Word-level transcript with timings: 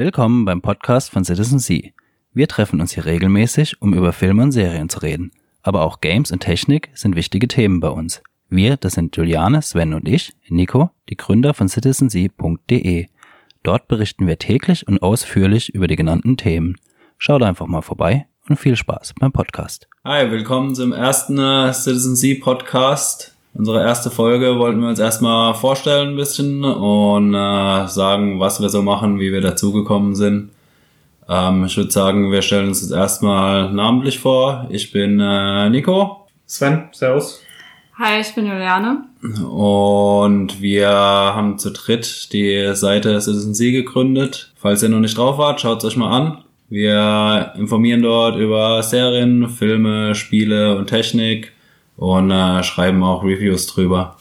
Willkommen 0.00 0.46
beim 0.46 0.62
Podcast 0.62 1.10
von 1.10 1.26
Citizen 1.26 1.58
C. 1.58 1.92
Wir 2.32 2.48
treffen 2.48 2.80
uns 2.80 2.92
hier 2.92 3.04
regelmäßig, 3.04 3.82
um 3.82 3.92
über 3.92 4.14
Filme 4.14 4.44
und 4.44 4.52
Serien 4.52 4.88
zu 4.88 5.00
reden. 5.00 5.30
Aber 5.60 5.82
auch 5.82 6.00
Games 6.00 6.32
und 6.32 6.40
Technik 6.40 6.88
sind 6.94 7.16
wichtige 7.16 7.48
Themen 7.48 7.80
bei 7.80 7.90
uns. 7.90 8.22
Wir, 8.48 8.78
das 8.78 8.94
sind 8.94 9.14
Juliane, 9.14 9.60
Sven 9.60 9.92
und 9.92 10.08
ich, 10.08 10.32
Nico, 10.48 10.88
die 11.10 11.18
Gründer 11.18 11.52
von 11.52 11.68
citizensea.de. 11.68 13.08
Dort 13.62 13.88
berichten 13.88 14.26
wir 14.26 14.38
täglich 14.38 14.88
und 14.88 15.02
ausführlich 15.02 15.74
über 15.74 15.86
die 15.86 15.96
genannten 15.96 16.38
Themen. 16.38 16.76
Schaut 17.18 17.42
einfach 17.42 17.66
mal 17.66 17.82
vorbei 17.82 18.26
und 18.48 18.56
viel 18.56 18.76
Spaß 18.76 19.12
beim 19.20 19.32
Podcast. 19.32 19.86
Hi, 20.06 20.30
willkommen 20.30 20.74
zum 20.74 20.94
ersten 20.94 21.38
äh, 21.38 21.74
Citizen 21.74 22.16
C 22.16 22.36
Podcast. 22.36 23.36
Unsere 23.52 23.82
erste 23.82 24.10
Folge 24.10 24.58
wollten 24.58 24.80
wir 24.80 24.88
uns 24.88 25.00
erstmal 25.00 25.54
vorstellen 25.54 26.10
ein 26.10 26.16
bisschen 26.16 26.64
und 26.64 27.34
äh, 27.34 27.88
sagen, 27.88 28.38
was 28.38 28.60
wir 28.60 28.68
so 28.68 28.82
machen, 28.82 29.18
wie 29.18 29.32
wir 29.32 29.40
dazugekommen 29.40 30.14
sind. 30.14 30.50
Ähm, 31.28 31.64
ich 31.64 31.76
würde 31.76 31.90
sagen, 31.90 32.30
wir 32.30 32.42
stellen 32.42 32.68
uns 32.68 32.82
jetzt 32.82 32.92
erstmal 32.92 33.72
namentlich 33.72 34.18
vor. 34.18 34.66
Ich 34.70 34.92
bin 34.92 35.18
äh, 35.20 35.68
Nico. 35.68 36.28
Sven, 36.46 36.88
Servus. 36.92 37.42
Hi, 37.98 38.20
ich 38.20 38.34
bin 38.34 38.46
Juliane. 38.46 39.04
Und 39.46 40.62
wir 40.62 40.88
haben 40.88 41.58
zu 41.58 41.70
dritt 41.70 42.32
die 42.32 42.74
Seite 42.74 43.20
Citizen 43.20 43.54
C 43.54 43.72
gegründet. 43.72 44.52
Falls 44.56 44.82
ihr 44.82 44.88
noch 44.88 45.00
nicht 45.00 45.18
drauf 45.18 45.38
wart, 45.38 45.60
schaut 45.60 45.78
es 45.78 45.84
euch 45.84 45.96
mal 45.96 46.10
an. 46.10 46.38
Wir 46.70 47.52
informieren 47.56 48.00
dort 48.00 48.36
über 48.36 48.82
Serien, 48.82 49.48
Filme, 49.48 50.14
Spiele 50.14 50.76
und 50.76 50.86
Technik 50.86 51.52
und 52.00 52.30
äh, 52.30 52.62
schreiben 52.62 53.02
auch 53.02 53.22
Reviews 53.22 53.66
drüber. 53.66 54.16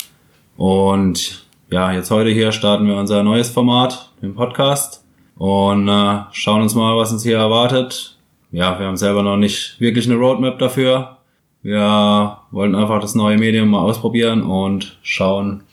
Und 0.58 1.48
ja, 1.72 1.94
jetzt 1.94 2.12
heute 2.12 2.30
hier 2.30 2.52
starten 2.52 2.86
wir 2.86 2.98
unser 2.98 3.24
neues 3.24 3.50
Format, 3.50 4.12
den 4.22 4.36
Podcast, 4.36 5.06
und 5.38 5.88
äh, 5.88 6.20
schauen 6.34 6.62
uns 6.62 6.76
mal, 6.76 6.98
was 6.98 7.14
uns 7.14 7.24
hier 7.24 7.38
erwartet. 7.38 8.18
Ja, 8.52 8.78
wir 8.78 8.86
haben 8.86 8.98
selber 8.98 9.24
noch 9.24 9.38
nicht 9.38 9.80
wirklich 9.80 10.06
eine 10.08 10.20
Roadmap 10.20 10.60
dafür. 10.60 11.20
Wir 11.62 12.40
wollten 12.52 12.76
einfach 12.76 13.00
das 13.00 13.16
neue 13.16 13.38
Medium 13.38 13.70
mal 13.70 13.80
ausprobieren 13.80 14.44
und 14.44 14.98
schauen, 15.02 15.64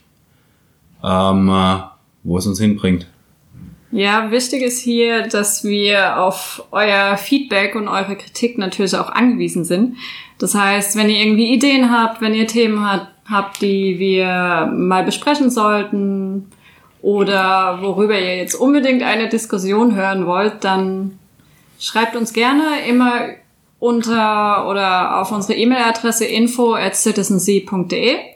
ähm, 1.02 1.48
äh, 1.48 1.78
wo 2.22 2.38
es 2.38 2.46
uns 2.46 2.60
hinbringt. 2.60 3.08
Ja, 3.96 4.30
wichtig 4.30 4.60
ist 4.60 4.82
hier, 4.82 5.22
dass 5.22 5.64
wir 5.64 6.20
auf 6.22 6.62
euer 6.70 7.16
Feedback 7.16 7.74
und 7.74 7.88
eure 7.88 8.14
Kritik 8.14 8.58
natürlich 8.58 8.94
auch 8.94 9.08
angewiesen 9.08 9.64
sind. 9.64 9.96
Das 10.38 10.54
heißt, 10.54 10.96
wenn 10.96 11.08
ihr 11.08 11.18
irgendwie 11.18 11.50
Ideen 11.54 11.90
habt, 11.90 12.20
wenn 12.20 12.34
ihr 12.34 12.46
Themen 12.46 12.84
habt, 12.84 13.08
habt, 13.26 13.62
die 13.62 13.98
wir 13.98 14.70
mal 14.70 15.02
besprechen 15.02 15.48
sollten 15.48 16.52
oder 17.00 17.78
worüber 17.80 18.18
ihr 18.20 18.36
jetzt 18.36 18.54
unbedingt 18.54 19.02
eine 19.02 19.30
Diskussion 19.30 19.94
hören 19.94 20.26
wollt, 20.26 20.62
dann 20.62 21.18
schreibt 21.80 22.16
uns 22.16 22.34
gerne 22.34 22.86
immer 22.86 23.14
unter 23.78 24.68
oder 24.68 25.22
auf 25.22 25.32
unsere 25.32 25.58
E-Mail-Adresse 25.58 26.26
info 26.26 26.74
at 26.74 26.96
citizensea.de. 26.96 28.35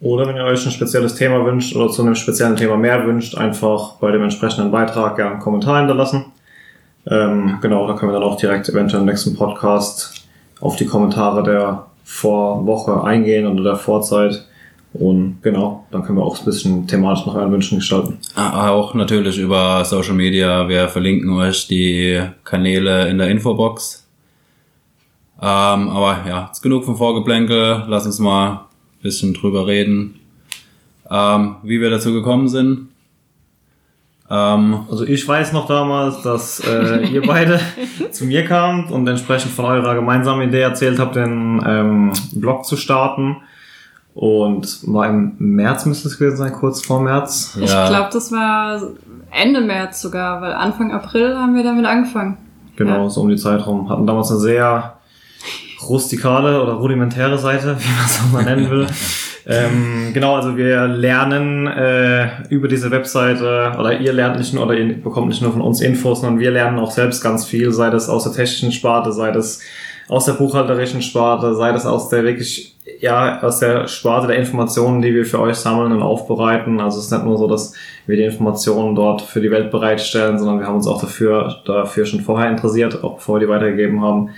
Oder 0.00 0.26
wenn 0.26 0.36
ihr 0.36 0.44
euch 0.44 0.64
ein 0.64 0.72
spezielles 0.72 1.14
Thema 1.14 1.44
wünscht 1.44 1.76
oder 1.76 1.90
zu 1.90 2.02
einem 2.02 2.14
speziellen 2.14 2.56
Thema 2.56 2.76
mehr 2.76 3.06
wünscht, 3.06 3.36
einfach 3.36 3.96
bei 3.96 4.10
dem 4.10 4.22
entsprechenden 4.22 4.70
Beitrag 4.70 5.16
gerne 5.16 5.32
einen 5.32 5.40
Kommentar 5.40 5.78
hinterlassen. 5.78 6.26
Ähm, 7.06 7.58
genau, 7.60 7.86
da 7.86 7.94
können 7.94 8.12
wir 8.12 8.18
dann 8.18 8.28
auch 8.28 8.36
direkt 8.36 8.68
eventuell 8.68 9.00
im 9.02 9.06
nächsten 9.06 9.36
Podcast 9.36 10.24
auf 10.60 10.76
die 10.76 10.86
Kommentare 10.86 11.42
der 11.42 11.86
Vorwoche 12.04 13.04
eingehen 13.04 13.46
oder 13.46 13.62
der 13.62 13.76
Vorzeit. 13.76 14.46
Und 14.92 15.38
genau, 15.42 15.86
dann 15.90 16.02
können 16.02 16.18
wir 16.18 16.24
auch 16.24 16.38
ein 16.38 16.44
bisschen 16.44 16.86
thematisch 16.86 17.26
nach 17.26 17.34
euren 17.34 17.52
Wünschen 17.52 17.78
gestalten. 17.78 18.18
Ah, 18.34 18.70
Auch 18.70 18.94
natürlich 18.94 19.38
über 19.38 19.84
Social 19.84 20.14
Media. 20.14 20.68
Wir 20.68 20.88
verlinken 20.88 21.30
euch 21.38 21.68
die 21.68 22.20
Kanäle 22.42 23.08
in 23.08 23.18
der 23.18 23.28
Infobox. 23.28 24.06
Ähm, 25.40 25.88
aber 25.88 26.18
ja, 26.26 26.48
ist 26.50 26.62
genug 26.62 26.84
vom 26.84 26.96
Vorgeplänkel. 26.96 27.84
Lass 27.86 28.04
uns 28.06 28.18
mal 28.18 28.66
bisschen 29.02 29.34
drüber 29.34 29.66
reden, 29.66 30.20
ähm, 31.10 31.56
wie 31.62 31.80
wir 31.80 31.90
dazu 31.90 32.12
gekommen 32.12 32.48
sind. 32.48 32.88
Ähm, 34.30 34.80
Also 34.90 35.04
ich 35.04 35.26
weiß 35.26 35.52
noch 35.52 35.66
damals, 35.66 36.22
dass 36.22 36.60
äh, 36.60 37.04
ihr 37.06 37.22
beide 37.26 37.60
zu 38.12 38.24
mir 38.26 38.44
kamt 38.44 38.90
und 38.90 39.06
entsprechend 39.08 39.52
von 39.52 39.64
eurer 39.64 39.94
gemeinsamen 39.94 40.48
Idee 40.48 40.60
erzählt 40.60 40.98
habt, 40.98 41.16
den 41.16 41.60
ähm, 41.66 42.12
Blog 42.34 42.64
zu 42.64 42.76
starten. 42.76 43.36
Und 44.14 44.80
war 44.92 45.08
im 45.08 45.34
März 45.38 45.86
müsste 45.86 46.08
es 46.08 46.18
gewesen 46.18 46.36
sein, 46.36 46.52
kurz 46.52 46.84
vor 46.84 47.00
März. 47.00 47.56
Ich 47.60 47.70
Ja. 47.70 47.88
glaube, 47.88 48.10
das 48.12 48.30
war 48.32 48.82
Ende 49.30 49.60
März 49.60 50.00
sogar, 50.02 50.40
weil 50.42 50.52
Anfang 50.52 50.92
April 50.92 51.36
haben 51.36 51.54
wir 51.54 51.62
damit 51.62 51.86
angefangen. 51.86 52.36
Genau, 52.76 53.04
Ja. 53.04 53.08
so 53.10 53.20
um 53.22 53.28
die 53.28 53.36
Zeit 53.36 53.64
rum. 53.66 53.88
Hatten 53.88 54.06
damals 54.06 54.30
eine 54.30 54.40
sehr 54.40 54.96
rustikale 55.88 56.62
oder 56.62 56.74
rudimentäre 56.74 57.38
Seite, 57.38 57.76
wie 57.78 57.88
man 57.88 58.06
es 58.06 58.20
auch 58.20 58.32
mal 58.32 58.44
nennen 58.44 58.70
will. 58.70 58.86
ähm, 59.46 60.10
genau, 60.12 60.36
also 60.36 60.56
wir 60.56 60.86
lernen 60.86 61.66
äh, 61.66 62.44
über 62.48 62.68
diese 62.68 62.90
Webseite, 62.90 63.72
oder 63.78 63.98
ihr 63.98 64.12
lernt 64.12 64.38
nicht 64.38 64.54
nur, 64.54 64.64
oder 64.64 64.74
ihr 64.74 65.00
bekommt 65.02 65.28
nicht 65.28 65.42
nur 65.42 65.52
von 65.52 65.62
uns 65.62 65.80
Infos, 65.80 66.20
sondern 66.20 66.40
wir 66.40 66.50
lernen 66.50 66.78
auch 66.78 66.90
selbst 66.90 67.22
ganz 67.22 67.44
viel, 67.44 67.72
sei 67.72 67.90
das 67.90 68.08
aus 68.08 68.24
der 68.24 68.32
technischen 68.32 68.72
Sparte, 68.72 69.12
sei 69.12 69.30
das 69.30 69.60
aus 70.10 70.24
der 70.24 70.32
buchhalterischen 70.32 71.02
Sparte, 71.02 71.54
sei 71.54 71.70
das 71.70 71.86
aus 71.86 72.08
der 72.08 72.24
wirklich, 72.24 72.76
ja, 72.98 73.40
aus 73.42 73.60
der 73.60 73.86
Sparte 73.86 74.26
der 74.26 74.36
Informationen, 74.36 75.02
die 75.02 75.14
wir 75.14 75.24
für 75.24 75.40
euch 75.40 75.54
sammeln 75.54 75.92
und 75.92 76.02
aufbereiten. 76.02 76.80
Also 76.80 76.98
es 76.98 77.04
ist 77.04 77.12
nicht 77.12 77.24
nur 77.24 77.38
so, 77.38 77.46
dass 77.46 77.74
wir 78.06 78.16
die 78.16 78.24
Informationen 78.24 78.96
dort 78.96 79.22
für 79.22 79.40
die 79.40 79.52
Welt 79.52 79.70
bereitstellen, 79.70 80.36
sondern 80.36 80.58
wir 80.58 80.66
haben 80.66 80.74
uns 80.74 80.88
auch 80.88 81.00
dafür, 81.00 81.62
dafür 81.64 82.06
schon 82.06 82.22
vorher 82.22 82.50
interessiert, 82.50 83.04
auch 83.04 83.14
bevor 83.14 83.36
wir 83.36 83.46
die 83.46 83.52
weitergegeben 83.52 84.02
haben. 84.02 84.30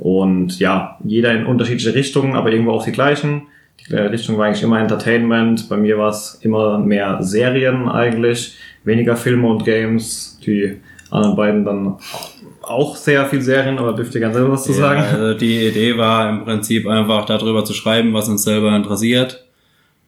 Und 0.00 0.58
ja, 0.58 0.96
jeder 1.04 1.34
in 1.34 1.44
unterschiedliche 1.44 1.94
Richtungen, 1.94 2.34
aber 2.34 2.50
irgendwo 2.50 2.72
auch 2.72 2.86
die 2.86 2.92
gleichen. 2.92 3.48
Die 3.86 3.92
äh, 3.92 4.00
Richtung 4.00 4.38
war 4.38 4.46
eigentlich 4.46 4.62
immer 4.62 4.80
Entertainment. 4.80 5.68
Bei 5.68 5.76
mir 5.76 5.98
war 5.98 6.08
es 6.08 6.38
immer 6.40 6.78
mehr 6.78 7.22
Serien 7.22 7.86
eigentlich, 7.86 8.56
weniger 8.82 9.14
Filme 9.14 9.46
und 9.46 9.62
Games. 9.62 10.40
Die 10.46 10.80
anderen 11.10 11.36
beiden 11.36 11.64
dann 11.66 11.96
auch 12.62 12.96
sehr 12.96 13.26
viel 13.26 13.42
Serien, 13.42 13.78
aber 13.78 13.92
dürft 13.92 14.14
ihr 14.14 14.22
ganz 14.22 14.36
selber 14.36 14.52
was 14.52 14.64
zu 14.64 14.72
ja, 14.72 14.78
sagen? 14.78 15.02
also 15.02 15.38
die 15.38 15.66
Idee 15.66 15.98
war 15.98 16.30
im 16.30 16.44
Prinzip 16.44 16.86
einfach 16.86 17.26
darüber 17.26 17.62
zu 17.66 17.74
schreiben, 17.74 18.14
was 18.14 18.26
uns 18.30 18.42
selber 18.42 18.74
interessiert. 18.74 19.44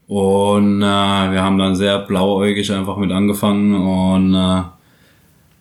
Und 0.09 0.81
äh, 0.81 0.85
wir 0.87 1.43
haben 1.43 1.59
dann 1.59 1.77
sehr 1.77 1.99
blauäugig 1.99 2.73
einfach 2.73 2.97
mit 2.97 3.13
angefangen 3.13 3.75
und 3.75 4.35
äh, 4.35 4.63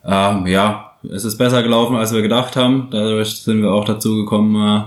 äh, 0.05 0.51
ja, 0.51 0.90
es 1.09 1.23
ist 1.25 1.37
besser 1.37 1.63
gelaufen, 1.63 1.95
als 1.95 2.13
wir 2.13 2.21
gedacht 2.21 2.55
haben. 2.55 2.87
Dadurch 2.91 3.35
sind 3.41 3.61
wir 3.61 3.71
auch 3.71 3.85
dazu 3.85 4.15
gekommen, 4.17 4.55
äh, 4.55 4.83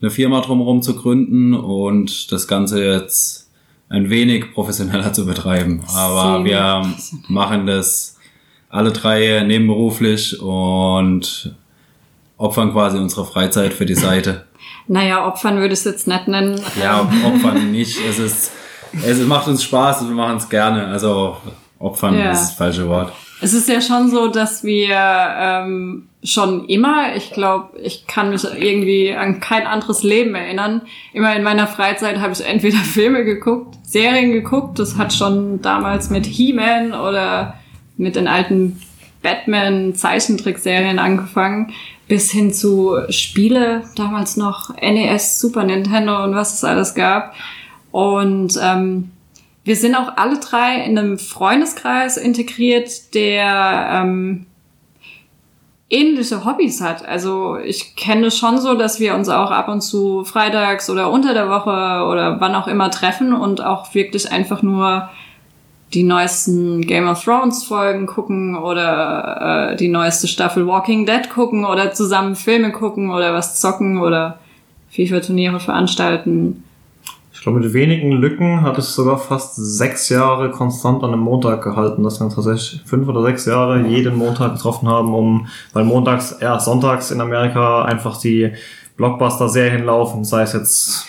eine 0.00 0.10
Firma 0.10 0.40
drumherum 0.40 0.82
zu 0.82 0.96
gründen 0.96 1.54
und 1.54 2.30
das 2.32 2.46
Ganze 2.48 2.84
jetzt 2.84 3.48
ein 3.88 4.10
wenig 4.10 4.52
professioneller 4.52 5.12
zu 5.12 5.26
betreiben. 5.26 5.82
Aber 5.94 6.44
wir 6.44 6.86
machen 7.28 7.66
das 7.66 8.16
alle 8.68 8.90
drei 8.92 9.44
nebenberuflich 9.46 10.40
und 10.40 11.54
opfern 12.36 12.72
quasi 12.72 12.98
unsere 12.98 13.24
Freizeit 13.24 13.72
für 13.72 13.86
die 13.86 13.94
Seite. 13.94 14.44
Naja, 14.88 15.26
Opfern 15.26 15.56
würde 15.58 15.72
ich 15.72 15.78
es 15.80 15.84
jetzt 15.84 16.06
nicht 16.08 16.28
nennen. 16.28 16.60
Ja, 16.82 17.08
opfern 17.24 17.70
nicht. 17.70 17.98
Es 18.06 18.18
ist, 18.18 18.50
es 18.92 19.18
macht 19.20 19.46
uns 19.48 19.62
Spaß 19.62 20.02
und 20.02 20.08
wir 20.08 20.16
machen 20.16 20.36
es 20.36 20.48
gerne. 20.48 20.86
Also 20.88 21.36
opfern 21.78 22.18
Ja. 22.18 22.32
ist 22.32 22.40
das 22.40 22.52
falsche 22.54 22.88
Wort. 22.88 23.12
Es 23.40 23.52
ist 23.52 23.68
ja 23.68 23.80
schon 23.80 24.10
so, 24.10 24.28
dass 24.28 24.64
wir 24.64 24.96
ähm, 24.96 26.08
schon 26.22 26.66
immer, 26.66 27.14
ich 27.16 27.30
glaube, 27.30 27.78
ich 27.80 28.06
kann 28.06 28.30
mich 28.30 28.44
irgendwie 28.44 29.12
an 29.12 29.40
kein 29.40 29.66
anderes 29.66 30.02
Leben 30.02 30.34
erinnern. 30.34 30.82
Immer 31.12 31.36
in 31.36 31.42
meiner 31.42 31.66
Freizeit 31.66 32.18
habe 32.20 32.32
ich 32.32 32.44
entweder 32.44 32.78
Filme 32.94 33.24
geguckt, 33.24 33.76
Serien 33.82 34.32
geguckt. 34.32 34.78
Das 34.78 34.96
hat 34.96 35.12
schon 35.12 35.60
damals 35.60 36.10
mit 36.10 36.26
He-Man 36.26 36.92
oder 36.92 37.54
mit 37.96 38.16
den 38.16 38.28
alten 38.28 38.80
Batman-Zeichentrickserien 39.22 40.98
angefangen, 40.98 41.72
bis 42.06 42.30
hin 42.30 42.52
zu 42.52 42.96
Spiele, 43.08 43.82
damals 43.96 44.36
noch 44.36 44.74
NES, 44.76 45.40
Super 45.40 45.64
Nintendo 45.64 46.22
und 46.24 46.34
was 46.34 46.54
es 46.54 46.64
alles 46.64 46.94
gab. 46.94 47.34
Und 47.90 48.58
ähm, 48.62 49.10
wir 49.64 49.76
sind 49.76 49.94
auch 49.94 50.16
alle 50.16 50.38
drei 50.38 50.84
in 50.84 50.98
einem 50.98 51.18
Freundeskreis 51.18 52.16
integriert, 52.16 53.14
der 53.14 53.88
ähm, 53.92 54.46
ähnliche 55.88 56.44
Hobbys 56.44 56.80
hat. 56.80 57.06
Also 57.06 57.56
ich 57.56 57.96
kenne 57.96 58.26
es 58.26 58.38
schon 58.38 58.58
so, 58.58 58.74
dass 58.74 59.00
wir 59.00 59.14
uns 59.14 59.28
auch 59.28 59.50
ab 59.50 59.68
und 59.68 59.80
zu 59.80 60.24
freitags 60.24 60.90
oder 60.90 61.10
unter 61.10 61.32
der 61.34 61.48
Woche 61.48 61.70
oder 61.70 62.40
wann 62.40 62.54
auch 62.54 62.68
immer 62.68 62.90
treffen 62.90 63.32
und 63.32 63.64
auch 63.64 63.94
wirklich 63.94 64.30
einfach 64.30 64.62
nur 64.62 65.08
die 65.94 66.02
neuesten 66.02 66.82
Game 66.82 67.08
of 67.08 67.22
Thrones 67.22 67.64
Folgen 67.64 68.06
gucken 68.06 68.56
oder 68.56 69.70
äh, 69.70 69.76
die 69.76 69.88
neueste 69.88 70.26
Staffel 70.26 70.66
Walking 70.66 71.06
Dead 71.06 71.30
gucken 71.30 71.64
oder 71.64 71.92
zusammen 71.92 72.34
Filme 72.34 72.72
gucken 72.72 73.10
oder 73.10 73.32
was 73.32 73.60
zocken 73.60 74.00
oder 74.00 74.40
FIFA-Turniere 74.90 75.60
veranstalten. 75.60 76.63
Glaube, 77.44 77.60
mit 77.60 77.74
wenigen 77.74 78.10
Lücken 78.10 78.62
hat 78.62 78.78
es 78.78 78.94
sogar 78.94 79.18
fast 79.18 79.56
sechs 79.56 80.08
Jahre 80.08 80.50
konstant 80.50 81.04
an 81.04 81.12
einem 81.12 81.20
Montag 81.20 81.62
gehalten, 81.62 82.02
dass 82.02 82.18
wir 82.18 82.24
uns 82.24 82.36
tatsächlich 82.36 82.80
fünf 82.86 83.06
oder 83.06 83.20
sechs 83.20 83.44
Jahre 83.44 83.82
jeden 83.82 84.16
Montag 84.16 84.54
getroffen 84.54 84.88
haben, 84.88 85.12
um, 85.12 85.46
weil 85.74 85.84
montags, 85.84 86.38
ja, 86.40 86.58
sonntags 86.58 87.10
in 87.10 87.20
Amerika 87.20 87.84
einfach 87.84 88.18
die 88.18 88.50
Blockbuster-Serien 88.96 89.84
laufen, 89.84 90.24
sei 90.24 90.40
es 90.40 90.54
jetzt 90.54 91.06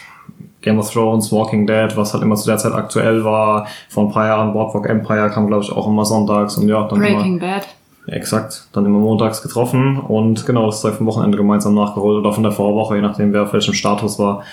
Game 0.61 0.77
of 0.77 0.91
Thrones, 0.91 1.31
Walking 1.31 1.65
Dead, 1.65 1.95
was 1.95 2.13
halt 2.13 2.21
immer 2.21 2.35
zu 2.35 2.47
der 2.47 2.57
Zeit 2.57 2.73
aktuell 2.73 3.23
war. 3.23 3.67
Vor 3.87 4.03
ein 4.03 4.11
paar 4.11 4.25
Jahren 4.25 4.51
Boardwalk 4.51 4.89
Empire 4.89 5.29
kam, 5.29 5.47
glaube 5.47 5.63
ich, 5.63 5.71
auch 5.71 5.87
immer 5.87 6.03
sonntags 6.03 6.57
und 6.57 6.67
ja, 6.67 6.85
dann 6.85 6.99
Breaking 6.99 7.37
immer, 7.37 7.59
Bad. 7.59 7.67
exakt, 8.07 8.67
dann 8.73 8.85
immer 8.85 8.99
montags 8.99 9.41
getroffen 9.41 9.99
und 9.99 10.45
genau, 10.45 10.65
das 10.65 10.81
Zeug 10.81 10.95
vom 10.95 11.07
Wochenende 11.07 11.37
gemeinsam 11.37 11.75
nachgeholt 11.75 12.19
oder 12.19 12.33
von 12.33 12.43
der 12.43 12.51
Vorwoche, 12.51 12.97
je 12.97 13.01
nachdem, 13.01 13.31
wer 13.31 13.43
auf 13.43 13.53
welchem 13.53 13.73
Status 13.73 14.19
war. 14.19 14.43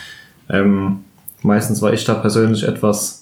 Ähm, 0.48 1.00
meistens 1.44 1.82
war 1.82 1.92
ich 1.92 2.04
da 2.04 2.14
persönlich 2.14 2.64
etwas 2.64 3.21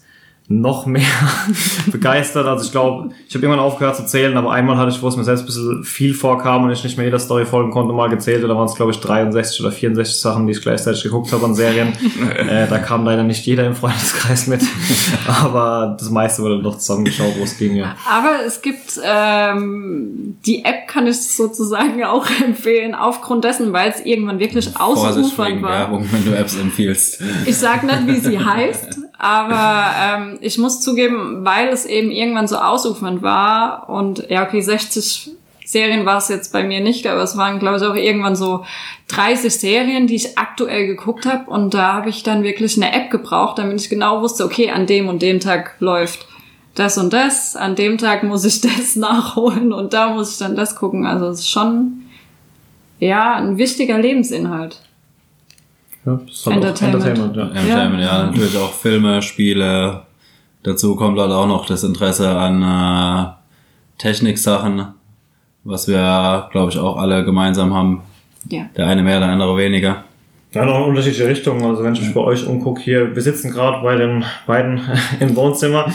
noch 0.53 0.85
mehr 0.85 1.07
begeistert. 1.93 2.45
Also 2.47 2.65
ich 2.65 2.73
glaube, 2.73 3.11
ich 3.29 3.35
habe 3.37 3.47
irgendwann 3.47 3.65
aufgehört 3.65 3.95
zu 3.95 4.05
zählen, 4.05 4.37
aber 4.37 4.51
einmal 4.51 4.77
hatte 4.77 4.91
ich, 4.91 5.01
wo 5.01 5.07
es 5.07 5.17
mir 5.17 5.23
selbst 5.23 5.43
ein 5.43 5.47
bisschen 5.47 5.85
viel 5.85 6.13
vorkam 6.13 6.65
und 6.65 6.73
ich 6.73 6.83
nicht 6.83 6.97
mehr 6.97 7.07
jeder 7.07 7.21
Story 7.21 7.47
folgen 7.47 7.71
konnte, 7.71 7.93
mal 7.93 8.09
gezählt. 8.09 8.43
Da 8.43 8.49
waren 8.49 8.67
es, 8.67 8.75
glaube 8.75 8.91
ich, 8.91 8.99
63 8.99 9.61
oder 9.61 9.71
64 9.71 10.21
Sachen, 10.21 10.47
die 10.49 10.53
ich 10.53 10.61
gleichzeitig 10.61 11.05
geguckt 11.05 11.33
habe 11.33 11.45
an 11.45 11.55
Serien. 11.55 11.93
äh, 12.49 12.67
da 12.69 12.79
kam 12.79 13.05
leider 13.05 13.23
nicht 13.23 13.47
jeder 13.47 13.65
im 13.65 13.77
Freundeskreis 13.77 14.49
mit. 14.49 14.61
aber 15.29 15.97
das 15.97 16.11
meiste 16.11 16.43
wurde 16.43 16.61
doch 16.61 16.79
zusammengeschaut, 16.79 17.35
wo 17.39 17.45
es 17.45 17.57
ging, 17.57 17.77
ja. 17.77 17.95
Aber 18.11 18.45
es 18.45 18.61
gibt 18.61 19.01
ähm, 19.05 20.37
die 20.47 20.65
App 20.65 20.89
kann 20.89 21.07
ich 21.07 21.21
sozusagen 21.21 22.03
auch 22.03 22.27
empfehlen, 22.45 22.97
aufgrund 22.97 23.45
dessen, 23.45 23.73
weil 23.73 23.91
es 23.91 24.05
irgendwann 24.05 24.41
wirklich 24.41 24.77
ausufernd 24.77 25.63
war. 25.63 25.71
Werbung, 25.71 26.09
wenn 26.11 26.25
du 26.25 26.37
Apps 26.37 26.57
empfiehlst. 26.59 27.23
Ich 27.47 27.57
sag 27.57 27.85
nicht, 27.85 28.07
wie 28.09 28.19
sie 28.19 28.39
heißt, 28.39 28.99
aber 29.21 29.91
ähm, 30.01 30.39
ich 30.41 30.57
muss 30.57 30.81
zugeben, 30.81 31.45
weil 31.45 31.69
es 31.69 31.85
eben 31.85 32.11
irgendwann 32.11 32.49
so 32.49 32.57
ausufernd 32.57 33.21
war 33.21 33.91
und 33.91 34.27
ja, 34.31 34.47
okay, 34.47 34.63
60 34.63 35.33
Serien 35.67 36.07
war 36.07 36.17
es 36.17 36.29
jetzt 36.29 36.55
bei 36.55 36.65
mir 36.65 36.81
nicht, 36.81 37.07
aber 37.07 37.23
es 37.23 37.37
waren, 37.37 37.59
glaube 37.59 37.77
ich, 37.77 37.83
auch 37.83 37.95
irgendwann 37.95 38.35
so 38.35 38.65
30 39.09 39.55
Serien, 39.55 40.07
die 40.07 40.15
ich 40.15 40.39
aktuell 40.39 40.87
geguckt 40.87 41.27
habe 41.27 41.51
und 41.51 41.75
da 41.75 41.93
habe 41.93 42.09
ich 42.09 42.23
dann 42.23 42.45
wirklich 42.45 42.79
eine 42.79 42.95
App 42.95 43.11
gebraucht, 43.11 43.59
damit 43.59 43.79
ich 43.79 43.91
genau 43.91 44.23
wusste, 44.23 44.43
okay, 44.43 44.71
an 44.71 44.87
dem 44.87 45.09
und 45.09 45.21
dem 45.21 45.39
Tag 45.39 45.75
läuft 45.81 46.27
das 46.75 46.97
und 46.97 47.13
das, 47.13 47.57
an 47.57 47.75
dem 47.75 47.99
Tag 47.99 48.23
muss 48.23 48.47
ich 48.47 48.61
das 48.63 48.97
nachholen 48.97 49.75
und 49.75 49.93
da 49.93 50.15
muss 50.15 50.33
ich 50.33 50.39
dann 50.39 50.57
das 50.57 50.77
gucken. 50.77 51.05
Also 51.05 51.27
es 51.27 51.41
ist 51.41 51.51
schon 51.51 52.07
ja 52.99 53.35
ein 53.35 53.59
wichtiger 53.59 53.99
Lebensinhalt. 53.99 54.81
Ja 56.07 56.21
das 56.27 56.31
ist 56.31 56.47
halt 56.47 56.57
auch 56.57 56.63
Entertainment. 56.63 57.05
Entertainment 57.05 57.37
ja. 57.37 57.61
Entertainment, 57.61 58.03
ja. 58.03 58.23
natürlich 58.25 58.57
auch 58.57 58.73
Filme, 58.73 59.23
Spiele. 59.23 60.03
Dazu 60.63 60.95
kommt 60.97 61.19
halt 61.19 61.33
auch 61.33 61.47
noch 61.47 61.67
das 61.67 61.85
Interesse 61.85 62.31
an 62.37 62.63
äh, 62.63 63.31
Techniksachen, 63.99 64.89
was 65.65 65.89
wir, 65.89 66.49
glaube 66.53 66.71
ich, 66.71 66.79
auch 66.79 66.97
alle 66.97 67.25
gemeinsam 67.25 67.75
haben. 67.75 68.03
Ja. 68.49 68.67
Der 68.77 68.87
eine 68.87 69.03
mehr, 69.03 69.21
der 69.21 69.29
andere 69.29 69.57
weniger. 69.57 70.05
Ja, 70.53 70.65
noch 70.65 70.79
in 70.79 70.83
unterschiedliche 70.83 71.29
Richtungen. 71.29 71.65
Also 71.65 71.85
wenn 71.85 71.95
ich 71.95 72.01
mich 72.01 72.13
bei 72.13 72.21
euch 72.21 72.45
umgucke, 72.45 72.81
hier, 72.81 73.15
wir 73.15 73.23
sitzen 73.23 73.53
gerade 73.53 73.85
bei 73.85 73.95
den 73.95 74.25
beiden 74.49 74.81
im 75.21 75.37
Wohnzimmer. 75.37 75.87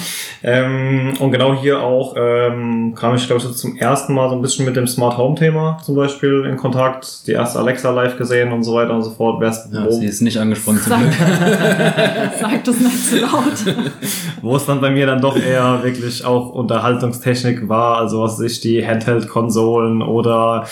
Ähm, 0.44 1.14
und 1.20 1.32
genau 1.32 1.60
hier 1.60 1.82
auch 1.82 2.16
ähm, 2.18 2.96
kam 2.96 3.16
ich, 3.16 3.28
glaube 3.28 3.42
ich, 3.44 3.52
zum 3.54 3.76
ersten 3.76 4.14
Mal 4.14 4.30
so 4.30 4.36
ein 4.36 4.42
bisschen 4.42 4.64
mit 4.64 4.78
dem 4.78 4.88
Smart 4.88 5.18
Home 5.18 5.36
Thema 5.36 5.78
zum 5.84 5.96
Beispiel 5.96 6.46
in 6.50 6.56
Kontakt. 6.56 7.28
Die 7.28 7.34
erste 7.34 7.60
Alexa 7.60 7.92
live 7.92 8.18
gesehen 8.18 8.54
und 8.54 8.64
so 8.64 8.76
weiter 8.76 8.94
und 8.94 9.04
so 9.04 9.12
fort. 9.12 9.42
Wer's, 9.42 9.68
Ja, 9.74 9.88
wo, 9.88 9.92
sie 9.92 10.06
ist 10.06 10.22
nicht 10.22 10.38
angesprungen 10.38 10.82
zum 10.82 11.02
Glück. 11.02 11.14
sag 12.40 12.64
das 12.64 12.80
nicht 12.80 13.10
zu 13.10 13.20
laut. 13.20 13.76
wo 14.42 14.56
es 14.56 14.66
dann 14.66 14.80
bei 14.80 14.90
mir 14.90 15.06
dann 15.06 15.20
doch 15.20 15.36
eher 15.36 15.84
wirklich 15.84 16.24
auch 16.24 16.52
Unterhaltungstechnik 16.52 17.68
war. 17.68 17.98
Also 17.98 18.22
was 18.22 18.40
weiß 18.40 18.52
ich, 18.52 18.62
die 18.62 18.88
Handheld-Konsolen 18.88 20.02
oder 20.02 20.66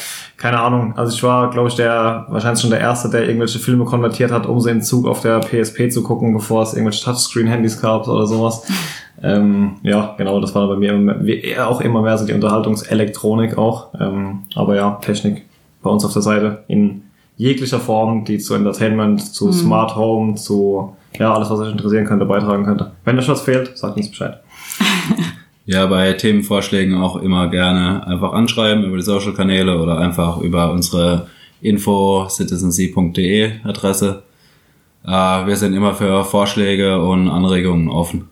keine 0.44 0.59
Ahnung. 0.59 0.94
Also 0.97 1.15
ich 1.15 1.24
war, 1.24 1.50
glaube 1.51 1.69
ich, 1.69 1.75
der 1.75 2.25
wahrscheinlich 2.27 2.59
schon 2.59 2.69
der 2.69 2.81
Erste, 2.81 3.09
der 3.09 3.25
irgendwelche 3.25 3.59
Filme 3.59 3.72
konvertiert 3.79 4.31
hat, 4.31 4.45
um 4.45 4.59
sie 4.59 4.71
in 4.71 4.81
Zug 4.81 5.07
auf 5.07 5.21
der 5.21 5.39
PSP 5.39 5.89
zu 5.89 6.03
gucken, 6.03 6.33
bevor 6.33 6.63
es 6.63 6.73
irgendwelche 6.73 7.03
Touchscreen-Handys 7.03 7.81
gab 7.81 8.07
oder 8.07 8.25
sowas. 8.27 8.65
Ähm, 9.21 9.75
ja, 9.83 10.15
genau, 10.17 10.39
das 10.39 10.53
war 10.55 10.67
bei 10.67 10.75
mir 10.75 10.93
immer, 10.93 11.13
mehr- 11.13 11.25
wie- 11.25 11.57
auch 11.59 11.81
immer 11.81 12.01
mehr 12.01 12.17
so 12.17 12.25
die 12.25 12.33
Unterhaltungselektronik 12.33 13.57
auch. 13.57 13.87
Ähm, 13.99 14.39
aber 14.55 14.75
ja, 14.75 14.99
Technik 15.01 15.43
bei 15.81 15.89
uns 15.89 16.03
auf 16.05 16.13
der 16.13 16.21
Seite 16.21 16.63
in 16.67 17.03
jeglicher 17.37 17.79
Form, 17.79 18.25
die 18.25 18.37
zu 18.37 18.53
Entertainment, 18.53 19.21
zu 19.21 19.51
Smart 19.51 19.95
Home, 19.95 20.35
zu 20.35 20.95
ja, 21.17 21.33
alles, 21.33 21.49
was 21.49 21.59
euch 21.59 21.71
interessieren 21.71 22.05
könnte, 22.05 22.25
beitragen 22.25 22.63
könnte. 22.65 22.91
Wenn 23.05 23.17
euch 23.19 23.27
was 23.29 23.41
fehlt, 23.41 23.77
sagt 23.77 23.97
uns 23.97 24.09
Bescheid. 24.09 24.39
Ja, 25.65 25.85
bei 25.85 26.11
Themenvorschlägen 26.11 27.01
auch 27.01 27.15
immer 27.15 27.47
gerne 27.47 28.05
einfach 28.05 28.33
anschreiben 28.33 28.83
über 28.83 28.97
die 28.97 29.01
Social-Kanäle 29.03 29.79
oder 29.81 29.97
einfach 29.97 30.41
über 30.41 30.69
unsere 30.73 31.27
info 31.63 32.27
citizenc.de 32.30 33.51
Adresse. 33.63 34.24
Äh, 35.06 35.10
wir 35.10 35.56
sind 35.56 35.74
immer 35.74 35.94
für 35.94 36.24
Vorschläge 36.24 37.01
und 37.01 37.30
Anregungen 37.30 37.89
offen. 37.89 38.30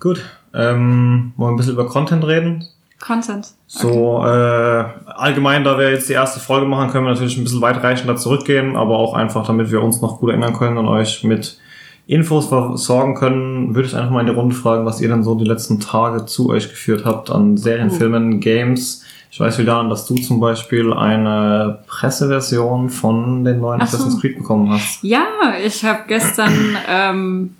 Gut, 0.00 0.24
ähm, 0.52 1.32
wollen 1.36 1.50
wir 1.50 1.54
ein 1.54 1.56
bisschen 1.56 1.72
über 1.72 1.86
Content 1.86 2.24
reden? 2.26 2.64
Content. 3.00 3.48
So 3.66 4.24
äh, 4.24 4.84
allgemein, 5.06 5.64
da 5.64 5.78
wir 5.78 5.90
jetzt 5.90 6.08
die 6.08 6.14
erste 6.14 6.40
Folge 6.40 6.66
machen, 6.66 6.90
können 6.90 7.04
wir 7.04 7.12
natürlich 7.12 7.36
ein 7.36 7.44
bisschen 7.44 7.60
weitreichender 7.60 8.16
zurückgehen, 8.16 8.76
aber 8.76 8.98
auch 8.98 9.14
einfach, 9.14 9.46
damit 9.46 9.70
wir 9.70 9.82
uns 9.82 10.00
noch 10.00 10.20
gut 10.20 10.30
erinnern 10.30 10.54
können 10.54 10.78
und 10.78 10.86
euch 10.86 11.22
mit 11.24 11.58
Infos 12.06 12.46
versorgen 12.48 13.14
können, 13.14 13.74
würde 13.74 13.88
ich 13.88 13.96
einfach 13.96 14.10
mal 14.10 14.20
in 14.20 14.26
die 14.26 14.32
Runde 14.32 14.54
fragen, 14.54 14.84
was 14.84 15.00
ihr 15.00 15.08
denn 15.08 15.22
so 15.22 15.34
die 15.34 15.44
letzten 15.44 15.80
Tage 15.80 16.26
zu 16.26 16.50
euch 16.50 16.68
geführt 16.68 17.04
habt 17.04 17.30
an 17.30 17.56
Serien. 17.56 17.90
Filmen, 17.90 18.40
Games. 18.40 19.04
Ich 19.34 19.40
weiß 19.40 19.58
wieder, 19.58 19.82
dass 19.88 20.06
du 20.06 20.14
zum 20.14 20.38
Beispiel 20.38 20.92
eine 20.92 21.80
Presseversion 21.88 22.88
von 22.88 23.44
den 23.44 23.58
neuen 23.58 23.80
Ach 23.82 23.88
so. 23.88 23.96
Assassin's 23.96 24.20
Creed 24.20 24.36
bekommen 24.38 24.70
hast. 24.72 25.02
Ja, 25.02 25.24
ich 25.66 25.84
habe 25.84 26.04
gestern 26.06 26.76
ähm, 26.88 27.56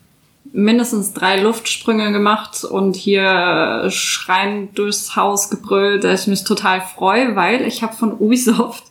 mindestens 0.52 1.14
drei 1.14 1.42
Luftsprünge 1.42 2.12
gemacht 2.12 2.62
und 2.62 2.94
hier 2.94 3.86
schreiend 3.90 4.78
durchs 4.78 5.16
Haus 5.16 5.50
gebrüllt, 5.50 6.04
dass 6.04 6.22
ich 6.22 6.26
mich 6.28 6.44
total 6.44 6.80
freue, 6.80 7.34
weil 7.34 7.62
ich 7.62 7.82
habe 7.82 7.92
von 7.92 8.12
Ubisoft 8.12 8.84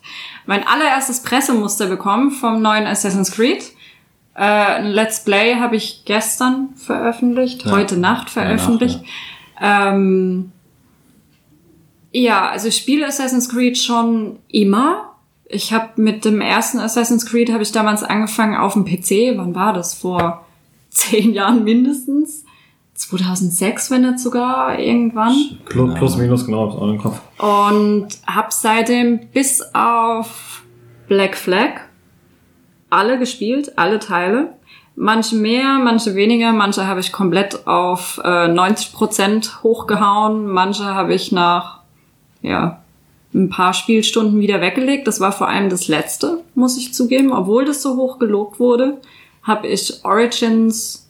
mein 0.46 0.68
allererstes 0.68 1.24
Pressemuster 1.24 1.86
bekommen 1.88 2.32
vom 2.32 2.62
neuen 2.62 2.86
Assassin's 2.86 3.32
Creed. 3.32 3.64
Äh, 4.36 4.42
ein 4.42 4.88
Let's 4.88 5.24
Play 5.24 5.56
habe 5.56 5.78
ich 5.78 6.04
gestern 6.04 6.72
veröffentlicht, 6.76 7.64
Ja. 7.64 7.72
heute 7.72 7.96
Nacht 7.96 8.30
veröffentlicht. 8.30 9.00
Ähm, 9.62 10.52
ja, 12.14 12.48
also 12.50 12.68
ich 12.68 12.78
spiele 12.78 13.08
Assassin's 13.08 13.50
Creed 13.50 13.78
schon 13.78 14.38
immer. 14.48 15.16
Ich 15.46 15.74
habe 15.74 16.02
mit 16.02 16.24
dem 16.26 16.42
ersten 16.42 16.80
Assassin's 16.80 17.26
Creed 17.26 17.52
habe 17.52 17.64
ich 17.64 17.72
damals 17.72 18.04
angefangen 18.04 18.56
auf 18.56 18.74
dem 18.74 18.86
PC. 18.86 19.38
Wann 19.38 19.56
war 19.56 19.74
das? 19.74 19.96
Vor 19.96 20.46
zehn 20.90 21.34
Jahren 21.34 21.64
mindestens. 21.64 22.46
2006, 22.94 23.90
wenn 23.90 24.02
nicht 24.04 24.20
sogar 24.20 24.78
irgendwann. 24.78 25.36
Plus, 25.66 25.96
plus 25.96 26.18
minus, 26.18 26.46
genau, 26.46 26.68
hab 26.68 26.70
ich 26.70 26.78
auch 26.80 26.88
im 26.88 26.98
Kopf. 27.00 27.22
Und 27.40 28.08
hab 28.28 28.54
seitdem 28.54 29.28
bis 29.34 29.64
auf 29.74 30.62
Black 31.08 31.36
Flag 31.36 31.82
alle 32.92 33.18
gespielt, 33.18 33.78
alle 33.78 33.98
Teile. 33.98 34.54
Manche 34.96 35.36
mehr, 35.36 35.80
manche 35.80 36.14
weniger, 36.14 36.54
manche 36.54 36.86
habe 36.86 37.00
ich 37.00 37.12
komplett 37.12 37.66
auf 37.66 38.22
äh, 38.24 38.28
90% 38.28 39.64
hochgehauen, 39.64 40.46
manche 40.46 40.86
habe 40.86 41.16
ich 41.16 41.32
nach 41.32 41.83
ja, 42.44 42.84
ein 43.34 43.50
paar 43.50 43.74
Spielstunden 43.74 44.40
wieder 44.40 44.62
weggelegt. 44.62 45.08
Das 45.08 45.20
war 45.20 45.32
vor 45.32 45.48
allem 45.48 45.70
das 45.70 45.88
letzte, 45.88 46.44
muss 46.54 46.78
ich 46.78 46.94
zugeben. 46.94 47.32
Obwohl 47.32 47.66
das 47.66 47.82
so 47.82 47.96
hoch 47.96 48.20
gelobt 48.20 48.60
wurde, 48.60 49.02
habe 49.42 49.68
ich 49.68 50.06
Origins 50.06 51.10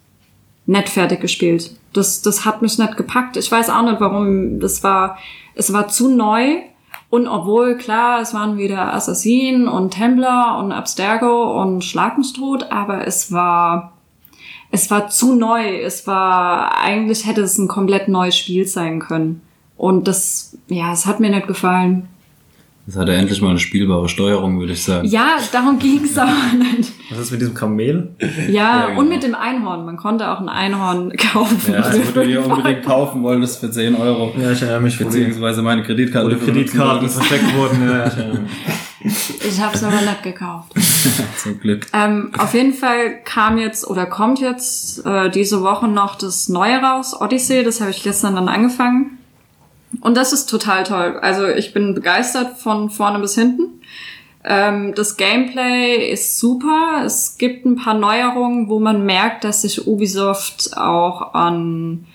nicht 0.66 0.90
fertig 0.90 1.20
gespielt. 1.20 1.75
Das, 1.92 2.22
das 2.22 2.46
hat 2.46 2.62
mich 2.62 2.78
nicht 2.78 2.96
gepackt. 2.96 3.36
Ich 3.36 3.52
weiß 3.52 3.70
auch 3.70 3.84
nicht, 3.84 4.00
warum. 4.00 4.60
Das 4.62 4.84
war, 4.84 5.18
es 5.56 5.74
war 5.74 5.90
zu 5.90 6.10
neu. 6.10 6.62
Und 7.10 7.28
obwohl, 7.28 7.78
klar, 7.78 8.22
es 8.22 8.34
waren 8.34 8.58
wieder 8.58 8.94
Assassinen 8.94 9.68
und 9.68 9.92
Templar 9.92 10.58
und 10.58 10.72
Abstergo 10.72 11.62
und 11.62 11.84
Schlag 11.84 12.18
mich 12.18 12.34
tot, 12.34 12.72
aber 12.72 13.06
es 13.06 13.32
war, 13.32 13.94
es 14.72 14.90
war 14.90 15.10
zu 15.10 15.36
neu. 15.36 15.82
Es 15.82 16.08
war, 16.08 16.75
eigentlich 16.80 17.28
hätte 17.28 17.42
es 17.42 17.60
ein 17.60 17.68
komplett 17.68 18.08
neues 18.08 18.36
Spiel 18.36 18.66
sein 18.66 19.00
können. 19.00 19.42
Und 19.84 20.08
das, 20.08 20.58
ja, 20.70 20.94
es 20.94 21.06
hat 21.06 21.20
mir 21.20 21.30
nicht 21.30 21.46
gefallen. 21.46 22.08
Das 22.86 22.96
hat 22.96 23.10
ja 23.10 23.16
endlich 23.16 23.42
mal 23.42 23.50
eine 23.50 23.60
spielbare 23.60 24.08
Steuerung, 24.08 24.58
würde 24.62 24.72
ich 24.72 24.82
sagen. 24.82 25.06
Ja, 25.06 25.36
darum 25.52 25.78
ging's 25.78 26.18
aber 26.18 26.32
nicht. 26.58 26.94
Was 27.10 27.20
ist 27.20 27.32
mit 27.32 27.42
diesem 27.42 27.54
Kamel? 27.54 28.16
Ja, 28.50 28.86
genau. 28.88 29.02
und 29.02 29.10
mit 29.10 29.24
dem 29.24 29.36
Einhorn. 29.36 29.84
Man 29.84 29.98
konnte 29.98 30.32
auch 30.32 30.40
ein 30.40 30.48
Einhorn 30.48 31.12
kaufen. 31.18 31.74
Ja, 31.74 31.82
das 31.82 31.98
würde 31.98 32.22
du 32.22 32.28
dir 32.28 32.46
unbedingt 32.46 32.86
kaufen 32.86 33.24
wolltest 33.24 33.60
für 33.60 33.70
10 33.72 33.96
Euro. 33.96 34.34
Ja, 34.38 34.54
ich 34.54 34.62
erinnere 34.62 34.80
mich, 34.80 34.98
Beziehungsweise 34.98 35.62
meine 35.62 35.84
Kreditkarte. 35.84 36.30
benutzen 36.30 36.46
Kreditkarten 36.54 37.10
versteckt 37.10 37.54
wurden. 37.58 37.86
Ja, 37.86 38.08
ich 38.08 38.13
erinnere 38.18 38.40
mich. 38.40 39.46
Ich 39.46 39.60
hab's 39.60 39.84
aber 39.84 40.00
nicht 40.00 40.24
gekauft. 40.24 40.72
Zum 41.44 41.60
Glück. 41.60 41.88
Ähm, 41.92 42.32
auf 42.38 42.54
jeden 42.54 42.74
Fall 42.74 43.22
kam 43.25 43.58
jetzt 43.58 43.86
oder 43.86 44.06
kommt 44.06 44.40
jetzt 44.40 45.06
äh, 45.06 45.30
diese 45.30 45.62
Woche 45.62 45.90
noch 45.90 46.16
das 46.16 46.48
Neue 46.48 46.78
raus, 46.78 47.13
Odyssey. 47.20 47.66
Das 47.66 47.82
habe 47.82 47.92
ich 47.92 48.02
gestern 48.02 48.36
dann 48.36 48.48
angefangen. 48.48 49.18
Und 50.03 50.17
das 50.17 50.33
ist 50.33 50.48
total 50.48 50.83
toll. 50.83 51.17
Also 51.22 51.48
ich 51.48 51.74
bin 51.74 51.93
begeistert 51.95 52.57
von 52.57 52.89
vorne 52.89 53.19
bis 53.19 53.36
hinten. 53.36 53.81
Ähm, 54.43 54.93
das 54.95 55.15
Gameplay 55.15 56.12
ist 56.12 56.39
super. 56.39 57.03
Es 57.05 57.38
gibt 57.38 57.65
ein 57.65 57.77
paar 57.77 57.93
Neuerungen, 57.93 58.67
wo 58.67 58.79
man 58.79 59.05
merkt, 59.05 59.45
dass 59.45 59.62
sich 59.62 59.88
Ubisoft 59.88 60.75
auch 60.75 61.33
an 61.33 62.05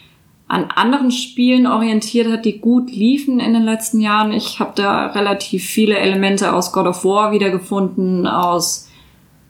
an 0.51 0.69
anderen 0.75 1.11
Spielen 1.11 1.67
orientiert 1.67 2.31
hat, 2.33 2.47
die 2.47 2.59
gut 2.59 2.91
liefen 2.91 3.39
in 3.39 3.53
den 3.53 3.65
letzten 3.65 4.01
Jahren. 4.01 4.33
Ich 4.33 4.61
habe 4.61 4.73
da 4.75 5.09
relativ 5.09 5.65
viele 5.65 5.99
Elemente 5.99 6.55
aus 6.55 6.73
God 6.73 6.87
of 6.87 7.05
War 7.05 7.33
wiedergefunden, 7.33 8.27
aus 8.27 8.89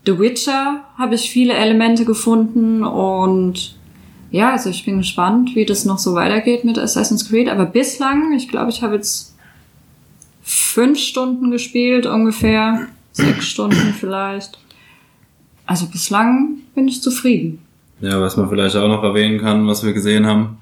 The 0.06 0.18
Witcher 0.18 0.80
habe 0.96 1.14
ich 1.14 1.30
viele 1.30 1.54
Elemente 1.54 2.04
gefunden 2.04 2.82
und 2.82 3.77
ja, 4.30 4.52
also 4.52 4.68
ich 4.70 4.84
bin 4.84 4.98
gespannt, 4.98 5.54
wie 5.54 5.64
das 5.64 5.84
noch 5.84 5.98
so 5.98 6.14
weitergeht 6.14 6.64
mit 6.64 6.78
Assassin's 6.78 7.28
Creed. 7.28 7.48
Aber 7.48 7.64
bislang, 7.66 8.32
ich 8.32 8.48
glaube, 8.48 8.70
ich 8.70 8.82
habe 8.82 8.96
jetzt 8.96 9.34
fünf 10.42 10.98
Stunden 10.98 11.50
gespielt 11.50 12.06
ungefähr, 12.06 12.88
sechs 13.12 13.46
Stunden 13.46 13.94
vielleicht. 13.98 14.58
Also 15.66 15.86
bislang 15.86 16.58
bin 16.74 16.88
ich 16.88 17.02
zufrieden. 17.02 17.60
Ja, 18.00 18.20
was 18.20 18.36
man 18.36 18.48
vielleicht 18.48 18.76
auch 18.76 18.88
noch 18.88 19.02
erwähnen 19.02 19.40
kann, 19.40 19.66
was 19.66 19.84
wir 19.84 19.92
gesehen 19.92 20.26
haben, 20.26 20.58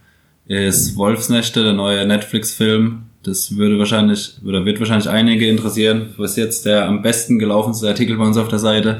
ist 0.46 0.96
Wolfsnächte, 0.96 1.62
der 1.62 1.72
neue 1.72 2.06
Netflix-Film. 2.06 3.02
Das 3.24 3.56
würde 3.56 3.78
wahrscheinlich, 3.78 4.36
oder 4.44 4.64
wird 4.64 4.78
wahrscheinlich 4.78 5.08
einige 5.08 5.48
interessieren. 5.48 6.14
Was 6.16 6.36
jetzt 6.36 6.64
der 6.66 6.86
am 6.86 7.02
besten 7.02 7.38
gelaufenste 7.38 7.88
Artikel 7.88 8.16
bei 8.16 8.24
uns 8.24 8.36
auf 8.36 8.48
der 8.48 8.60
Seite. 8.60 8.98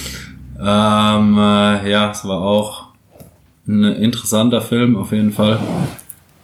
ähm, 0.60 1.36
äh, 1.36 1.90
ja, 1.90 2.10
es 2.12 2.24
war 2.24 2.40
auch 2.40 2.83
ein 3.66 3.84
interessanter 3.84 4.60
Film, 4.60 4.96
auf 4.96 5.12
jeden 5.12 5.32
Fall. 5.32 5.58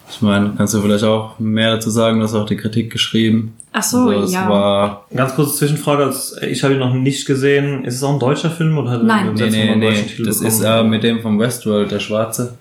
Ich 0.08 0.22
meine, 0.22 0.52
kannst 0.56 0.74
du 0.74 0.80
vielleicht 0.80 1.04
auch 1.04 1.38
mehr 1.38 1.74
dazu 1.74 1.90
sagen? 1.90 2.18
Du 2.18 2.24
hast 2.24 2.34
auch 2.34 2.46
die 2.46 2.56
Kritik 2.56 2.90
geschrieben. 2.90 3.54
Ach 3.72 3.82
so, 3.82 4.08
also, 4.08 4.24
es 4.24 4.32
ja. 4.32 4.48
War, 4.48 5.04
Ganz 5.14 5.34
kurze 5.36 5.54
Zwischenfrage, 5.54 6.04
als- 6.04 6.36
ich 6.42 6.64
habe 6.64 6.74
ihn 6.74 6.80
noch 6.80 6.92
nicht 6.92 7.26
gesehen. 7.26 7.84
Ist 7.84 7.94
es 7.96 8.02
auch 8.02 8.12
ein 8.14 8.18
deutscher 8.18 8.50
Film 8.50 8.76
oder 8.76 8.90
hat 8.90 9.00
er 9.00 9.04
Nein. 9.04 9.34
nee, 9.34 9.48
nee, 9.50 9.76
nee, 9.76 9.90
das 10.24 10.38
bekommen? 10.38 10.46
ist 10.48 10.60
äh, 10.62 10.82
mit 10.82 11.02
dem 11.04 11.20
vom 11.20 11.38
Westworld, 11.38 11.90
der 11.92 12.00
Schwarze. 12.00 12.58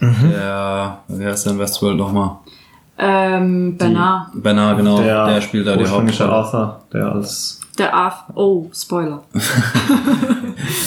Mhm. 0.00 0.30
Der, 0.32 0.98
wie 1.08 1.24
heißt 1.24 1.46
der 1.46 1.52
in 1.52 1.58
Westworld 1.60 1.96
nochmal? 1.96 2.38
Ähm, 2.98 3.76
Bernard, 3.76 4.28
Bernard, 4.34 4.76
genau, 4.78 5.00
der, 5.00 5.26
der, 5.26 5.40
spielt 5.40 5.66
da 5.66 5.76
die 5.76 5.86
Hauptrolle. 5.86 6.32
Arthur, 6.32 6.80
der 6.92 7.12
als 7.12 7.60
der 7.78 7.94
Arf. 7.94 8.24
Oh, 8.34 8.70
Spoiler. 8.74 9.24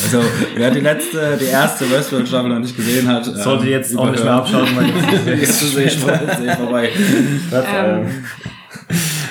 Also, 0.04 0.22
wer 0.56 0.72
die 0.72 0.80
letzte, 0.80 1.38
die 1.38 1.46
erste 1.46 1.90
Westworld-Staffel 1.92 2.50
noch 2.50 2.60
nicht 2.60 2.76
gesehen 2.76 3.08
hat, 3.08 3.26
sollte 3.26 3.66
ähm, 3.66 3.72
jetzt 3.72 3.98
auch 3.98 4.10
nicht 4.10 4.24
mehr 4.24 4.34
abschauen, 4.34 4.68
weil 4.76 5.38
Jetzt 5.40 5.62
ist 5.76 5.76
es 5.78 6.56
vorbei. 6.56 6.90
Ähm, 7.52 8.24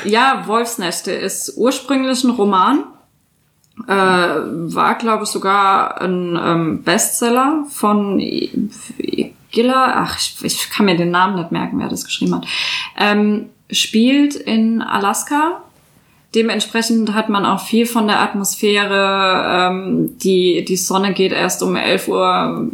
Ja, 0.05 0.45
Wolfsneste 0.47 1.13
ist 1.13 1.55
ursprünglich 1.57 2.23
ein 2.25 2.31
Roman. 2.31 2.85
Äh, 3.89 3.91
war, 3.91 4.97
glaube 4.97 5.25
ich, 5.25 5.31
sogar 5.31 6.01
ein 6.01 6.39
ähm, 6.43 6.83
Bestseller 6.83 7.65
von 7.71 8.19
Giller. 9.51 9.93
Ach, 9.97 10.19
ich, 10.19 10.37
ich 10.43 10.71
kann 10.71 10.87
mir 10.87 10.97
den 10.97 11.11
Namen 11.11 11.37
nicht 11.37 11.53
merken, 11.53 11.79
wer 11.79 11.89
das 11.89 12.05
geschrieben 12.05 12.35
hat. 12.37 12.47
Ähm, 12.99 13.47
spielt 13.71 14.35
in 14.35 14.83
Alaska. 14.83 15.63
Dementsprechend 16.37 17.15
hat 17.15 17.31
man 17.31 17.47
auch 17.47 17.61
viel 17.61 17.87
von 17.87 18.07
der 18.07 18.21
Atmosphäre. 18.21 19.71
Ähm, 19.71 20.19
die, 20.19 20.67
die 20.67 20.77
Sonne 20.77 21.15
geht 21.15 21.33
erst 21.33 21.63
um 21.63 21.77
11 21.77 22.09
Uhr 22.09 22.71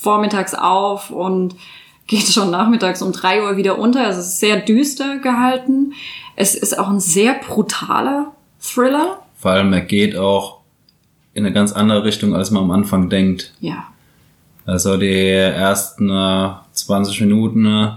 vormittags 0.00 0.54
auf 0.54 1.10
und 1.10 1.54
geht 2.06 2.26
schon 2.26 2.50
nachmittags 2.50 3.02
um 3.02 3.12
3 3.12 3.42
Uhr 3.42 3.56
wieder 3.58 3.78
unter. 3.78 4.06
Also 4.06 4.20
es 4.20 4.28
ist 4.28 4.40
sehr 4.40 4.56
düster 4.56 5.18
gehalten. 5.18 5.92
Es 6.36 6.54
ist 6.54 6.78
auch 6.78 6.88
ein 6.88 7.00
sehr 7.00 7.34
brutaler 7.34 8.32
Thriller. 8.58 9.18
Vor 9.36 9.50
allem, 9.50 9.74
er 9.74 9.82
geht 9.82 10.16
auch 10.16 10.60
in 11.34 11.44
eine 11.44 11.54
ganz 11.54 11.72
andere 11.72 12.04
Richtung, 12.04 12.34
als 12.34 12.50
man 12.50 12.64
am 12.64 12.70
Anfang 12.70 13.10
denkt. 13.10 13.52
Ja. 13.60 13.88
Also 14.64 14.96
die 14.96 15.10
ersten 15.10 16.08
äh, 16.08 16.50
20 16.72 17.20
Minuten 17.20 17.66
äh, 17.66 17.88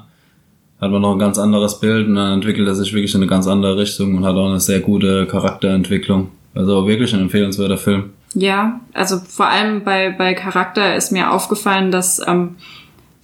hat 0.86 0.92
man 0.92 1.02
noch 1.02 1.14
ein 1.14 1.20
ganz 1.20 1.38
anderes 1.38 1.80
Bild 1.80 2.08
und 2.08 2.16
dann 2.16 2.34
entwickelt 2.34 2.68
er 2.68 2.76
sich 2.76 2.94
wirklich 2.94 3.14
in 3.16 3.22
eine 3.22 3.30
ganz 3.30 3.48
andere 3.48 3.78
Richtung 3.78 4.16
und 4.16 4.26
hat 4.26 4.36
auch 4.36 4.48
eine 4.48 4.60
sehr 4.60 4.80
gute 4.80 5.26
Charakterentwicklung. 5.26 6.30
Also 6.54 6.88
wirklich 6.88 7.14
ein 7.14 7.22
empfehlenswerter 7.22 7.78
Film. 7.78 8.12
Ja, 8.34 8.80
also 8.94 9.18
vor 9.18 9.48
allem 9.48 9.84
bei, 9.84 10.12
bei 10.12 10.34
Charakter 10.34 10.96
ist 10.96 11.12
mir 11.12 11.32
aufgefallen, 11.32 11.92
dass 11.92 12.22
ähm, 12.28 12.56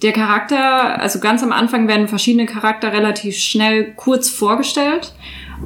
der 0.02 0.12
Charakter, 0.12 1.00
also 1.00 1.20
ganz 1.20 1.42
am 1.42 1.52
Anfang 1.52 1.86
werden 1.86 2.08
verschiedene 2.08 2.46
Charakter 2.46 2.92
relativ 2.92 3.36
schnell 3.36 3.92
kurz 3.94 4.28
vorgestellt. 4.28 5.14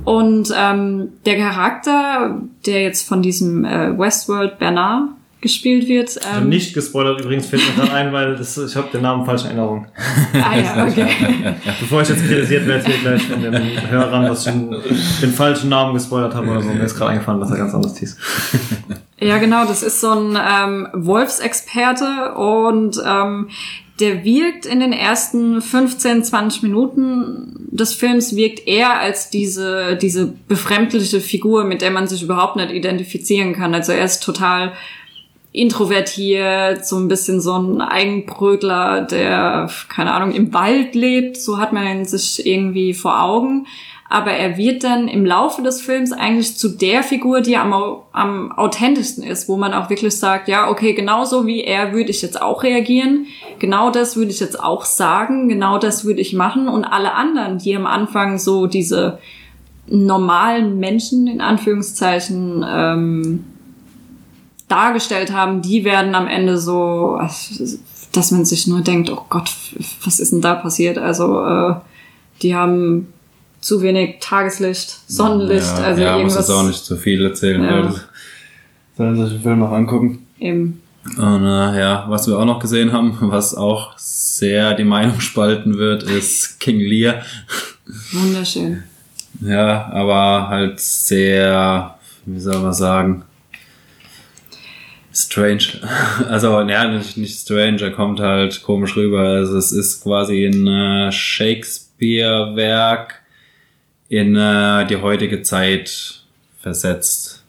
Und 0.04 0.52
ähm, 0.54 1.08
der 1.24 1.38
Charakter, 1.38 2.42
der 2.66 2.82
jetzt 2.82 3.08
von 3.08 3.22
diesem 3.22 3.64
äh, 3.64 3.98
Westworld 3.98 4.58
Bernard 4.58 5.08
gespielt 5.40 5.86
wird, 5.86 6.08
Also 6.24 6.40
ähm, 6.40 6.48
nicht 6.48 6.74
gespoilert 6.74 7.20
übrigens, 7.20 7.46
fällt 7.46 7.62
mir 7.68 7.84
gerade 7.84 7.92
ein, 7.92 8.12
weil 8.12 8.36
das, 8.36 8.56
ich 8.56 8.74
habe 8.74 8.88
den 8.92 9.02
Namen 9.02 9.24
falsch 9.24 9.42
in 9.42 9.48
Erinnerung. 9.48 9.86
ah 10.32 10.56
ja, 10.56 10.86
okay. 10.86 11.08
Bevor 11.80 12.02
ich 12.02 12.08
jetzt 12.08 12.26
kritisiert 12.26 12.66
werde, 12.66 12.84
hier 12.86 12.98
gleich 12.98 13.22
von 13.22 13.42
den 13.42 13.90
Hörern, 13.90 14.26
dass 14.26 14.46
ich 14.46 14.52
den, 14.52 14.74
den 15.22 15.32
falschen 15.32 15.68
Namen 15.68 15.94
gespoilert 15.94 16.34
habe 16.34 16.48
oder 16.48 16.62
so. 16.62 16.68
Mir 16.70 16.82
ist 16.82 16.96
gerade 16.96 17.12
eingefallen, 17.12 17.40
dass 17.40 17.50
er 17.50 17.58
ganz 17.58 17.74
anders 17.74 17.98
hieß. 17.98 18.16
Ja, 19.18 19.38
genau, 19.38 19.64
das 19.64 19.82
ist 19.82 20.00
so 20.00 20.10
ein 20.10 20.36
ähm, 20.36 20.88
Wolfsexperte 20.92 22.34
und 22.34 23.00
ähm, 23.06 23.48
der 24.00 24.24
wirkt 24.24 24.66
in 24.66 24.80
den 24.80 24.92
ersten 24.92 25.62
15, 25.62 26.22
20 26.22 26.62
Minuten 26.62 27.68
des 27.70 27.94
Films 27.94 28.36
wirkt 28.36 28.66
er 28.66 28.98
als 29.00 29.30
diese, 29.30 29.96
diese 29.96 30.26
befremdliche 30.48 31.20
Figur, 31.20 31.64
mit 31.64 31.80
der 31.80 31.90
man 31.90 32.06
sich 32.06 32.22
überhaupt 32.22 32.56
nicht 32.56 32.72
identifizieren 32.72 33.54
kann. 33.54 33.74
Also 33.74 33.92
er 33.92 34.04
ist 34.04 34.22
total 34.22 34.72
introvertiert, 35.56 36.86
so 36.86 36.96
ein 36.96 37.08
bisschen 37.08 37.40
so 37.40 37.54
ein 37.54 37.80
Eigenbrötler, 37.80 39.02
der, 39.02 39.70
keine 39.88 40.12
Ahnung, 40.12 40.32
im 40.32 40.52
Wald 40.52 40.94
lebt, 40.94 41.38
so 41.38 41.58
hat 41.58 41.72
man 41.72 41.86
ihn 41.86 42.04
sich 42.04 42.46
irgendwie 42.46 42.92
vor 42.92 43.22
Augen. 43.22 43.66
Aber 44.08 44.32
er 44.32 44.58
wird 44.58 44.84
dann 44.84 45.08
im 45.08 45.24
Laufe 45.24 45.62
des 45.62 45.80
Films 45.80 46.12
eigentlich 46.12 46.58
zu 46.58 46.68
der 46.68 47.02
Figur, 47.02 47.40
die 47.40 47.56
am, 47.56 47.72
am 48.12 48.52
authentischsten 48.52 49.24
ist, 49.24 49.48
wo 49.48 49.56
man 49.56 49.72
auch 49.72 49.88
wirklich 49.88 50.16
sagt, 50.16 50.46
ja, 50.46 50.68
okay, 50.68 50.92
genauso 50.92 51.46
wie 51.46 51.64
er 51.64 51.92
würde 51.92 52.10
ich 52.10 52.22
jetzt 52.22 52.40
auch 52.40 52.62
reagieren, 52.62 53.26
genau 53.58 53.90
das 53.90 54.14
würde 54.14 54.30
ich 54.30 54.38
jetzt 54.38 54.60
auch 54.62 54.84
sagen, 54.84 55.48
genau 55.48 55.78
das 55.78 56.04
würde 56.04 56.20
ich 56.20 56.34
machen. 56.34 56.68
Und 56.68 56.84
alle 56.84 57.14
anderen, 57.14 57.58
die 57.58 57.74
am 57.74 57.86
Anfang 57.86 58.38
so 58.38 58.66
diese 58.66 59.18
normalen 59.88 60.78
Menschen 60.78 61.26
in 61.26 61.40
Anführungszeichen 61.40 62.64
ähm, 62.68 63.44
dargestellt 64.68 65.32
haben, 65.32 65.62
die 65.62 65.84
werden 65.84 66.14
am 66.14 66.26
Ende 66.26 66.58
so, 66.58 67.20
dass 68.12 68.30
man 68.30 68.44
sich 68.44 68.66
nur 68.66 68.80
denkt, 68.80 69.10
oh 69.10 69.24
Gott, 69.28 69.50
was 70.04 70.20
ist 70.20 70.32
denn 70.32 70.40
da 70.40 70.54
passiert? 70.54 70.98
Also 70.98 71.44
äh, 71.44 71.74
die 72.42 72.54
haben 72.54 73.12
zu 73.60 73.82
wenig 73.82 74.16
Tageslicht, 74.20 75.00
Sonnenlicht, 75.08 75.66
ja, 75.78 75.84
also 75.84 76.02
ja, 76.02 76.12
muss 76.12 76.18
irgendwas. 76.18 76.48
jetzt 76.48 76.50
auch 76.50 76.62
nicht 76.64 76.84
zu 76.84 76.96
viel 76.96 77.24
erzählen. 77.24 77.62
Ja. 77.62 77.80
Ja. 77.80 77.94
Sollen 78.96 79.16
sich 79.16 79.34
den 79.34 79.42
Film 79.42 79.58
noch 79.58 79.72
angucken. 79.72 80.26
Eben. 80.38 80.80
Und 81.16 81.44
äh, 81.44 81.78
ja, 81.78 82.06
was 82.08 82.26
wir 82.26 82.38
auch 82.38 82.44
noch 82.44 82.58
gesehen 82.58 82.92
haben, 82.92 83.16
was 83.20 83.54
auch 83.54 83.96
sehr 83.96 84.74
die 84.74 84.84
Meinung 84.84 85.20
spalten 85.20 85.78
wird, 85.78 86.02
ist 86.02 86.58
King 86.60 86.80
Lear. 86.80 87.22
Wunderschön. 88.12 88.82
Ja, 89.40 89.86
aber 89.92 90.48
halt 90.48 90.80
sehr, 90.80 91.96
wie 92.24 92.40
soll 92.40 92.58
man 92.58 92.72
sagen, 92.72 93.24
strange. 95.16 95.80
Also, 96.28 96.60
ja, 96.60 96.88
nicht, 96.88 97.16
nicht 97.16 97.38
strange, 97.38 97.80
er 97.80 97.90
kommt 97.90 98.20
halt 98.20 98.62
komisch 98.62 98.96
rüber. 98.96 99.20
Also, 99.20 99.56
es 99.58 99.72
ist 99.72 100.02
quasi 100.02 100.46
ein 100.46 100.66
äh, 100.66 101.12
Shakespeare-Werk 101.12 103.22
in 104.08 104.36
äh, 104.36 104.86
die 104.86 104.96
heutige 104.96 105.42
Zeit 105.42 106.22
versetzt. 106.60 107.44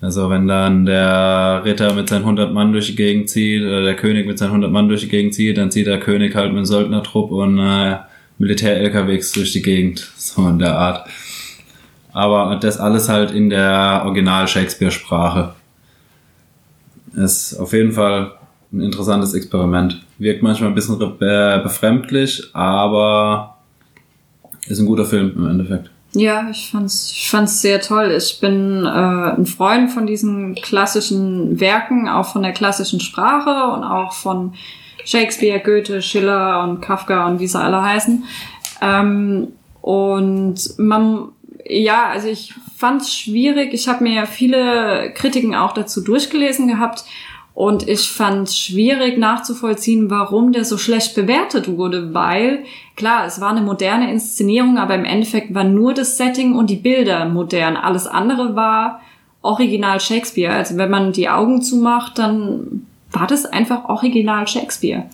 Also, 0.00 0.30
wenn 0.30 0.48
dann 0.48 0.86
der 0.86 1.62
Ritter 1.64 1.94
mit 1.94 2.08
seinen 2.08 2.22
100 2.22 2.52
Mann 2.52 2.72
durch 2.72 2.86
die 2.86 2.96
Gegend 2.96 3.30
zieht, 3.30 3.62
oder 3.62 3.82
der 3.82 3.96
König 3.96 4.26
mit 4.26 4.38
seinen 4.38 4.48
100 4.48 4.70
Mann 4.70 4.88
durch 4.88 5.02
die 5.02 5.08
Gegend 5.08 5.34
zieht, 5.34 5.58
dann 5.58 5.70
zieht 5.70 5.86
der 5.86 6.00
König 6.00 6.34
halt 6.34 6.48
mit 6.48 6.56
einem 6.56 6.66
Söldnertrupp 6.66 7.30
und 7.30 7.58
äh, 7.58 7.98
Militär-LKWs 8.38 9.32
durch 9.32 9.52
die 9.52 9.62
Gegend. 9.62 10.08
So 10.16 10.48
in 10.48 10.58
der 10.58 10.76
Art. 10.76 11.08
Aber 12.12 12.56
das 12.56 12.78
alles 12.78 13.08
halt 13.08 13.30
in 13.30 13.50
der 13.50 14.02
Original-Shakespeare-Sprache. 14.04 15.54
Ist 17.14 17.56
auf 17.58 17.72
jeden 17.72 17.92
Fall 17.92 18.32
ein 18.72 18.80
interessantes 18.80 19.34
Experiment. 19.34 20.02
Wirkt 20.18 20.42
manchmal 20.42 20.70
ein 20.70 20.74
bisschen 20.74 21.00
äh, 21.00 21.60
befremdlich, 21.62 22.50
aber 22.54 23.58
ist 24.66 24.78
ein 24.78 24.86
guter 24.86 25.04
Film 25.04 25.32
im 25.36 25.46
Endeffekt. 25.46 25.90
Ja, 26.14 26.48
ich 26.50 26.70
fand's, 26.70 27.10
ich 27.10 27.30
fand's 27.30 27.62
sehr 27.62 27.80
toll. 27.80 28.12
Ich 28.16 28.38
bin 28.40 28.84
äh, 28.84 28.88
ein 28.88 29.46
Freund 29.46 29.90
von 29.90 30.06
diesen 30.06 30.54
klassischen 30.54 31.58
Werken, 31.58 32.08
auch 32.08 32.32
von 32.32 32.42
der 32.42 32.52
klassischen 32.52 33.00
Sprache 33.00 33.72
und 33.72 33.82
auch 33.82 34.12
von 34.12 34.52
Shakespeare, 35.04 35.60
Goethe, 35.60 36.02
Schiller 36.02 36.62
und 36.64 36.80
Kafka 36.80 37.26
und 37.26 37.40
wie 37.40 37.46
sie 37.46 37.58
alle 37.58 37.82
heißen. 37.82 38.24
Ähm, 38.82 39.48
und 39.80 40.78
man, 40.78 41.28
ja, 41.68 42.08
also 42.08 42.28
ich 42.28 42.54
fand's 42.76 43.14
schwierig. 43.14 43.72
Ich 43.74 43.88
habe 43.88 44.04
mir 44.04 44.14
ja 44.14 44.26
viele 44.26 45.12
Kritiken 45.14 45.54
auch 45.54 45.72
dazu 45.72 46.02
durchgelesen 46.02 46.68
gehabt 46.68 47.04
und 47.54 47.86
ich 47.86 48.08
fand 48.08 48.48
es 48.48 48.58
schwierig 48.58 49.18
nachzuvollziehen, 49.18 50.10
warum 50.10 50.52
der 50.52 50.64
so 50.64 50.78
schlecht 50.78 51.14
bewertet 51.14 51.68
wurde, 51.68 52.14
weil 52.14 52.64
klar, 52.96 53.26
es 53.26 53.40
war 53.40 53.50
eine 53.50 53.60
moderne 53.60 54.10
Inszenierung, 54.10 54.78
aber 54.78 54.94
im 54.94 55.04
Endeffekt 55.04 55.54
war 55.54 55.64
nur 55.64 55.92
das 55.92 56.16
Setting 56.16 56.54
und 56.54 56.70
die 56.70 56.76
Bilder 56.76 57.26
modern. 57.26 57.76
Alles 57.76 58.06
andere 58.06 58.56
war 58.56 59.02
original 59.42 60.00
Shakespeare. 60.00 60.54
Also 60.54 60.78
wenn 60.78 60.90
man 60.90 61.12
die 61.12 61.28
Augen 61.28 61.60
zumacht, 61.60 62.18
dann 62.18 62.86
war 63.10 63.26
das 63.26 63.44
einfach 63.44 63.84
original 63.84 64.48
Shakespeare. 64.48 65.04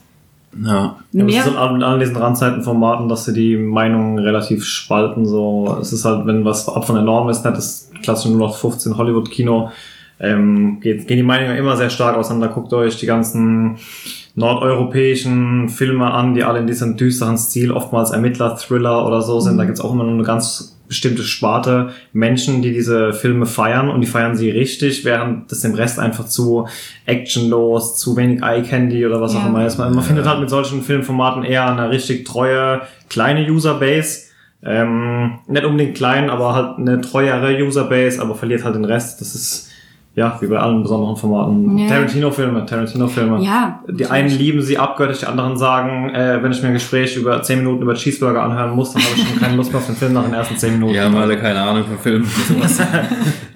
Ja. 0.64 0.96
Ja, 1.12 1.24
Mehr- 1.24 1.40
es 1.42 1.46
ist 1.46 1.56
an, 1.56 1.82
an 1.82 2.00
diesen 2.00 2.16
Randzeitenformaten, 2.16 3.08
dass 3.08 3.24
sie 3.24 3.32
die 3.32 3.56
Meinungen 3.56 4.18
relativ 4.18 4.64
spalten. 4.64 5.26
So, 5.26 5.78
es 5.80 5.92
ist 5.92 6.04
halt, 6.04 6.26
wenn 6.26 6.44
was 6.44 6.68
ab 6.68 6.86
von 6.86 6.94
der 6.96 7.04
Norm 7.04 7.28
ist, 7.28 7.44
nicht 7.44 7.56
das 7.56 7.90
klassische 8.02 8.34
0815 8.34 8.96
Hollywood-Kino, 8.96 9.70
ähm, 10.20 10.80
geht, 10.80 11.06
gehen 11.06 11.16
die 11.18 11.22
Meinungen 11.22 11.56
immer 11.56 11.76
sehr 11.76 11.90
stark 11.90 12.16
auseinander. 12.16 12.48
Guckt 12.48 12.72
euch 12.72 12.96
die 12.98 13.06
ganzen 13.06 13.76
nordeuropäischen 14.34 15.68
Filme 15.68 16.10
an, 16.10 16.34
die 16.34 16.44
alle 16.44 16.58
in 16.60 16.66
diesem 16.66 16.96
düsteren 16.96 17.38
Stil, 17.38 17.70
oftmals 17.72 18.10
Ermittler, 18.10 18.56
Thriller 18.56 19.06
oder 19.06 19.22
so 19.22 19.40
sind. 19.40 19.58
Da 19.58 19.64
gibt's 19.64 19.80
auch 19.80 19.92
immer 19.92 20.04
nur 20.04 20.14
eine 20.14 20.22
ganz 20.22 20.77
bestimmte 20.88 21.22
Sparte 21.22 21.90
Menschen, 22.12 22.62
die 22.62 22.72
diese 22.72 23.12
Filme 23.12 23.46
feiern 23.46 23.88
und 23.90 24.00
die 24.00 24.06
feiern 24.06 24.36
sie 24.36 24.50
richtig, 24.50 25.04
während 25.04 25.52
das 25.52 25.60
dem 25.60 25.74
Rest 25.74 25.98
einfach 25.98 26.24
zu 26.26 26.66
actionlos, 27.06 27.96
zu 27.96 28.16
wenig 28.16 28.42
Eye 28.42 28.62
Candy 28.62 29.06
oder 29.06 29.20
was 29.20 29.34
Ja. 29.34 29.40
auch 29.40 29.46
immer 29.46 29.66
ist. 29.66 29.78
Man, 29.78 29.94
man 29.94 30.02
findet 30.04 30.26
halt 30.26 30.40
mit 30.40 30.50
solchen 30.50 30.82
Filmformaten 30.82 31.44
eher 31.44 31.68
eine 31.70 31.90
richtig 31.90 32.24
treue, 32.24 32.82
kleine 33.08 33.50
Userbase. 33.50 34.28
Ähm, 34.62 35.38
nicht 35.46 35.64
unbedingt 35.64 35.96
klein, 35.96 36.30
aber 36.30 36.54
halt 36.54 36.78
eine 36.78 37.00
treuere 37.00 37.56
Userbase, 37.64 38.20
aber 38.20 38.34
verliert 38.34 38.64
halt 38.64 38.74
den 38.74 38.84
Rest. 38.84 39.20
Das 39.20 39.34
ist 39.34 39.70
ja 40.18 40.36
wie 40.40 40.48
bei 40.48 40.58
allen 40.58 40.82
besonderen 40.82 41.16
Formaten. 41.16 41.78
Ja. 41.78 41.88
Tarantino-Filme, 41.88 42.66
Tarantino-Filme. 42.66 43.42
Ja. 43.42 43.80
Die 43.88 44.06
einen 44.06 44.28
lieben 44.28 44.60
sie 44.60 44.76
abgöttisch, 44.76 45.20
die 45.20 45.26
anderen 45.26 45.56
sagen, 45.56 46.10
äh, 46.10 46.42
wenn 46.42 46.50
ich 46.50 46.60
mir 46.60 46.68
ein 46.68 46.74
Gespräch 46.74 47.16
über 47.16 47.40
10 47.40 47.60
Minuten 47.60 47.82
über 47.82 47.94
Cheeseburger 47.94 48.42
anhören 48.42 48.74
muss, 48.74 48.92
dann 48.92 49.02
habe 49.02 49.14
ich 49.16 49.28
schon 49.28 49.38
keine 49.38 49.56
Lust 49.56 49.70
mehr 49.70 49.78
auf 49.78 49.86
den 49.86 49.94
Film 49.94 50.12
nach 50.14 50.24
den 50.24 50.34
ersten 50.34 50.56
10 50.56 50.72
Minuten. 50.72 50.92
Die 50.92 51.00
haben 51.00 51.16
alle 51.16 51.38
keine 51.38 51.62
Ahnung 51.62 51.84
von 51.84 51.98
Filmen. 51.98 52.26
Sowas. 52.48 52.80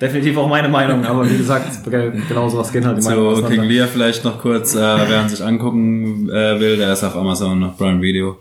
Definitiv 0.00 0.36
auch 0.36 0.48
meine 0.48 0.68
Meinung, 0.68 1.04
aber 1.04 1.28
wie 1.28 1.36
gesagt, 1.36 1.66
genau 1.84 2.48
sowas 2.48 2.72
gehen 2.72 2.86
halt 2.86 2.98
die 2.98 3.04
Meinungen 3.04 3.36
Zu 3.36 3.44
King. 3.44 3.62
Lear 3.62 3.88
vielleicht 3.88 4.24
noch 4.24 4.38
kurz, 4.40 4.74
äh, 4.74 4.78
wer 4.80 5.22
ihn 5.22 5.28
sich 5.28 5.44
angucken 5.44 6.28
äh, 6.28 6.58
will, 6.60 6.76
der 6.76 6.92
ist 6.92 7.04
auf 7.04 7.16
Amazon, 7.16 7.62
auf 7.64 7.76
Prime 7.76 8.00
Video. 8.00 8.38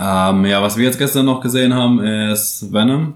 Ähm, 0.00 0.44
ja, 0.46 0.62
was 0.62 0.76
wir 0.76 0.84
jetzt 0.84 0.98
gestern 0.98 1.26
noch 1.26 1.40
gesehen 1.40 1.74
haben, 1.74 2.00
ist 2.00 2.72
Venom. 2.72 3.14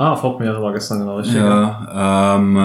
Ah, 0.00 0.16
Fortmeere 0.16 0.62
war 0.62 0.72
gestern 0.72 1.00
genau 1.00 1.18
richtig. 1.18 1.36
Ja, 1.36 2.36
ähm, 2.36 2.56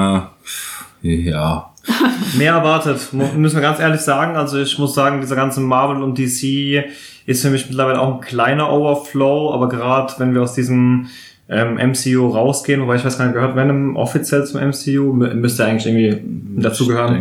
äh, 1.03 1.09
ja. 1.09 1.69
Mehr 2.37 2.53
erwartet, 2.53 3.11
müssen 3.11 3.55
wir 3.55 3.61
ganz 3.61 3.81
ehrlich 3.81 3.99
sagen. 3.99 4.37
Also 4.37 4.57
ich 4.57 4.79
muss 4.79 4.95
sagen, 4.95 5.19
dieser 5.19 5.35
ganze 5.35 5.59
Marvel 5.59 6.01
und 6.01 6.17
DC 6.17 6.85
ist 7.25 7.41
für 7.41 7.49
mich 7.49 7.67
mittlerweile 7.67 7.99
auch 7.99 8.13
ein 8.13 8.21
kleiner 8.21 8.71
Overflow, 8.71 9.53
aber 9.53 9.67
gerade 9.67 10.13
wenn 10.17 10.33
wir 10.33 10.43
aus 10.43 10.53
diesem 10.53 11.07
ähm, 11.47 11.75
MCU 11.91 12.27
rausgehen, 12.29 12.81
wobei 12.81 12.95
ich 12.95 13.05
weiß 13.05 13.17
gar 13.19 13.25
nicht, 13.25 13.35
gehört 13.35 13.55
Venom 13.55 13.95
offiziell 13.97 14.45
zum 14.45 14.59
MCU, 14.61 15.13
Mü- 15.13 15.33
müsste 15.35 15.63
eigentlich 15.65 15.85
irgendwie 15.85 16.21
dazugehören. 16.61 17.17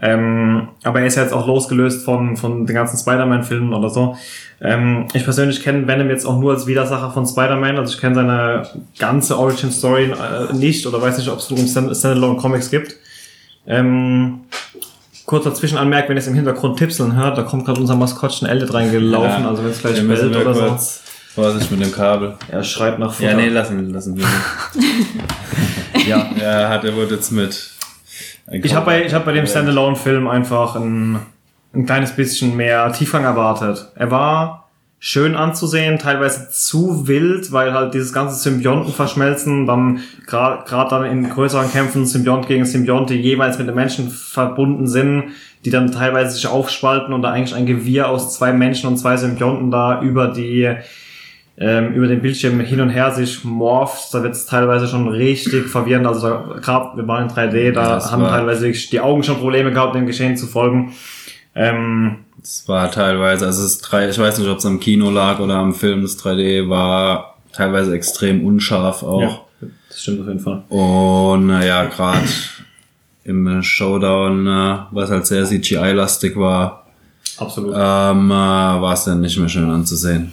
Ähm, 0.00 0.68
aber 0.82 1.00
er 1.00 1.06
ist 1.06 1.14
ja 1.16 1.22
jetzt 1.22 1.32
auch 1.32 1.46
losgelöst 1.46 2.04
von, 2.04 2.36
von 2.36 2.66
den 2.66 2.74
ganzen 2.74 2.98
Spider-Man-Filmen 2.98 3.72
oder 3.72 3.88
so. 3.88 4.16
Ähm, 4.60 5.06
ich 5.14 5.22
persönlich 5.22 5.62
kenne 5.62 5.86
Venom 5.86 6.08
jetzt 6.10 6.24
auch 6.26 6.40
nur 6.40 6.52
als 6.54 6.66
Widersacher 6.66 7.12
von 7.12 7.24
Spider-Man. 7.24 7.78
Also 7.78 7.94
ich 7.94 8.00
kenne 8.00 8.16
seine 8.16 8.66
ganze 8.98 9.38
Origin-Story 9.38 10.10
äh, 10.12 10.52
nicht 10.56 10.84
oder 10.86 11.00
weiß 11.00 11.18
nicht, 11.18 11.28
ob 11.28 11.38
es 11.38 11.46
Standalone-Comics 11.46 12.70
gibt. 12.72 12.96
Ähm, 13.66 14.40
kurzer 15.26 15.54
Zwischenanmerk, 15.54 16.08
wenn 16.08 16.16
ihr 16.16 16.20
es 16.20 16.26
im 16.26 16.34
Hintergrund 16.34 16.78
tipseln 16.78 17.14
hört, 17.14 17.38
da 17.38 17.42
kommt 17.42 17.66
gerade 17.66 17.80
unser 17.80 17.94
Maskottchen 17.94 18.48
Elliot 18.48 18.72
reingelaufen, 18.74 19.42
Ja, 19.44 19.48
also 19.50 19.62
wenn 19.62 19.70
es 19.70 19.80
gleich 19.80 20.04
bellt 20.08 20.34
oder 20.34 20.54
so. 20.54 20.60
Vorsicht 21.38 21.70
mit 21.70 21.80
dem 21.80 21.92
Kabel. 21.92 22.34
Er 22.50 22.64
schreit 22.64 22.98
nach 22.98 23.12
Futter. 23.12 23.30
Ja, 23.30 23.36
nee, 23.36 23.48
lassen, 23.48 23.92
lassen 23.92 24.16
wir. 24.16 24.24
ja. 26.08 26.26
ja, 26.36 26.68
hat 26.68 26.84
er 26.84 26.96
wurde 26.96 27.14
jetzt 27.14 27.30
mit. 27.30 27.70
Ich 28.50 28.74
habe 28.74 28.86
bei, 28.86 29.04
ich 29.04 29.14
hab 29.14 29.24
bei 29.24 29.30
dem 29.30 29.46
Standalone-Film 29.46 30.26
einfach 30.26 30.74
ein, 30.74 31.20
ein 31.72 31.86
kleines 31.86 32.10
bisschen 32.16 32.56
mehr 32.56 32.92
Tiefgang 32.92 33.22
erwartet. 33.22 33.86
Er 33.94 34.10
war 34.10 34.68
schön 34.98 35.36
anzusehen, 35.36 36.00
teilweise 36.00 36.50
zu 36.50 37.06
wild, 37.06 37.52
weil 37.52 37.72
halt 37.72 37.94
dieses 37.94 38.12
ganze 38.12 38.34
Symbionten 38.34 38.92
verschmelzen, 38.92 39.64
dann 39.64 40.00
gerade 40.26 40.90
dann 40.90 41.04
in 41.04 41.30
größeren 41.30 41.70
Kämpfen 41.70 42.04
Symbiont 42.04 42.48
gegen 42.48 42.64
Symbiont, 42.64 43.10
die 43.10 43.14
jeweils 43.14 43.58
mit 43.58 43.68
den 43.68 43.76
Menschen 43.76 44.10
verbunden 44.10 44.88
sind, 44.88 45.26
die 45.64 45.70
dann 45.70 45.92
teilweise 45.92 46.32
sich 46.32 46.48
aufspalten 46.48 47.14
und 47.14 47.22
da 47.22 47.30
eigentlich 47.30 47.54
ein 47.54 47.66
Gewirr 47.66 48.08
aus 48.08 48.34
zwei 48.34 48.52
Menschen 48.52 48.88
und 48.88 48.96
zwei 48.96 49.16
Symbionten 49.16 49.70
da 49.70 50.02
über 50.02 50.26
die 50.26 50.74
ähm, 51.60 51.92
über 51.94 52.06
den 52.06 52.22
Bildschirm 52.22 52.60
hin 52.60 52.80
und 52.80 52.90
her 52.90 53.10
sich 53.10 53.42
morpht, 53.44 54.12
da 54.12 54.22
wird 54.22 54.34
es 54.34 54.46
teilweise 54.46 54.86
schon 54.86 55.08
richtig 55.08 55.66
verwirrend. 55.66 56.06
Also 56.06 56.28
da, 56.28 56.44
gerade 56.60 56.96
wir 56.96 57.08
waren 57.08 57.28
in 57.28 57.34
3D, 57.34 57.72
da 57.72 57.94
das 57.96 58.12
haben 58.12 58.24
teilweise 58.24 58.70
die 58.70 59.00
Augen 59.00 59.22
schon 59.24 59.38
Probleme 59.38 59.72
gehabt, 59.72 59.94
dem 59.94 60.06
Geschehen 60.06 60.36
zu 60.36 60.46
folgen. 60.46 60.92
Ähm, 61.54 62.18
Es 62.40 62.68
war 62.68 62.90
teilweise, 62.92 63.46
also 63.46 63.64
es 63.64 63.72
ist 63.72 63.80
drei, 63.80 64.08
ich 64.08 64.18
weiß 64.18 64.38
nicht, 64.38 64.48
ob 64.48 64.58
es 64.58 64.66
am 64.66 64.78
Kino 64.78 65.10
lag 65.10 65.40
oder 65.40 65.54
am 65.56 65.74
Film, 65.74 66.02
das 66.02 66.16
3D 66.22 66.68
war 66.68 67.36
teilweise 67.52 67.92
extrem 67.94 68.44
unscharf 68.46 69.02
auch. 69.02 69.20
ja, 69.20 69.40
das 69.88 70.02
stimmt 70.02 70.20
auf 70.20 70.28
jeden 70.28 70.40
Fall. 70.40 70.62
Und 70.68 71.48
naja, 71.48 71.86
gerade 71.86 72.20
im 73.24 73.62
Showdown, 73.64 74.46
was 74.92 75.10
halt 75.10 75.26
sehr 75.26 75.44
CGI-lastig 75.44 76.36
war, 76.36 76.86
Absolut. 77.36 77.72
ähm, 77.74 78.30
äh, 78.30 78.34
war 78.34 78.92
es 78.92 79.04
dann 79.04 79.20
nicht 79.20 79.36
mehr 79.38 79.48
schön 79.48 79.68
anzusehen. 79.68 80.32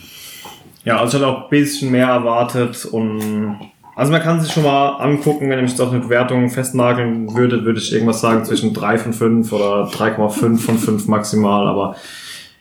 Ja, 0.85 0.99
also 0.99 1.17
ich 1.17 1.23
hatte 1.23 1.31
auch 1.31 1.43
ein 1.43 1.49
bisschen 1.49 1.91
mehr 1.91 2.07
erwartet 2.07 2.85
und 2.85 3.57
also 3.95 4.11
man 4.11 4.21
kann 4.21 4.41
sich 4.41 4.51
schon 4.51 4.63
mal 4.63 4.89
angucken, 4.97 5.49
wenn 5.49 5.57
ihr 5.57 5.61
mich 5.63 5.71
jetzt 5.71 5.81
auf 5.81 5.91
eine 5.91 6.01
Bewertung 6.01 6.49
festnageln 6.49 7.33
würdet, 7.35 7.63
würde 7.65 7.79
ich 7.79 7.91
irgendwas 7.93 8.21
sagen 8.21 8.43
zwischen 8.45 8.73
3 8.73 8.97
von 8.97 9.13
5 9.13 9.51
oder 9.53 9.85
3,5 9.87 10.57
von 10.57 10.77
5 10.77 11.07
maximal, 11.07 11.67
aber 11.67 11.95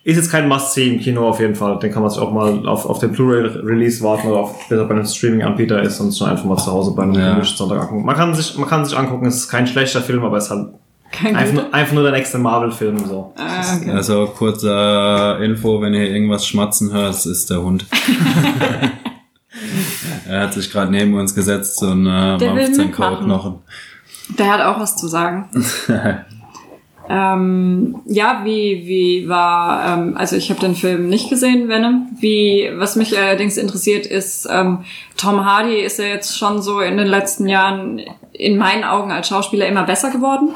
ist 0.05 0.17
jetzt 0.17 0.31
kein 0.31 0.49
Must-See 0.49 0.95
im 0.95 1.01
Kino 1.01 1.27
auf 1.27 1.41
jeden 1.41 1.55
Fall. 1.55 1.79
Den 1.79 1.91
kann 1.91 2.03
man 2.03 2.11
sich 2.11 2.21
auch 2.21 2.31
mal 2.31 2.69
auf, 2.69 2.85
auf 2.85 2.99
den 2.99 3.13
Blu-ray-Release 3.13 4.05
warten 4.05 4.29
oder 4.29 4.41
auf, 4.41 4.69
bis 4.69 4.79
er 4.79 4.85
bei 4.85 4.95
einem 4.95 5.07
Streaming-Anbieter 5.07 5.83
ist 5.83 5.99
und 5.99 6.11
sich 6.11 6.21
dann 6.21 6.29
einfach 6.31 6.45
mal 6.45 6.59
zu 6.59 6.71
Hause 6.71 6.93
bei 6.95 7.05
einem 7.05 7.15
Ja. 7.15 7.43
Sonntag 7.43 7.81
angucken. 7.81 8.05
Man 8.05 8.15
kann 8.15 8.35
sich, 8.35 8.57
man 8.59 8.69
kann 8.69 8.85
sich 8.85 8.97
angucken, 8.97 9.25
es 9.27 9.37
ist 9.37 9.49
kein 9.49 9.67
schlechter 9.67 10.03
Film, 10.03 10.23
aber 10.23 10.37
es 10.37 10.45
ist 10.45 10.51
halt 10.51 10.69
Kein 11.15 11.37
einfach, 11.37 11.55
nur- 11.55 11.75
einfach 11.75 11.93
nur 11.95 12.03
der 12.03 12.13
nächste 12.13 12.39
Marvel-Film, 12.39 12.99
so. 13.07 13.33
Ah, 13.37 13.77
okay. 13.77 13.91
Also 13.91 14.27
kurze 14.27 15.39
Info, 15.43 15.81
wenn 15.81 15.95
ihr 15.95 16.11
irgendwas 16.11 16.47
schmatzen 16.47 16.93
hört, 16.93 17.25
ist 17.25 17.51
der 17.51 17.63
Hund. 17.63 17.87
er 20.29 20.41
hat 20.43 20.55
sich 20.55 20.71
gerade 20.71 20.91
neben 20.91 21.15
uns 21.15 21.35
gesetzt 21.35 21.83
und 21.83 22.07
äh, 22.07 22.11
mampft 22.11 22.41
sein 22.75 22.87
mitmachen. 22.89 22.93
Kauknochen. 22.93 23.59
Der 24.39 24.53
hat 24.53 24.61
auch 24.63 24.81
was 24.81 24.97
zu 24.97 25.07
sagen. 25.07 25.49
ähm, 27.09 28.01
ja, 28.07 28.41
wie, 28.45 28.83
wie 28.87 29.29
war, 29.29 29.99
ähm, 29.99 30.17
also 30.17 30.37
ich 30.37 30.51
habe 30.51 30.61
den 30.61 30.75
Film 30.75 31.09
nicht 31.09 31.29
gesehen, 31.29 31.69
Venom. 31.69 32.09
Wie, 32.19 32.71
was 32.77 32.97
mich 32.97 33.19
allerdings 33.19 33.57
interessiert 33.57 34.07
ist, 34.07 34.49
ähm, 34.51 34.85
Tom 35.17 35.45
Hardy 35.45 35.77
ist 35.77 35.99
ja 35.99 36.07
jetzt 36.07 36.37
schon 36.39 36.63
so 36.63 36.81
in 36.81 36.97
den 36.97 37.07
letzten 37.07 37.47
Jahren 37.47 38.01
in 38.33 38.57
meinen 38.57 38.85
Augen 38.85 39.13
als 39.13 39.29
Schauspieler 39.29 39.67
immer 39.67 39.85
besser 39.85 40.11
geworden. 40.11 40.55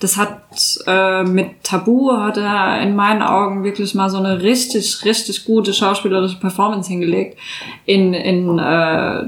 Das 0.00 0.16
hat 0.16 0.40
äh, 0.86 1.22
mit 1.24 1.62
Tabu 1.64 2.12
hat 2.12 2.36
er 2.36 2.80
in 2.82 2.94
meinen 2.96 3.22
Augen 3.22 3.64
wirklich 3.64 3.94
mal 3.94 4.10
so 4.10 4.18
eine 4.18 4.42
richtig, 4.42 5.04
richtig 5.04 5.44
gute 5.44 5.72
schauspielerische 5.72 6.38
Performance 6.38 6.88
hingelegt. 6.90 7.38
In, 7.86 8.12
in 8.12 8.58
äh, 8.58 8.62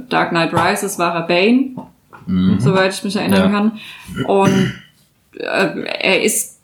Dark 0.09 0.31
Knight 0.31 0.53
Rises 0.53 0.99
war 0.99 1.15
er 1.15 1.23
Bane, 1.23 1.71
soweit 2.59 2.93
ich 2.95 3.03
mich 3.05 3.17
erinnern 3.17 3.51
Ja. 3.53 3.59
kann. 3.59 3.79
Und 4.27 4.75
äh, 5.39 5.85
er 6.01 6.23
ist 6.23 6.59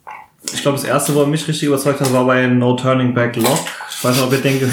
Ich 0.53 0.61
glaube, 0.61 0.77
das 0.77 0.85
erste, 0.85 1.15
wo 1.15 1.21
er 1.21 1.27
mich 1.27 1.47
richtig 1.47 1.67
überzeugt 1.67 1.99
hat, 2.01 2.13
war 2.13 2.25
bei 2.25 2.45
No 2.47 2.75
Turning 2.75 3.13
Back 3.15 3.35
Lock. 3.37 3.59
Ich 3.89 4.03
weiß 4.03 4.15
nicht, 4.17 4.25
ob 4.25 4.31
ihr 4.33 4.37
den, 4.41 4.59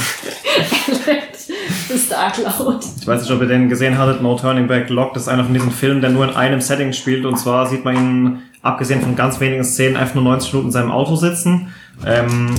ist 1.95 2.13
arg 2.15 2.37
laut. 2.39 2.85
ich 3.01 3.07
weiß 3.07 3.23
nicht, 3.23 3.31
ob 3.31 3.41
ihr 3.41 3.49
den 3.49 3.69
gesehen 3.69 3.97
hattet. 3.99 4.23
No 4.23 4.37
Turning 4.37 4.67
Back 4.67 4.89
Lock. 4.91 5.15
Das 5.15 5.23
ist 5.25 5.29
einer 5.29 5.45
von 5.45 5.55
diesen 5.55 5.71
Filmen, 5.71 6.01
der 6.01 6.11
nur 6.11 6.25
in 6.25 6.35
einem 6.35 6.61
Setting 6.61 6.93
spielt. 6.93 7.25
Und 7.25 7.37
zwar 7.39 7.67
sieht 7.67 7.85
man 7.85 7.97
ihn, 7.97 8.43
abgesehen 8.63 9.03
von 9.03 9.17
ganz 9.17 9.41
wenigen 9.41 9.65
Szenen, 9.65 9.97
einfach 9.97 10.15
nur 10.15 10.25
90 10.25 10.53
Minuten 10.53 10.69
in 10.69 10.73
seinem 10.73 10.91
Auto 10.91 11.17
sitzen. 11.17 11.73
Ähm, 12.07 12.55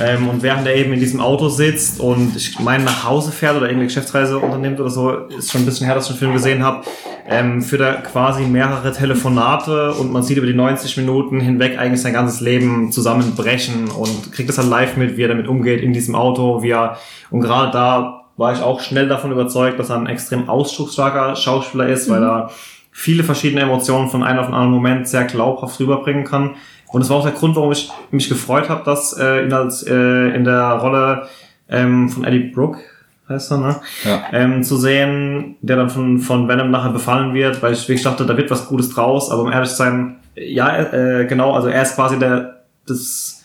Ähm, 0.00 0.28
und 0.28 0.42
während 0.42 0.66
er 0.66 0.74
eben 0.74 0.94
in 0.94 1.00
diesem 1.00 1.20
Auto 1.20 1.48
sitzt 1.48 2.00
und 2.00 2.34
ich 2.34 2.58
meine 2.58 2.84
nach 2.84 3.04
Hause 3.04 3.32
fährt 3.32 3.56
oder 3.56 3.66
irgendeine 3.66 3.88
Geschäftsreise 3.88 4.38
unternimmt 4.38 4.80
oder 4.80 4.88
so, 4.88 5.10
ist 5.10 5.52
schon 5.52 5.60
ein 5.62 5.66
bisschen 5.66 5.84
her, 5.84 5.94
dass 5.94 6.06
ich 6.06 6.12
den 6.12 6.18
Film 6.18 6.32
gesehen 6.32 6.64
habe, 6.64 6.86
ähm, 7.28 7.60
führt 7.60 7.82
er 7.82 7.94
quasi 7.96 8.44
mehrere 8.44 8.92
Telefonate 8.92 9.92
und 9.92 10.10
man 10.10 10.22
sieht 10.22 10.38
über 10.38 10.46
die 10.46 10.54
90 10.54 10.96
Minuten 10.96 11.38
hinweg 11.38 11.78
eigentlich 11.78 12.00
sein 12.00 12.14
ganzes 12.14 12.40
Leben 12.40 12.90
zusammenbrechen 12.92 13.90
und 13.90 14.32
kriegt 14.32 14.48
das 14.48 14.56
dann 14.56 14.70
live 14.70 14.96
mit, 14.96 15.18
wie 15.18 15.22
er 15.22 15.28
damit 15.28 15.48
umgeht 15.48 15.82
in 15.82 15.92
diesem 15.92 16.14
Auto, 16.14 16.62
wie 16.62 16.70
er, 16.70 16.96
und 17.30 17.40
gerade 17.40 17.70
da 17.70 18.22
war 18.38 18.54
ich 18.54 18.62
auch 18.62 18.80
schnell 18.80 19.06
davon 19.06 19.32
überzeugt, 19.32 19.78
dass 19.78 19.90
er 19.90 19.96
ein 19.96 20.06
extrem 20.06 20.48
ausdrucksstarker 20.48 21.36
Schauspieler 21.36 21.88
ist, 21.88 22.08
weil 22.08 22.22
er 22.22 22.50
viele 22.90 23.24
verschiedene 23.24 23.62
Emotionen 23.62 24.08
von 24.08 24.22
einem 24.22 24.38
auf 24.40 24.46
den 24.46 24.54
anderen 24.54 24.72
Moment 24.72 25.08
sehr 25.08 25.24
glaubhaft 25.24 25.78
rüberbringen 25.80 26.24
kann. 26.24 26.56
Und 26.92 27.00
das 27.00 27.10
war 27.10 27.18
auch 27.18 27.22
der 27.22 27.32
Grund, 27.32 27.54
warum 27.56 27.70
ich 27.72 27.90
mich 28.10 28.28
gefreut 28.28 28.68
habe, 28.68 28.82
dass 28.84 29.16
äh, 29.18 29.44
ihn 29.44 29.52
als 29.52 29.84
äh, 29.86 30.34
in 30.34 30.44
der 30.44 30.72
Rolle 30.72 31.28
ähm, 31.68 32.08
von 32.08 32.24
Eddie 32.24 32.50
Brooke 32.50 32.80
heißt 33.28 33.52
er, 33.52 33.58
ne? 33.58 33.76
Ja. 34.04 34.22
Ähm, 34.32 34.62
zu 34.64 34.76
sehen, 34.76 35.56
der 35.62 35.76
dann 35.76 35.88
von, 35.88 36.18
von 36.18 36.48
Venom 36.48 36.70
nachher 36.70 36.90
befallen 36.90 37.32
wird, 37.32 37.62
weil 37.62 37.72
ich 37.72 37.82
wirklich 37.88 38.02
dachte, 38.02 38.26
da 38.26 38.36
wird 38.36 38.50
was 38.50 38.66
Gutes 38.66 38.90
draus, 38.90 39.30
aber 39.30 39.42
um 39.42 39.52
ehrlich 39.52 39.70
zu 39.70 39.76
sein, 39.76 40.16
ja, 40.34 40.76
äh, 40.92 41.26
genau, 41.26 41.52
also 41.54 41.68
er 41.68 41.82
ist 41.82 41.94
quasi 41.94 42.18
der, 42.18 42.64
das, 42.86 43.44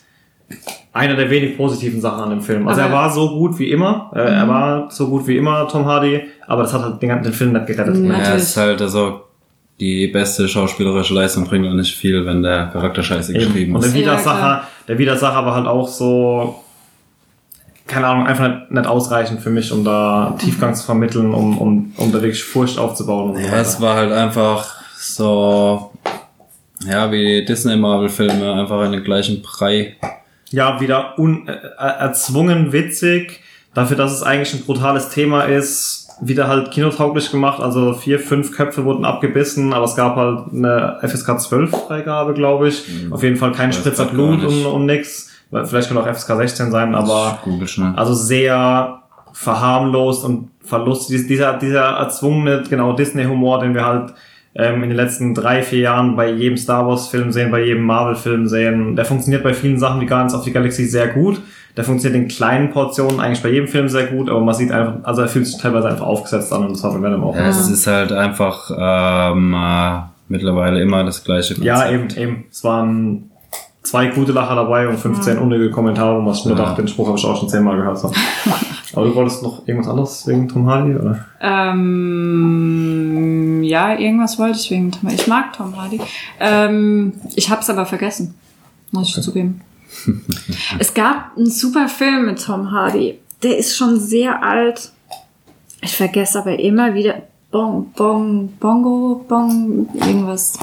einer 0.92 1.14
der 1.14 1.30
wenig 1.30 1.56
positiven 1.56 2.00
Sachen 2.00 2.24
an 2.24 2.30
dem 2.30 2.40
Film. 2.40 2.66
Also 2.66 2.80
Aber- 2.80 2.90
er 2.90 2.96
war 2.96 3.10
so 3.10 3.28
gut 3.28 3.58
wie 3.60 3.70
immer, 3.70 4.10
äh, 4.14 4.20
er 4.22 4.48
war 4.48 4.90
so 4.90 5.08
gut 5.08 5.26
wie 5.28 5.36
immer, 5.36 5.68
Tom 5.68 5.84
Hardy, 5.84 6.22
aber 6.48 6.62
das 6.62 6.72
hat 6.72 6.82
halt 6.82 7.00
den, 7.02 7.22
den 7.22 7.32
Film 7.32 7.52
nicht 7.52 7.66
gerettet. 7.66 7.96
Mhm. 7.96 8.10
Er 8.10 8.18
Natürlich. 8.18 8.42
ist 8.42 8.56
halt 8.56 8.82
also 8.82 9.20
die 9.80 10.06
beste 10.06 10.48
schauspielerische 10.48 11.14
Leistung 11.14 11.44
bringt 11.44 11.66
auch 11.66 11.74
nicht 11.74 11.94
viel, 11.94 12.24
wenn 12.24 12.42
der 12.42 12.68
Charakter 12.68 13.02
scheiße 13.02 13.32
geschrieben 13.32 13.56
Eben. 13.56 13.74
Und 13.74 13.82
der 13.82 13.90
ist. 13.90 13.94
Ja, 13.96 14.00
Widersacher, 14.02 14.38
klar. 14.38 14.68
der 14.88 14.98
Widersacher 14.98 15.44
war 15.46 15.54
halt 15.54 15.66
auch 15.66 15.86
so, 15.88 16.62
keine 17.86 18.06
Ahnung, 18.06 18.26
einfach 18.26 18.48
nicht, 18.48 18.70
nicht 18.70 18.86
ausreichend 18.86 19.40
für 19.42 19.50
mich, 19.50 19.70
um 19.72 19.84
da 19.84 20.34
Tiefgang 20.38 20.74
zu 20.74 20.84
vermitteln, 20.84 21.32
um, 21.34 21.58
um, 21.58 21.92
um 21.96 22.12
da 22.12 22.22
wirklich 22.22 22.42
Furcht 22.42 22.78
aufzubauen. 22.78 23.32
Und 23.32 23.42
so 23.42 23.48
Ja, 23.48 23.56
es 23.60 23.80
war 23.80 23.96
halt 23.96 24.12
einfach 24.12 24.76
so, 24.98 25.92
ja, 26.88 27.12
wie 27.12 27.44
Disney-Marvel-Filme, 27.44 28.54
einfach 28.54 28.82
in 28.86 28.92
den 28.92 29.04
gleichen 29.04 29.42
Brei. 29.42 29.96
ja, 30.50 30.80
wieder 30.80 31.18
un, 31.18 31.48
äh, 31.48 31.52
erzwungen 31.78 32.72
witzig, 32.72 33.40
dafür, 33.74 33.98
dass 33.98 34.12
es 34.12 34.22
eigentlich 34.22 34.54
ein 34.54 34.64
brutales 34.64 35.10
Thema 35.10 35.42
ist, 35.42 36.05
wieder 36.20 36.48
halt 36.48 36.70
kinotauglich 36.70 37.30
gemacht, 37.30 37.60
also 37.60 37.92
vier, 37.92 38.18
fünf 38.18 38.52
Köpfe 38.56 38.84
wurden 38.84 39.04
abgebissen, 39.04 39.72
aber 39.74 39.84
es 39.84 39.94
gab 39.96 40.16
halt 40.16 40.52
eine 40.52 40.98
FSK 41.02 41.38
12 41.40 41.70
Freigabe, 41.70 42.32
glaube 42.34 42.68
ich. 42.68 42.84
Auf 43.10 43.22
jeden 43.22 43.36
Fall 43.36 43.52
kein 43.52 43.72
Spritzer 43.72 44.06
Blut 44.06 44.42
und, 44.44 44.66
und 44.66 44.86
nix. 44.86 45.30
Vielleicht 45.64 45.88
kann 45.88 45.98
auch 45.98 46.06
FSK 46.06 46.36
16 46.36 46.70
sein, 46.70 46.94
aber 46.94 47.38
also 47.96 48.14
sehr 48.14 49.02
verharmlost 49.32 50.24
und 50.24 50.50
verlust. 50.62 51.10
Dies- 51.10 51.26
Dieser, 51.26 51.54
dieser 51.58 51.82
erzwungene, 51.98 52.62
genau, 52.68 52.92
Disney-Humor, 52.94 53.60
den 53.60 53.74
wir 53.74 53.84
halt 53.84 54.14
ähm, 54.54 54.82
in 54.82 54.88
den 54.88 54.96
letzten 54.96 55.34
drei, 55.34 55.62
vier 55.62 55.80
Jahren 55.80 56.16
bei 56.16 56.30
jedem 56.30 56.56
Star 56.56 56.86
Wars-Film 56.88 57.30
sehen, 57.30 57.50
bei 57.50 57.62
jedem 57.62 57.82
Marvel-Film 57.84 58.48
sehen, 58.48 58.96
der 58.96 59.04
funktioniert 59.04 59.42
bei 59.44 59.52
vielen 59.54 59.78
Sachen 59.78 60.00
wie 60.00 60.06
Guardians 60.06 60.34
of 60.34 60.44
the 60.44 60.50
Galaxy 60.52 60.86
sehr 60.86 61.08
gut. 61.08 61.40
Der 61.76 61.84
funktioniert 61.84 62.22
in 62.22 62.28
kleinen 62.28 62.70
Portionen 62.70 63.20
eigentlich 63.20 63.42
bei 63.42 63.50
jedem 63.50 63.68
Film 63.68 63.88
sehr 63.88 64.06
gut, 64.06 64.30
aber 64.30 64.40
man 64.40 64.54
sieht 64.54 64.72
einfach, 64.72 64.94
also 65.02 65.20
er 65.22 65.28
fühlt 65.28 65.46
sich 65.46 65.58
teilweise 65.60 65.88
einfach 65.88 66.06
aufgesetzt 66.06 66.50
an 66.52 66.64
und 66.64 66.70
das 66.72 66.82
war 66.82 66.92
bei 66.94 67.02
Venom 67.02 67.22
auch. 67.24 67.36
Ja, 67.36 67.48
es 67.48 67.68
ist 67.68 67.86
halt 67.86 68.12
einfach 68.12 68.70
ähm, 68.76 69.54
äh, 69.54 70.00
mittlerweile 70.28 70.80
immer 70.80 71.04
das 71.04 71.22
gleiche 71.22 71.54
Ja, 71.62 71.90
eben, 71.90 72.08
eben. 72.16 72.44
Es 72.50 72.64
waren 72.64 73.30
zwei 73.82 74.06
gute 74.06 74.32
Lacher 74.32 74.54
dabei 74.54 74.88
und 74.88 74.98
15 74.98 75.38
unnötige 75.38 75.70
Kommentare, 75.70 76.16
wo 76.16 76.22
man 76.22 76.32
sich 76.34 76.46
nur 76.46 76.56
Ja. 76.56 76.64
dachte, 76.64 76.82
den 76.82 76.88
Spruch 76.88 77.08
habe 77.08 77.18
ich 77.18 77.24
auch 77.26 77.38
schon 77.38 77.48
zehnmal 77.48 77.76
gehört. 77.76 77.98
So. 77.98 78.10
Aber 78.94 79.04
du 79.06 79.14
wolltest 79.14 79.42
noch 79.42 79.66
irgendwas 79.68 79.90
anderes 79.90 80.26
wegen 80.26 80.48
Tom 80.48 80.66
Hardy, 80.68 80.94
oder? 80.94 81.26
Ähm, 82.36 83.62
ja, 83.62 83.94
irgendwas 83.98 84.38
wollte 84.38 84.58
ich 84.58 84.70
wegen 84.70 84.90
Tom 84.92 85.10
Ich 85.12 85.26
mag 85.26 85.52
Tom 85.52 85.76
Hardy. 85.76 86.00
Ähm, 86.40 87.12
ich 87.34 87.50
hab's 87.50 87.68
aber 87.68 87.84
vergessen, 87.84 88.34
muss 88.92 89.08
ich 89.16 89.22
zugeben. 89.22 89.60
es 90.78 90.94
gab 90.94 91.36
einen 91.36 91.50
super 91.50 91.88
Film 91.88 92.26
mit 92.26 92.42
Tom 92.42 92.70
Hardy. 92.70 93.18
Der 93.42 93.58
ist 93.58 93.76
schon 93.76 94.00
sehr 94.00 94.42
alt. 94.42 94.90
Ich 95.82 95.96
vergesse 95.96 96.38
aber 96.38 96.58
immer 96.58 96.94
wieder. 96.94 97.22
Bong, 97.50 97.92
Bong, 97.96 98.52
Bongo, 98.58 99.24
Bong, 99.28 99.88
irgendwas. 99.94 100.58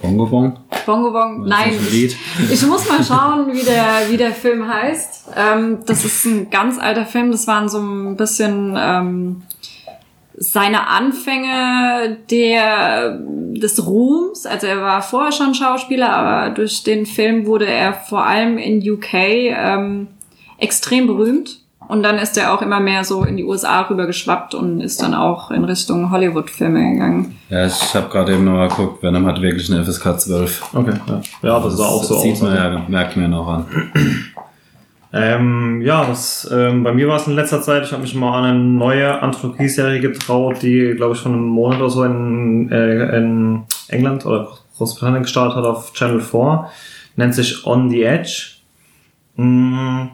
Bongo 0.00 0.26
Bong? 0.26 0.58
Bongo 0.84 1.10
Bong, 1.12 1.46
nein. 1.46 1.78
Ich 1.90 2.66
muss 2.66 2.88
mal 2.88 3.02
schauen, 3.08 3.52
wie 3.52 3.62
der, 3.62 4.10
wie 4.10 4.18
der 4.18 4.32
Film 4.32 4.68
heißt. 4.68 5.30
Ähm, 5.34 5.78
das 5.86 6.04
ist 6.04 6.26
ein 6.26 6.50
ganz 6.50 6.78
alter 6.78 7.06
Film. 7.06 7.32
Das 7.32 7.46
waren 7.46 7.70
so 7.70 7.78
ein 7.78 8.16
bisschen 8.16 8.74
ähm, 8.78 9.42
seine 10.36 10.88
Anfänge 10.88 12.18
der, 12.30 13.18
des 13.18 13.86
Ruhms. 13.86 14.46
Also 14.46 14.66
er 14.66 14.80
war 14.80 15.02
vorher 15.02 15.32
schon 15.32 15.54
Schauspieler, 15.54 16.12
aber 16.12 16.54
durch 16.54 16.82
den 16.82 17.06
Film 17.06 17.46
wurde 17.46 17.66
er 17.66 17.94
vor 17.94 18.24
allem 18.24 18.58
in 18.58 18.78
UK 18.88 19.14
ähm, 19.14 20.08
extrem 20.58 21.06
berühmt. 21.06 21.60
Und 21.86 22.02
dann 22.02 22.18
ist 22.18 22.38
er 22.38 22.54
auch 22.54 22.62
immer 22.62 22.80
mehr 22.80 23.04
so 23.04 23.24
in 23.24 23.36
die 23.36 23.44
USA 23.44 23.82
rüber 23.82 24.06
geschwappt 24.06 24.54
und 24.54 24.80
ist 24.80 25.02
dann 25.02 25.14
auch 25.14 25.50
in 25.50 25.64
Richtung 25.64 26.10
Hollywood-Filme 26.10 26.92
gegangen. 26.92 27.38
Ja, 27.50 27.66
ich 27.66 27.94
habe 27.94 28.08
gerade 28.08 28.32
eben 28.32 28.44
noch 28.44 28.52
mal 28.52 28.68
geguckt, 28.68 29.02
Venom 29.02 29.26
hat 29.26 29.40
wirklich 29.42 29.70
eine 29.70 29.84
FSK 29.84 30.18
12. 30.18 30.74
Okay, 30.74 30.94
ja. 31.06 31.20
Ja, 31.42 31.60
das 31.60 31.76
sah 31.76 31.84
auch 31.84 32.02
so 32.02 32.18
sieht 32.20 32.34
aus. 32.34 32.42
man 32.42 32.54
ja, 32.56 32.82
merkt 32.88 33.16
man 33.16 33.24
ja 33.24 33.28
noch 33.28 33.48
an. 33.48 33.66
Ähm, 35.16 35.80
ja, 35.82 36.04
das, 36.04 36.50
ähm, 36.52 36.82
bei 36.82 36.92
mir 36.92 37.06
war 37.06 37.16
es 37.16 37.28
in 37.28 37.36
letzter 37.36 37.62
Zeit, 37.62 37.84
ich 37.84 37.92
habe 37.92 38.02
mich 38.02 38.16
mal 38.16 38.36
an 38.36 38.44
eine 38.44 38.58
neue 38.58 39.22
Anthologieserie 39.22 40.00
getraut, 40.00 40.60
die, 40.60 40.94
glaube 40.96 41.14
ich, 41.14 41.20
schon 41.20 41.34
einen 41.34 41.46
Monat 41.46 41.78
oder 41.78 41.90
so 41.90 42.02
in, 42.02 42.68
äh, 42.72 43.16
in 43.16 43.62
England 43.86 44.26
oder 44.26 44.48
Großbritannien 44.76 45.22
gestartet 45.22 45.58
hat 45.58 45.64
auf 45.64 45.92
Channel 45.92 46.20
4. 46.20 46.68
Nennt 47.14 47.32
sich 47.32 47.64
On 47.64 47.88
the 47.90 48.02
Edge. 48.02 48.56
Mm, 49.36 50.08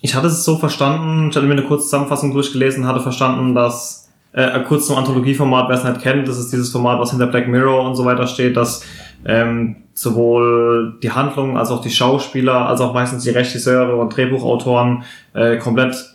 Ich 0.00 0.16
hatte 0.16 0.26
es 0.26 0.44
so 0.44 0.58
verstanden, 0.58 1.28
ich 1.30 1.36
hatte 1.36 1.46
mir 1.46 1.52
eine 1.52 1.62
kurze 1.62 1.84
Zusammenfassung 1.84 2.32
durchgelesen, 2.34 2.88
hatte 2.88 3.00
verstanden, 3.00 3.54
dass, 3.54 4.10
äh, 4.32 4.60
kurz 4.66 4.88
zum 4.88 4.96
Anthologieformat, 4.96 5.68
wer 5.68 5.76
es 5.76 5.84
nicht 5.84 6.02
kennt, 6.02 6.26
das 6.26 6.38
ist 6.38 6.52
dieses 6.52 6.70
Format, 6.72 6.98
was 6.98 7.10
hinter 7.10 7.28
Black 7.28 7.46
Mirror 7.46 7.88
und 7.88 7.94
so 7.94 8.04
weiter 8.04 8.26
steht, 8.26 8.56
dass 8.56 8.84
ähm, 9.24 9.76
sowohl 9.94 10.98
die 11.02 11.12
Handlung 11.12 11.56
als 11.56 11.70
auch 11.70 11.80
die 11.80 11.90
Schauspieler, 11.90 12.68
als 12.68 12.80
auch 12.80 12.92
meistens 12.92 13.24
die 13.24 13.30
Regisseure 13.30 13.96
und 13.96 14.16
Drehbuchautoren 14.16 15.04
äh, 15.34 15.56
komplett 15.58 16.14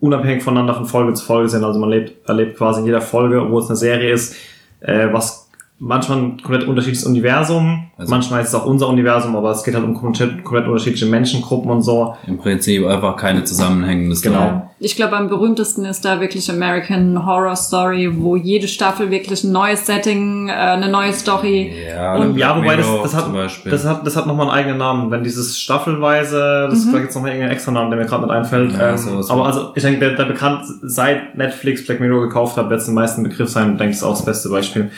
unabhängig 0.00 0.42
voneinander 0.42 0.74
von 0.74 0.86
Folge 0.86 1.14
zu 1.14 1.24
Folge 1.24 1.48
sind. 1.48 1.64
Also 1.64 1.78
man 1.78 1.90
lebt, 1.90 2.28
erlebt 2.28 2.58
quasi 2.58 2.80
in 2.80 2.86
jeder 2.86 3.00
Folge, 3.00 3.40
obwohl 3.40 3.62
es 3.62 3.68
eine 3.68 3.76
Serie 3.76 4.12
ist, 4.12 4.34
äh, 4.80 5.08
was 5.12 5.41
manchmal 5.84 6.18
ein 6.18 6.36
komplett 6.40 6.68
unterschiedliches 6.68 7.04
Universum, 7.04 7.86
Also- 7.98 8.08
manchmal 8.10 8.40
ist 8.42 8.48
es 8.48 8.54
auch 8.54 8.66
unser 8.66 8.88
Universum, 8.88 9.34
aber 9.34 9.50
es 9.50 9.64
geht 9.64 9.74
halt 9.74 9.82
um 9.84 9.94
komplett, 9.94 10.44
komplett 10.44 10.68
unterschiedliche 10.68 11.06
Menschengruppen 11.06 11.68
und 11.72 11.82
so. 11.82 12.14
Im 12.28 12.38
Prinzip 12.38 12.86
einfach 12.86 13.16
keine 13.16 13.42
zusammenhängende 13.42 14.14
Story. 14.14 14.34
Genau. 14.34 14.70
Ich 14.78 14.94
glaube, 14.94 15.16
am 15.16 15.28
berühmtesten 15.28 15.84
ist 15.84 16.04
da 16.04 16.20
wirklich 16.20 16.48
American 16.50 17.26
Horror 17.26 17.56
Story, 17.56 18.10
wo 18.16 18.36
jede 18.36 18.68
Staffel 18.68 19.10
wirklich 19.10 19.42
ein 19.42 19.50
neues 19.50 19.84
Setting, 19.84 20.48
äh, 20.48 20.52
eine 20.52 20.88
neue 20.88 21.12
Story. 21.12 21.72
Ja, 21.88 22.14
Und- 22.16 22.36
Ja, 22.36 22.56
wobei 22.56 22.76
das, 22.76 22.86
Mirror 22.86 23.02
das, 23.02 23.14
hat, 23.16 23.24
zum 23.24 23.32
Beispiel. 23.32 23.72
das 23.72 23.84
hat 23.84 24.06
das 24.06 24.16
hat 24.16 24.26
nochmal 24.28 24.48
einen 24.50 24.56
eigenen 24.58 24.78
Namen. 24.78 25.10
Wenn 25.10 25.24
dieses 25.24 25.58
staffelweise, 25.58 26.68
das, 26.70 26.90
da 26.92 26.98
gibt's 26.98 27.14
noch 27.16 27.22
mal 27.22 27.28
irgendeinen 27.28 27.52
extra 27.54 27.72
Namen, 27.72 27.90
der 27.90 27.98
mir 27.98 28.06
gerade 28.06 28.22
nicht 28.22 28.32
einfällt. 28.32 28.72
Ja, 28.72 28.90
ähm, 28.90 28.96
sowas 28.98 29.30
aber 29.30 29.46
also 29.46 29.72
ich 29.74 29.82
denke, 29.82 29.98
der, 30.00 30.14
der 30.14 30.24
bekannt 30.26 30.62
seit 30.82 31.36
Netflix 31.36 31.84
Black 31.84 31.98
Mirror 32.00 32.22
gekauft 32.28 32.56
hat, 32.56 32.70
wird 32.70 32.78
es 32.80 32.86
den 32.86 32.94
meisten 32.94 33.22
Begriff 33.24 33.48
sein. 33.48 33.72
Ich 33.72 33.78
denke, 33.78 33.90
das 33.92 33.98
ist 33.98 34.04
auch 34.04 34.10
das 34.12 34.24
beste 34.24 34.48
Beispiel. 34.48 34.90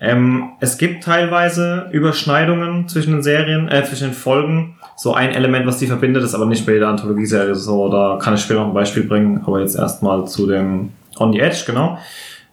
Ähm, 0.00 0.50
es 0.60 0.78
gibt 0.78 1.04
teilweise 1.04 1.88
Überschneidungen 1.92 2.88
zwischen 2.88 3.12
den 3.12 3.22
Serien, 3.22 3.68
äh, 3.68 3.84
zwischen 3.84 4.08
den 4.08 4.14
Folgen. 4.14 4.76
So 4.96 5.14
ein 5.14 5.30
Element, 5.30 5.66
was 5.66 5.78
die 5.78 5.86
verbindet, 5.86 6.22
ist 6.22 6.34
aber 6.34 6.46
nicht 6.46 6.66
bei 6.66 6.72
jeder 6.72 6.88
Anthologieserie 6.88 7.54
so. 7.54 7.88
Da 7.88 8.18
kann 8.20 8.34
ich 8.34 8.40
später 8.40 8.60
noch 8.60 8.68
ein 8.68 8.74
Beispiel 8.74 9.04
bringen, 9.04 9.42
aber 9.44 9.60
jetzt 9.60 9.76
erstmal 9.76 10.26
zu 10.26 10.46
dem 10.46 10.90
On 11.18 11.32
the 11.32 11.40
Edge, 11.40 11.64
genau. 11.66 11.98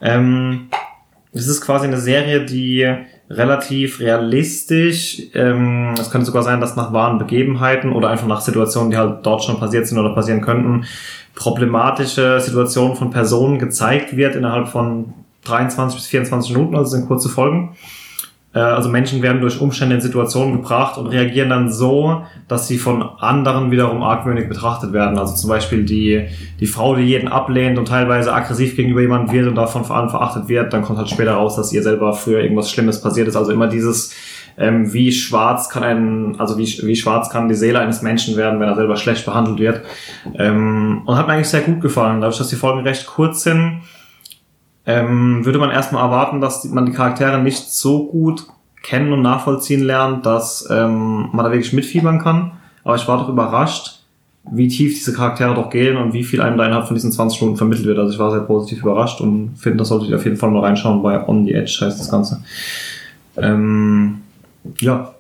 Ähm, 0.02 0.68
es 1.34 1.48
ist 1.48 1.62
quasi 1.62 1.86
eine 1.86 2.00
Serie, 2.00 2.46
die 2.46 2.88
relativ 3.30 4.00
realistisch, 4.00 5.22
ähm, 5.34 5.94
es 6.00 6.12
könnte 6.12 6.28
sogar 6.28 6.44
sein, 6.44 6.62
dass 6.62 6.76
nach 6.76 6.94
wahren 6.94 7.18
Begebenheiten 7.18 7.92
oder 7.92 8.10
einfach 8.10 8.28
nach 8.28 8.42
Situationen, 8.42 8.92
die 8.92 8.98
halt 8.98 9.26
dort 9.26 9.44
schon 9.44 9.60
passiert 9.60 9.88
sind 9.88 9.98
oder 9.98 10.14
passieren 10.14 10.42
könnten, 10.42 10.86
problematische 11.34 12.40
Situationen 12.40 12.96
von 12.96 13.10
Personen 13.10 13.60
gezeigt 13.60 14.16
wird 14.16 14.36
innerhalb 14.36 14.68
von 14.68 15.14
23 15.46 15.98
bis 15.98 16.08
24 16.08 16.56
Minuten, 16.56 16.76
also 16.76 16.92
sind 16.92 17.08
kurze 17.08 17.30
Folgen. 17.30 17.76
Äh, 18.54 18.60
Also 18.60 18.90
Menschen 18.90 19.22
werden 19.22 19.42
durch 19.42 19.60
Umstände 19.62 19.96
in 19.96 20.02
Situationen 20.02 20.56
gebracht 20.56 20.98
und 20.98 21.08
reagieren 21.08 21.50
dann 21.50 21.72
so, 21.72 22.24
dass 22.48 22.68
sie 22.68 22.78
von 22.78 23.02
anderen 23.02 23.70
wiederum 23.70 24.02
argwöhnig 24.02 24.48
betrachtet 24.48 24.94
werden. 24.94 25.20
Also 25.20 25.36
zum 25.36 25.50
Beispiel 25.50 25.84
die, 25.84 26.28
die 26.60 26.68
Frau, 26.68 26.96
die 26.96 27.04
jeden 27.04 27.28
ablehnt 27.28 27.78
und 27.78 27.88
teilweise 27.88 28.34
aggressiv 28.34 28.76
gegenüber 28.76 29.02
jemandem 29.02 29.34
wird 29.34 29.48
und 29.48 29.56
davon 29.56 29.84
vor 29.84 29.98
allem 29.98 30.10
verachtet 30.10 30.48
wird, 30.48 30.74
dann 30.74 30.82
kommt 30.84 30.98
halt 30.98 31.10
später 31.10 31.34
raus, 31.34 31.56
dass 31.56 31.74
ihr 31.74 31.84
selber 31.84 32.14
früher 32.14 32.40
irgendwas 32.40 32.72
Schlimmes 32.72 33.02
passiert 33.02 33.28
ist. 33.28 33.36
Also 33.36 33.52
immer 33.52 33.68
dieses 33.68 34.14
ähm, 34.58 34.94
wie 34.94 35.12
schwarz 35.12 35.70
kann 35.70 35.84
ein, 35.84 36.36
also 36.40 36.58
wie, 36.58 36.80
wie 36.84 36.96
schwarz 36.96 37.30
kann 37.30 37.50
die 37.50 37.56
Seele 37.56 37.80
eines 37.80 38.02
Menschen 38.02 38.38
werden, 38.38 38.60
wenn 38.60 38.70
er 38.70 38.76
selber 38.76 38.96
schlecht 38.96 39.26
behandelt 39.26 39.60
wird. 39.60 39.82
Ähm, 40.36 41.02
und 41.06 41.18
hat 41.18 41.28
mir 41.28 41.34
eigentlich 41.34 41.50
sehr 41.50 41.62
gut 41.62 41.82
gefallen. 41.82 42.22
Dadurch, 42.22 42.38
dass 42.38 42.48
die 42.48 42.56
Folgen 42.56 42.82
recht 42.82 43.06
kurz 43.06 43.44
sind, 43.44 43.82
ähm, 44.86 45.46
würde 45.46 45.60
man 45.60 45.72
erstmal 45.72 46.04
erwarten, 46.04 46.42
dass 46.42 46.64
man 46.66 46.86
die 46.86 46.92
Charaktere 46.92 47.42
nicht 47.42 47.72
so 47.72 48.08
gut 48.08 48.48
kennen 48.84 49.12
und 49.12 49.22
nachvollziehen 49.22 49.84
lernt, 49.84 50.26
dass 50.26 50.68
ähm, 50.70 51.30
man 51.32 51.44
da 51.44 51.52
wirklich 51.52 51.74
mitfiebern 51.74 52.20
kann. 52.20 52.52
Aber 52.84 52.96
ich 52.96 53.08
war 53.08 53.18
doch 53.18 53.30
überrascht, 53.30 54.00
wie 54.52 54.68
tief 54.68 54.94
diese 54.94 55.14
Charaktere 55.14 55.56
doch 55.56 55.72
gehen 55.72 55.98
und 55.98 56.14
wie 56.14 56.24
viel 56.24 56.40
einem 56.42 56.58
da 56.58 56.66
innerhalb 56.66 56.86
von 56.86 56.96
diesen 56.96 57.12
20 57.12 57.36
Stunden 57.36 57.58
vermittelt 57.58 57.88
wird. 57.88 57.98
Also 57.98 58.14
ich 58.14 58.20
war 58.20 58.30
sehr 58.30 58.42
positiv 58.42 58.84
überrascht 58.84 59.22
und 59.22 59.56
finde, 59.58 59.80
das 59.80 59.88
solltet 59.88 60.10
ihr 60.10 60.18
auf 60.18 60.24
jeden 60.24 60.38
Fall 60.38 60.52
mal 60.52 60.60
reinschauen. 60.60 61.02
Bei 61.02 61.28
On 61.28 61.46
the 61.46 61.54
Edge 61.54 61.80
heißt 61.82 62.00
das 62.00 62.12
Ganze. 62.12 62.44
Ähm, 63.38 64.22
ja. 64.80 65.14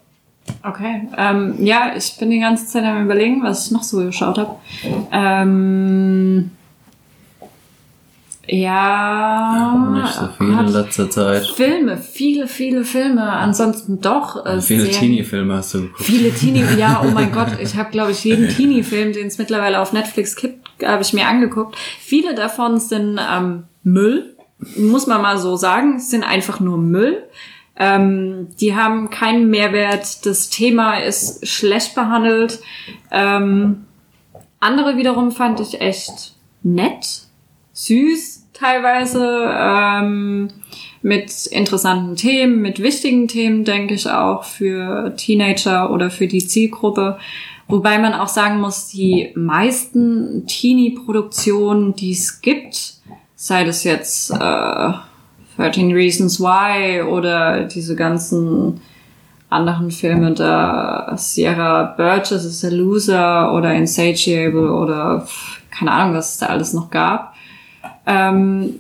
Okay. 0.62 1.08
Ähm, 1.18 1.56
ja, 1.60 1.94
ich 1.98 2.18
bin 2.20 2.30
die 2.30 2.40
ganze 2.40 2.68
Zeit 2.68 2.84
am 2.84 3.04
überlegen, 3.04 3.42
was 3.42 3.66
ich 3.66 3.72
noch 3.72 3.82
so 3.82 3.98
geschaut 4.06 4.38
habe. 4.38 4.58
Ähm, 5.12 6.52
ja. 8.48 9.92
Nicht 9.94 10.14
so 10.14 10.28
viel 10.38 10.50
in 10.50 10.68
letzter 10.68 11.10
Zeit. 11.10 11.46
Filme, 11.46 11.98
viele, 11.98 12.48
viele 12.48 12.84
Filme. 12.84 13.24
Ansonsten 13.24 14.02
doch. 14.02 14.46
Äh, 14.46 14.62
Viele. 14.62 14.90
Teenie-Filme 14.90 15.56
hast 15.56 15.74
du 15.74 15.82
geguckt. 15.84 16.04
Viele 16.04 16.32
Teenie, 16.32 16.64
ja, 16.78 17.02
oh 17.04 17.12
mein 17.12 17.32
Gott, 17.32 17.60
ich 17.60 17.76
habe, 17.76 17.92
glaube 17.92 18.12
ich, 18.12 18.24
jeden 18.24 18.50
Teenie-Film, 18.56 19.14
den 19.14 19.28
es 19.28 19.38
mittlerweile 19.38 19.80
auf 19.80 19.94
Netflix 19.94 20.36
gibt, 20.36 20.68
habe 20.84 21.02
ich 21.02 21.14
mir 21.14 21.28
angeguckt. 21.28 21.76
Viele 22.00 22.36
davon 22.36 22.80
sind 22.80 23.20
ähm, 23.20 23.64
Müll, 23.84 24.36
muss 24.78 25.08
man 25.08 25.22
mal 25.22 25.38
so 25.38 25.56
sagen, 25.56 26.00
sind 26.00 26.24
einfach 26.24 26.60
nur 26.60 26.78
Müll. 26.78 27.24
Ähm, 27.78 28.48
die 28.60 28.76
haben 28.76 29.10
keinen 29.10 29.50
Mehrwert, 29.50 30.26
das 30.26 30.50
Thema 30.50 31.00
ist 31.00 31.48
schlecht 31.48 31.94
behandelt. 31.94 32.60
Ähm, 33.12 33.86
andere 34.60 34.98
wiederum 34.98 35.32
fand 35.32 35.60
ich 35.60 35.82
echt 35.82 36.36
nett, 36.64 37.28
süß 37.74 38.35
teilweise, 38.58 39.50
ähm, 39.52 40.50
mit 41.02 41.46
interessanten 41.46 42.16
Themen, 42.16 42.62
mit 42.64 42.82
wichtigen 42.82 43.28
Themen, 43.28 43.64
denke 43.64 43.94
ich 43.94 44.10
auch 44.10 44.44
für 44.44 45.14
Teenager 45.16 45.92
oder 45.92 46.10
für 46.10 46.26
die 46.28 46.46
Zielgruppe. 46.46 47.20
Wobei 47.68 48.00
man 48.00 48.14
auch 48.14 48.28
sagen 48.28 48.60
muss, 48.60 48.88
die 48.88 49.32
meisten 49.36 50.48
Teenie-Produktionen, 50.48 51.96
die 51.96 52.12
es 52.12 52.42
gibt, 52.42 52.96
sei 53.36 53.64
das 53.64 53.84
jetzt 53.84 54.32
äh, 54.32 54.94
13 55.58 55.92
Reasons 55.94 56.40
Why 56.40 57.04
oder 57.04 57.66
diese 57.66 57.96
ganzen 57.96 58.82
anderen 59.50 59.92
Filme 59.92 60.34
da, 60.34 61.14
Sierra 61.18 61.94
Burgess 61.96 62.46
is 62.46 62.66
a 62.66 62.70
Loser 62.70 63.54
oder 63.54 63.76
Insatiable 63.76 64.72
oder 64.72 65.28
keine 65.70 65.92
Ahnung, 65.92 66.16
was 66.16 66.34
es 66.34 66.38
da 66.40 66.48
alles 66.48 66.74
noch 66.74 66.90
gab. 66.90 67.35
Ähm, 68.06 68.76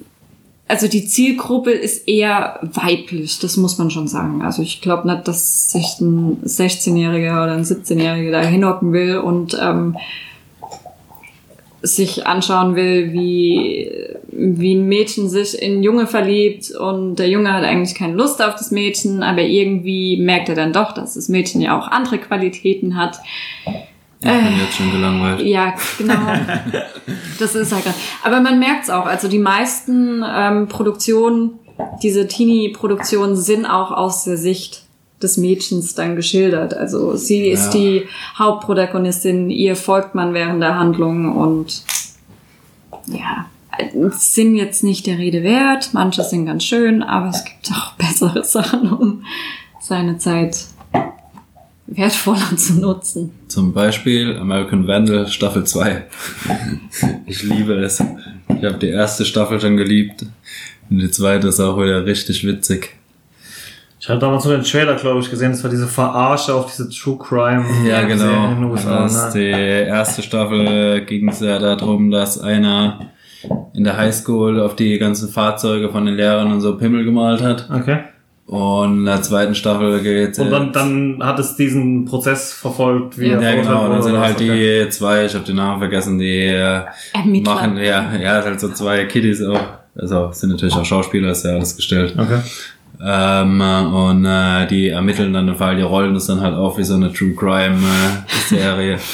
also 0.67 0.87
die 0.87 1.05
Zielgruppe 1.05 1.71
ist 1.71 2.07
eher 2.07 2.59
weiblich, 2.61 3.37
das 3.39 3.55
muss 3.57 3.77
man 3.77 3.91
schon 3.91 4.07
sagen. 4.07 4.41
Also 4.41 4.63
ich 4.63 4.81
glaube 4.81 5.07
nicht, 5.07 5.27
dass 5.27 5.71
sich 5.71 5.99
ein 6.01 6.41
16-Jähriger 6.43 7.43
oder 7.43 7.53
ein 7.53 7.63
17-Jähriger 7.63 8.31
da 8.31 8.41
hinhocken 8.41 8.91
will 8.91 9.17
und 9.17 9.55
ähm, 9.61 9.95
sich 11.83 12.25
anschauen 12.25 12.75
will, 12.75 13.13
wie, 13.13 13.91
wie 14.31 14.73
ein 14.73 14.87
Mädchen 14.87 15.29
sich 15.29 15.61
in 15.61 15.83
Junge 15.83 16.07
verliebt 16.07 16.71
und 16.71 17.17
der 17.17 17.29
Junge 17.29 17.53
hat 17.53 17.63
eigentlich 17.63 17.95
keine 17.95 18.15
Lust 18.15 18.41
auf 18.43 18.55
das 18.55 18.71
Mädchen, 18.71 19.21
aber 19.21 19.41
irgendwie 19.41 20.17
merkt 20.17 20.49
er 20.49 20.55
dann 20.55 20.73
doch, 20.73 20.93
dass 20.93 21.13
das 21.13 21.29
Mädchen 21.29 21.61
ja 21.61 21.77
auch 21.77 21.87
andere 21.89 22.17
Qualitäten 22.17 22.95
hat. 22.95 23.19
Ich 24.19 24.27
bin 24.27 24.57
jetzt 24.59 24.75
schon 24.75 24.91
gelangweilt. 24.91 25.41
Ja, 25.41 25.73
genau. 25.97 26.15
Das 27.39 27.53
ist 27.53 27.73
halt. 27.73 27.83
Aber 28.23 28.39
man 28.39 28.59
merkt's 28.59 28.89
auch. 28.89 29.05
Also 29.05 29.27
die 29.27 29.39
meisten 29.39 30.23
ähm, 30.25 30.67
Produktionen, 30.69 31.59
diese 32.01 32.27
Teenie-Produktionen 32.27 33.35
sind 33.35 33.65
auch 33.65 33.91
aus 33.91 34.23
der 34.23 34.37
Sicht 34.37 34.83
des 35.21 35.35
Mädchens 35.37 35.95
dann 35.95 36.15
geschildert. 36.15 36.73
Also 36.73 37.15
sie 37.17 37.47
ist 37.47 37.73
Ja. 37.73 37.79
die 37.79 38.03
Hauptprotagonistin, 38.39 39.49
ihr 39.49 39.75
folgt 39.75 40.15
man 40.15 40.33
während 40.33 40.61
der 40.61 40.79
Handlung 40.79 41.35
und 41.35 41.83
ja, 43.07 43.45
sind 44.11 44.55
jetzt 44.55 44.83
nicht 44.83 45.05
der 45.05 45.17
Rede 45.17 45.43
wert. 45.43 45.89
Manche 45.93 46.23
sind 46.23 46.45
ganz 46.45 46.63
schön, 46.63 47.03
aber 47.03 47.29
es 47.29 47.43
gibt 47.43 47.69
auch 47.73 47.93
bessere 47.93 48.43
Sachen, 48.45 48.91
um 48.93 49.25
seine 49.81 50.17
Zeit 50.17 50.65
wertvoller 51.87 52.55
zu 52.57 52.79
nutzen. 52.79 53.31
Zum 53.47 53.73
Beispiel 53.73 54.37
American 54.37 54.87
Vandal 54.87 55.27
Staffel 55.27 55.63
2. 55.65 56.05
ich 57.25 57.43
liebe 57.43 57.73
es. 57.75 58.03
Ich 58.49 58.63
habe 58.63 58.77
die 58.77 58.89
erste 58.89 59.25
Staffel 59.25 59.59
schon 59.59 59.77
geliebt. 59.77 60.25
Und 60.89 60.99
die 60.99 61.09
zweite 61.11 61.47
ist 61.47 61.59
auch 61.59 61.77
wieder 61.81 62.05
richtig 62.05 62.45
witzig. 62.45 62.95
Ich 63.99 64.09
hatte 64.09 64.19
damals 64.19 64.45
nur 64.45 64.55
den 64.55 64.63
Trailer, 64.63 64.95
glaube 64.95 65.19
ich, 65.21 65.29
gesehen. 65.31 65.51
Das 65.51 65.63
war 65.63 65.71
diese 65.71 65.87
Verarsche 65.87 66.53
auf 66.53 66.67
diese 66.71 66.89
True 66.89 67.17
Crime. 67.17 67.65
Ja, 67.87 68.01
in 68.01 68.09
genau. 68.09 68.49
den 68.49 68.63
USA, 68.65 69.03
Das, 69.03 69.33
ne? 69.33 69.41
die 69.41 69.49
erste 69.89 70.21
Staffel 70.21 71.03
ging 71.05 71.27
es 71.29 71.39
ja 71.39 71.57
darum, 71.57 72.11
dass 72.11 72.39
einer 72.39 72.99
in 73.73 73.83
der 73.83 73.97
Highschool 73.97 74.59
auf 74.59 74.75
die 74.75 74.97
ganzen 74.99 75.29
Fahrzeuge 75.29 75.89
von 75.89 76.05
den 76.05 76.15
Lehrern 76.15 76.51
und 76.51 76.61
so 76.61 76.77
Pimmel 76.77 77.03
gemalt 77.03 77.41
hat. 77.41 77.67
Okay. 77.73 78.03
Und 78.47 78.99
in 78.99 79.05
der 79.05 79.23
zweiten 79.23 79.55
Staffel 79.55 80.01
geht 80.01 80.37
Und 80.37 80.51
dann, 80.51 80.71
dann 80.71 81.19
hat 81.23 81.39
es 81.39 81.55
diesen 81.55 82.05
Prozess 82.05 82.53
verfolgt, 82.53 83.17
wie 83.17 83.29
Ja. 83.29 83.39
er 83.39 83.55
Ja, 83.55 83.61
genau. 83.61 83.85
Und 83.85 83.91
dann 83.91 84.03
sind 84.03 84.17
halt 84.17 84.35
okay. 84.35 84.83
die 84.83 84.89
zwei, 84.91 85.25
ich 85.25 85.33
habe 85.33 85.45
den 85.45 85.55
Namen 85.55 85.79
vergessen, 85.79 86.19
die 86.19 86.45
äh, 86.45 86.81
Ermittler. 87.13 87.53
machen, 87.55 87.77
ja, 87.77 88.15
ja, 88.15 88.43
halt 88.43 88.59
so 88.59 88.69
zwei 88.69 89.05
Kiddies 89.05 89.41
auch. 89.41 89.59
Also 89.97 90.29
sind 90.31 90.51
natürlich 90.51 90.75
auch 90.75 90.85
Schauspieler, 90.85 91.31
ist 91.31 91.43
ja 91.43 91.51
alles 91.51 91.75
gestellt. 91.75 92.13
Okay. 92.17 92.39
Ähm, 93.03 93.61
äh, 93.61 93.81
und 93.81 94.25
äh, 94.25 94.67
die 94.67 94.89
ermitteln 94.89 95.33
dann 95.33 95.47
den 95.47 95.55
Fall, 95.55 95.75
die 95.75 95.81
rollen 95.81 96.13
das 96.13 96.27
dann 96.27 96.41
halt 96.41 96.53
auf 96.53 96.77
wie 96.77 96.83
so 96.83 96.93
eine 96.95 97.11
True 97.11 97.33
Crime 97.33 97.77
äh, 97.77 98.55
Serie. 98.55 98.99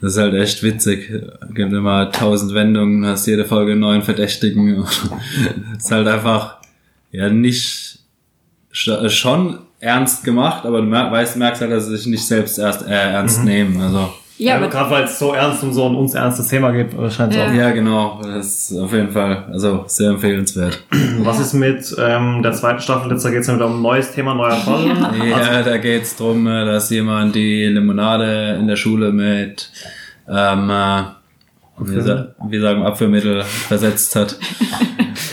Das 0.00 0.14
ist 0.14 0.18
halt 0.18 0.34
echt 0.34 0.64
witzig. 0.64 1.12
Gibt 1.54 1.72
immer 1.72 2.10
tausend 2.10 2.54
Wendungen, 2.54 3.06
hast 3.06 3.24
jede 3.28 3.44
Folge 3.44 3.70
einen 3.70 3.82
neuen 3.82 4.02
Verdächtigen. 4.02 4.84
ist 5.78 5.92
halt 5.92 6.08
einfach 6.08 6.56
ja 7.12 7.28
nicht 7.28 7.91
schon 8.72 9.58
ernst 9.80 10.24
gemacht, 10.24 10.64
aber 10.64 10.78
du 10.80 10.86
mer- 10.86 11.10
weißt, 11.12 11.36
merkst 11.36 11.60
halt, 11.60 11.72
dass 11.72 11.86
sie 11.86 11.96
sich 11.96 12.06
nicht 12.06 12.26
selbst 12.26 12.58
erst 12.58 12.86
äh, 12.86 12.90
ernst 12.92 13.44
nehmen. 13.44 13.80
Also 13.80 13.98
Ja, 14.38 14.52
Ja, 14.52 14.56
aber 14.56 14.68
gerade 14.68 14.90
weil 14.90 15.04
es 15.04 15.18
so 15.18 15.34
ernst 15.34 15.62
um 15.62 15.72
so 15.72 15.86
ein 15.88 15.94
uns 15.94 16.14
ernstes 16.14 16.48
Thema 16.48 16.70
geht, 16.72 16.96
wahrscheinlich 16.96 17.38
Ja. 17.38 17.48
auch. 17.48 17.52
ja, 17.54 17.70
genau. 17.70 18.20
Das 18.24 18.70
ist 18.70 18.78
auf 18.78 18.92
jeden 18.92 19.10
Fall 19.10 19.44
also 19.52 19.84
sehr 19.88 20.10
empfehlenswert. 20.10 20.82
Was 21.18 21.38
ist 21.40 21.52
mit 21.52 21.94
ähm, 21.98 22.42
der 22.42 22.52
zweiten 22.52 22.80
Staffel? 22.80 23.10
Jetzt 23.12 23.24
geht 23.24 23.40
es 23.40 23.46
ja 23.48 23.54
wieder 23.56 23.66
um 23.66 23.76
ein 23.76 23.82
neues 23.82 24.12
Thema, 24.12 24.34
neuer 24.34 24.56
Fall. 24.56 24.86
Ja, 25.28 25.62
da 25.62 25.76
geht's 25.78 26.16
drum, 26.16 26.46
äh, 26.46 26.64
dass 26.64 26.88
jemand 26.90 27.34
die 27.34 27.66
Limonade 27.66 28.56
in 28.58 28.66
der 28.68 28.76
Schule 28.76 29.12
mit, 29.12 29.70
ähm, 30.28 30.70
äh, 30.70 31.02
wie, 31.78 32.00
sa 32.00 32.28
wie 32.48 32.60
sagen, 32.60 32.84
Abführmittel 32.84 33.42
versetzt 33.42 34.14
hat. 34.16 34.38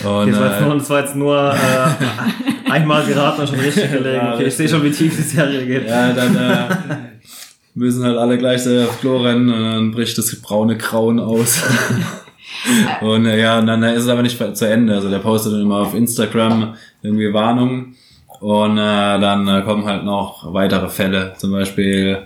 Und, 0.04 0.32
Das 0.32 0.40
war 0.40 0.50
jetzt 0.50 0.62
nur, 0.66 0.74
äh, 0.74 0.78
das 0.78 0.90
war 0.90 1.00
jetzt 1.02 1.16
nur 1.16 1.54
äh, 1.54 2.49
einmal 2.72 3.06
geraten 3.06 3.42
und 3.42 3.50
schon 3.50 3.60
richtig 3.60 3.92
gelegen. 3.92 4.28
Okay, 4.34 4.46
ich 4.46 4.56
sehe 4.56 4.70
schon, 4.70 4.84
wie 4.84 4.92
tief 4.92 5.16
die 5.16 5.22
Serie 5.22 5.66
geht. 5.66 5.88
ja, 5.88 6.14
dann 6.14 6.36
äh, 6.36 6.68
müssen 7.74 8.04
halt 8.04 8.18
alle 8.18 8.38
gleich 8.38 8.64
so 8.64 8.82
aufs 8.82 9.00
Klo 9.00 9.18
rennen 9.18 9.50
und 9.50 9.62
dann 9.62 9.92
bricht 9.92 10.18
das 10.18 10.36
braune 10.42 10.78
Grauen 10.78 11.20
aus. 11.20 11.62
und 13.02 13.26
äh, 13.26 13.40
ja, 13.40 13.60
und 13.60 13.68
dann 13.68 13.84
ist 13.84 14.04
es 14.04 14.10
aber 14.10 14.22
nicht 14.22 14.40
zu 14.56 14.68
Ende. 14.68 14.96
Also 14.96 15.10
der 15.10 15.20
postet 15.20 15.54
dann 15.54 15.62
immer 15.62 15.80
auf 15.80 15.94
Instagram 15.94 16.76
irgendwie 17.02 17.34
Warnungen 17.34 17.96
und 18.40 18.78
äh, 18.78 19.20
dann 19.20 19.48
äh, 19.48 19.62
kommen 19.64 19.86
halt 19.86 20.04
noch 20.04 20.54
weitere 20.54 20.90
Fälle. 20.90 21.34
Zum 21.38 21.52
Beispiel 21.52 22.20
äh, 22.22 22.26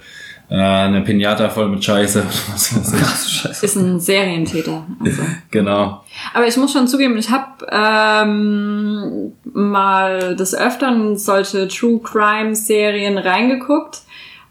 eine 0.59 1.01
Pinata 1.01 1.49
voll 1.49 1.67
mit 1.67 1.83
Scheiße. 1.83 2.19
Ist 3.61 3.75
ein 3.75 3.99
Serientäter. 3.99 4.85
Also. 5.03 5.23
genau. 5.51 6.03
Aber 6.33 6.47
ich 6.47 6.55
muss 6.57 6.71
schon 6.73 6.87
zugeben, 6.87 7.17
ich 7.17 7.31
habe 7.31 7.65
ähm, 7.71 9.33
mal 9.51 10.35
des 10.35 10.53
Öfteren 10.53 11.09
in 11.09 11.17
solche 11.17 11.67
True 11.67 11.99
Crime 12.03 12.55
Serien 12.55 13.17
reingeguckt 13.17 14.03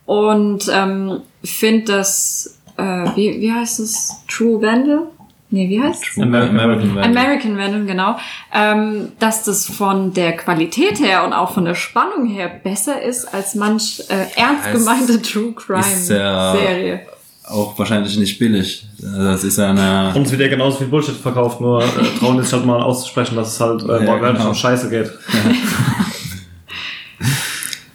und 0.05 0.69
ähm, 0.73 1.21
finde 1.45 1.93
das, 1.93 2.59
äh, 2.77 2.83
wie, 3.15 3.41
wie 3.41 3.53
heißt 3.53 3.79
es? 3.79 4.11
True 4.27 4.61
Vandal? 4.61 5.07
Nee, 5.55 5.69
wie 5.69 5.81
heißt 5.83 6.03
es? 6.03 6.19
American 6.23 6.59
American 6.59 6.95
Vandal. 6.97 7.05
American 7.05 7.57
Venom, 7.59 7.87
genau. 7.87 8.17
Ähm, 8.55 9.12
dass 9.19 9.45
das 9.45 9.67
von 9.67 10.15
der 10.15 10.35
Qualität 10.37 10.99
her 10.99 11.25
und 11.25 11.33
auch 11.35 11.53
von 11.53 11.65
der 11.67 11.75
Spannung 11.75 12.27
her 12.27 12.49
besser 12.49 13.01
ist 13.03 13.27
als 13.35 13.55
manch 13.55 14.03
äh, 14.09 14.27
ernst 14.41 14.67
Es 14.73 14.79
gemeinte 14.79 15.21
True 15.21 15.53
Crime 15.53 15.81
ist 15.81 16.09
ja- 16.09 16.53
Serie. 16.57 17.01
Auch 17.45 17.79
wahrscheinlich 17.79 18.17
nicht 18.17 18.38
billig. 18.38 18.87
Das 18.99 19.45
ist 19.45 19.59
eine 19.59 20.12
Und 20.15 20.23
es 20.25 20.31
wird 20.31 20.41
ja 20.41 20.49
genauso 20.49 20.79
viel 20.79 20.87
Bullshit 20.87 21.17
verkauft, 21.17 21.61
nur 21.61 21.83
äh, 21.83 21.88
trauen 22.19 22.37
jetzt 22.38 22.53
halt 22.53 22.65
mal 22.65 22.81
auszusprechen, 22.81 23.37
dass 23.37 23.49
es 23.55 23.61
halt 23.61 23.83
äh, 23.83 23.87
Ja, 23.87 24.07
wortwörtlich 24.07 24.38
genau. 24.38 24.49
um 24.51 24.55
Scheiße 24.55 24.88
geht. 24.88 25.11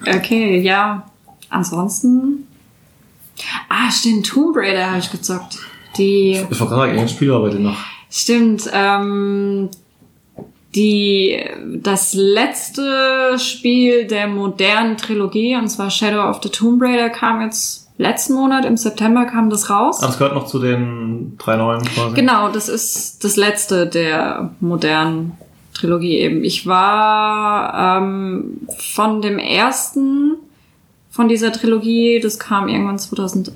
Okay, 0.05 0.59
ja. 0.61 1.03
Ansonsten. 1.49 2.47
Ah, 3.69 3.91
stimmt, 3.91 4.25
Tomb 4.27 4.55
Raider 4.57 4.87
habe 4.87 4.99
ich 4.99 5.11
gezockt. 5.11 5.57
Die. 5.97 6.43
Ich 6.49 6.59
war 6.59 6.67
gerade 6.67 6.91
ein 6.91 7.09
Spiel 7.09 7.31
bei 7.39 7.49
dir 7.49 7.59
noch. 7.59 7.77
Stimmt, 8.09 8.69
ähm, 8.73 9.69
die, 10.75 11.39
das 11.81 12.13
letzte 12.13 13.37
Spiel 13.39 14.05
der 14.05 14.27
modernen 14.27 14.97
Trilogie, 14.97 15.55
und 15.55 15.67
zwar 15.69 15.89
Shadow 15.89 16.29
of 16.29 16.39
the 16.43 16.49
Tomb 16.49 16.81
Raider, 16.81 17.09
kam 17.09 17.41
jetzt 17.41 17.89
letzten 17.97 18.35
Monat, 18.35 18.65
im 18.65 18.77
September 18.77 19.25
kam 19.25 19.49
das 19.49 19.69
raus. 19.69 19.99
Ah, 20.01 20.07
das 20.07 20.17
gehört 20.19 20.35
noch 20.35 20.45
zu 20.45 20.59
den 20.59 21.35
drei 21.37 21.57
neuen 21.57 21.83
quasi. 21.83 22.15
Genau, 22.15 22.49
das 22.49 22.69
ist 22.69 23.23
das 23.23 23.35
letzte 23.35 23.87
der 23.87 24.51
modernen 24.59 25.33
Trilogie 25.73 26.17
eben. 26.17 26.43
Ich 26.43 26.67
war 26.67 27.99
ähm, 27.99 28.61
von 28.77 29.21
dem 29.21 29.39
ersten 29.39 30.35
von 31.09 31.27
dieser 31.27 31.51
Trilogie, 31.51 32.19
das 32.19 32.37
kam 32.37 32.67
irgendwann 32.67 32.99
2011, 32.99 33.55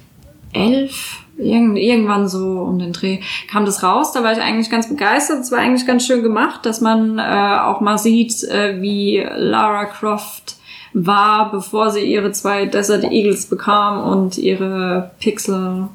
irgend, 1.38 1.78
irgendwann 1.78 2.28
so 2.28 2.62
um 2.62 2.80
den 2.80 2.94
Dreh, 2.94 3.20
kam 3.50 3.66
das 3.66 3.84
raus. 3.84 4.14
Da 4.14 4.24
war 4.24 4.34
ich 4.34 4.42
eigentlich 4.42 4.70
ganz 4.70 4.90
begeistert. 4.90 5.40
Es 5.40 5.52
war 5.52 5.60
eigentlich 5.60 5.88
ganz 5.88 6.06
schön 6.06 6.24
gemacht, 6.24 6.66
dass 6.66 6.82
man 6.82 7.20
äh, 7.20 7.22
auch 7.22 7.82
mal 7.82 7.98
sieht, 7.98 8.44
äh, 8.44 8.82
wie 8.82 9.26
Lara 9.36 9.86
Croft 9.86 10.58
war, 10.94 11.52
bevor 11.52 11.92
sie 11.92 12.02
ihre 12.02 12.32
zwei 12.32 12.66
Desert 12.66 13.06
Eagles 13.06 13.48
bekam 13.48 14.04
und 14.04 14.38
ihre 14.38 15.12
Pixel. 15.20 15.88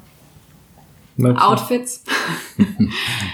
Outfits. 1.19 2.03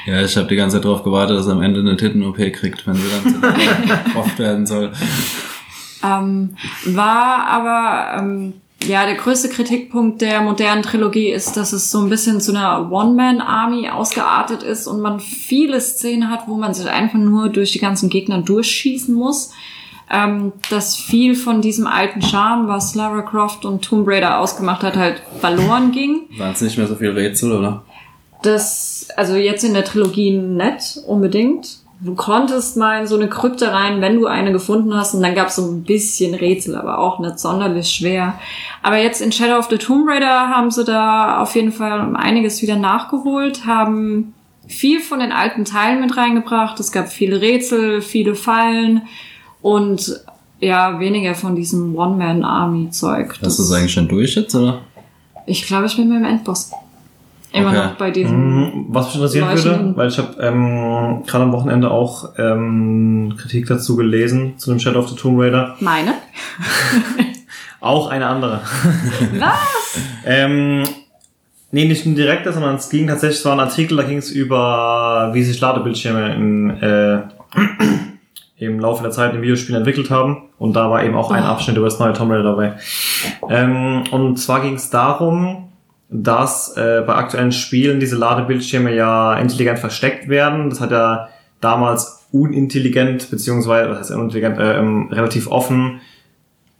Ja, 0.05 0.21
ich 0.21 0.35
habe 0.35 0.47
die 0.47 0.57
ganze 0.57 0.77
Zeit 0.77 0.85
darauf 0.85 1.03
gewartet, 1.03 1.37
dass 1.37 1.47
er 1.47 1.53
am 1.53 1.61
Ende 1.61 1.79
eine 1.79 1.95
Titten-OP 1.95 2.35
kriegt, 2.35 2.85
wenn 2.85 2.95
sie 2.95 3.09
dann 3.09 3.33
zu 3.33 4.17
oft 4.19 4.37
werden 4.37 4.65
soll. 4.65 4.91
Ähm, 6.03 6.55
war 6.85 7.47
aber 7.47 8.19
ähm, 8.19 8.53
ja 8.87 9.05
der 9.05 9.15
größte 9.15 9.49
Kritikpunkt 9.49 10.21
der 10.21 10.41
modernen 10.41 10.83
Trilogie 10.83 11.29
ist, 11.29 11.57
dass 11.57 11.73
es 11.73 11.91
so 11.91 11.99
ein 11.99 12.09
bisschen 12.09 12.41
zu 12.41 12.51
einer 12.51 12.91
One-Man-Army 12.91 13.89
ausgeartet 13.89 14.63
ist 14.63 14.87
und 14.87 15.01
man 15.01 15.19
viele 15.19 15.79
Szenen 15.81 16.29
hat, 16.29 16.47
wo 16.47 16.55
man 16.55 16.73
sich 16.73 16.87
einfach 16.87 17.19
nur 17.19 17.49
durch 17.49 17.71
die 17.71 17.79
ganzen 17.79 18.09
Gegner 18.09 18.41
durchschießen 18.41 19.13
muss. 19.13 19.51
Ähm, 20.11 20.51
dass 20.69 20.95
viel 20.97 21.33
von 21.33 21.61
diesem 21.61 21.87
alten 21.87 22.21
Charme, 22.21 22.67
was 22.67 22.93
Lara 22.93 23.21
Croft 23.21 23.65
und 23.65 23.83
Tomb 23.83 24.07
Raider 24.07 24.39
ausgemacht 24.39 24.83
hat, 24.83 24.95
halt 24.95 25.23
verloren 25.39 25.91
ging. 25.91 26.27
Waren 26.37 26.51
es 26.51 26.61
nicht 26.61 26.77
mehr 26.77 26.87
so 26.87 26.95
viel 26.95 27.11
Rätsel, 27.11 27.53
oder? 27.53 27.83
Das, 28.43 29.07
also 29.15 29.35
jetzt 29.35 29.63
in 29.63 29.73
der 29.73 29.85
Trilogie 29.85 30.37
nett 30.37 30.99
unbedingt. 31.07 31.82
Du 32.05 32.15
konntest 32.15 32.75
mal 32.75 32.99
in 32.99 33.07
so 33.07 33.15
eine 33.15 33.29
Krypte 33.29 33.71
rein, 33.71 34.01
wenn 34.01 34.19
du 34.19 34.27
eine 34.27 34.51
gefunden 34.51 34.93
hast, 34.93 35.13
und 35.13 35.23
dann 35.23 35.35
gab 35.35 35.47
es 35.47 35.55
so 35.55 35.71
ein 35.71 35.83
bisschen 35.83 36.35
Rätsel, 36.35 36.75
aber 36.75 36.99
auch 36.99 37.19
nicht 37.19 37.39
sonderlich 37.39 37.87
schwer. 37.89 38.37
Aber 38.81 38.97
jetzt 38.97 39.21
in 39.21 39.31
Shadow 39.31 39.57
of 39.57 39.69
the 39.69 39.77
Tomb 39.77 40.09
Raider 40.09 40.49
haben 40.49 40.69
sie 40.69 40.83
da 40.83 41.39
auf 41.39 41.55
jeden 41.55 41.71
Fall 41.71 42.13
einiges 42.17 42.61
wieder 42.61 42.75
nachgeholt, 42.75 43.65
haben 43.65 44.33
viel 44.67 44.99
von 44.99 45.19
den 45.19 45.31
alten 45.31 45.63
Teilen 45.63 46.01
mit 46.01 46.17
reingebracht. 46.17 46.77
Es 46.81 46.91
gab 46.91 47.07
viele 47.07 47.39
Rätsel, 47.39 48.01
viele 48.01 48.35
Fallen 48.35 49.03
und 49.61 50.19
ja, 50.59 50.99
weniger 50.99 51.35
von 51.35 51.55
diesem 51.55 51.95
One-Man-Army-Zeug. 51.95 53.35
Hast 53.41 53.59
du 53.59 53.63
es 53.63 53.71
eigentlich 53.71 53.93
schon 53.93 54.09
durch 54.09 54.35
jetzt, 54.35 54.53
oder? 54.55 54.81
Ich 55.45 55.65
glaube, 55.65 55.85
ich 55.85 55.95
bin 55.95 56.09
beim 56.09 56.25
Endboss. 56.25 56.71
Immer 57.53 57.69
Okay. 57.69 57.77
noch 57.77 57.95
bei 57.95 58.09
diesem. 58.11 58.55
Mhm, 58.55 58.85
Was 58.89 59.05
mich 59.07 59.15
interessieren 59.15 59.47
würde, 59.53 59.93
weil 59.95 60.07
ich 60.09 60.17
habe 60.17 60.35
ähm, 60.41 61.23
gerade 61.27 61.43
am 61.45 61.51
Wochenende 61.53 61.91
auch 61.91 62.29
ähm, 62.37 63.35
Kritik 63.39 63.67
dazu 63.67 63.95
gelesen, 63.95 64.57
zu 64.57 64.71
dem 64.71 64.79
Shadow 64.79 64.99
of 64.99 65.09
the 65.09 65.15
Tomb 65.15 65.39
Raider. 65.39 65.75
Meine? 65.79 66.13
Auch 67.79 68.09
eine 68.09 68.27
andere. 68.27 68.61
Was? 69.39 69.99
ähm, 70.25 70.83
nee, 71.71 71.85
nicht 71.85 72.05
ein 72.05 72.15
direkter, 72.15 72.53
sondern 72.53 72.75
es 72.75 72.89
ging 72.89 73.07
tatsächlich, 73.07 73.39
es 73.39 73.45
war 73.45 73.53
ein 73.53 73.59
Artikel, 73.59 73.97
da 73.97 74.03
ging 74.03 74.17
es 74.19 74.31
über, 74.31 75.31
wie 75.33 75.43
sich 75.43 75.59
Ladebildschirme 75.59 76.33
in, 76.33 76.69
äh, 76.81 77.23
im 78.57 78.79
Laufe 78.79 79.03
der 79.03 79.11
Zeit 79.11 79.33
in 79.35 79.41
Videospielen 79.41 79.81
entwickelt 79.81 80.09
haben. 80.09 80.43
Und 80.57 80.73
da 80.77 80.89
war 80.89 81.03
eben 81.03 81.15
auch 81.15 81.29
ein 81.31 81.43
Oh. 81.43 81.47
Abschnitt 81.47 81.75
über 81.75 81.85
das 81.87 81.99
neue 81.99 82.13
Tomb 82.13 82.31
Raider 82.31 82.43
dabei. 82.43 82.73
Ähm, 83.49 84.03
und 84.11 84.37
zwar 84.37 84.61
ging 84.61 84.75
es 84.75 84.89
darum, 84.89 85.69
dass 86.15 86.77
äh, 86.77 87.01
bei 87.05 87.15
aktuellen 87.15 87.51
Spielen 87.51 87.99
diese 87.99 88.15
Ladebildschirme 88.15 88.93
ja 88.93 89.35
intelligent 89.37 89.79
versteckt 89.79 90.29
werden. 90.29 90.69
Das 90.69 90.79
hat 90.79 90.91
ja 90.91 91.29
damals 91.59 92.25
unintelligent, 92.31 93.29
beziehungsweise, 93.31 93.89
was 93.89 93.97
heißt 93.99 94.11
unintelligent, 94.11 94.59
äh, 94.59 94.77
ähm, 94.77 95.09
relativ 95.11 95.47
offen 95.47 96.01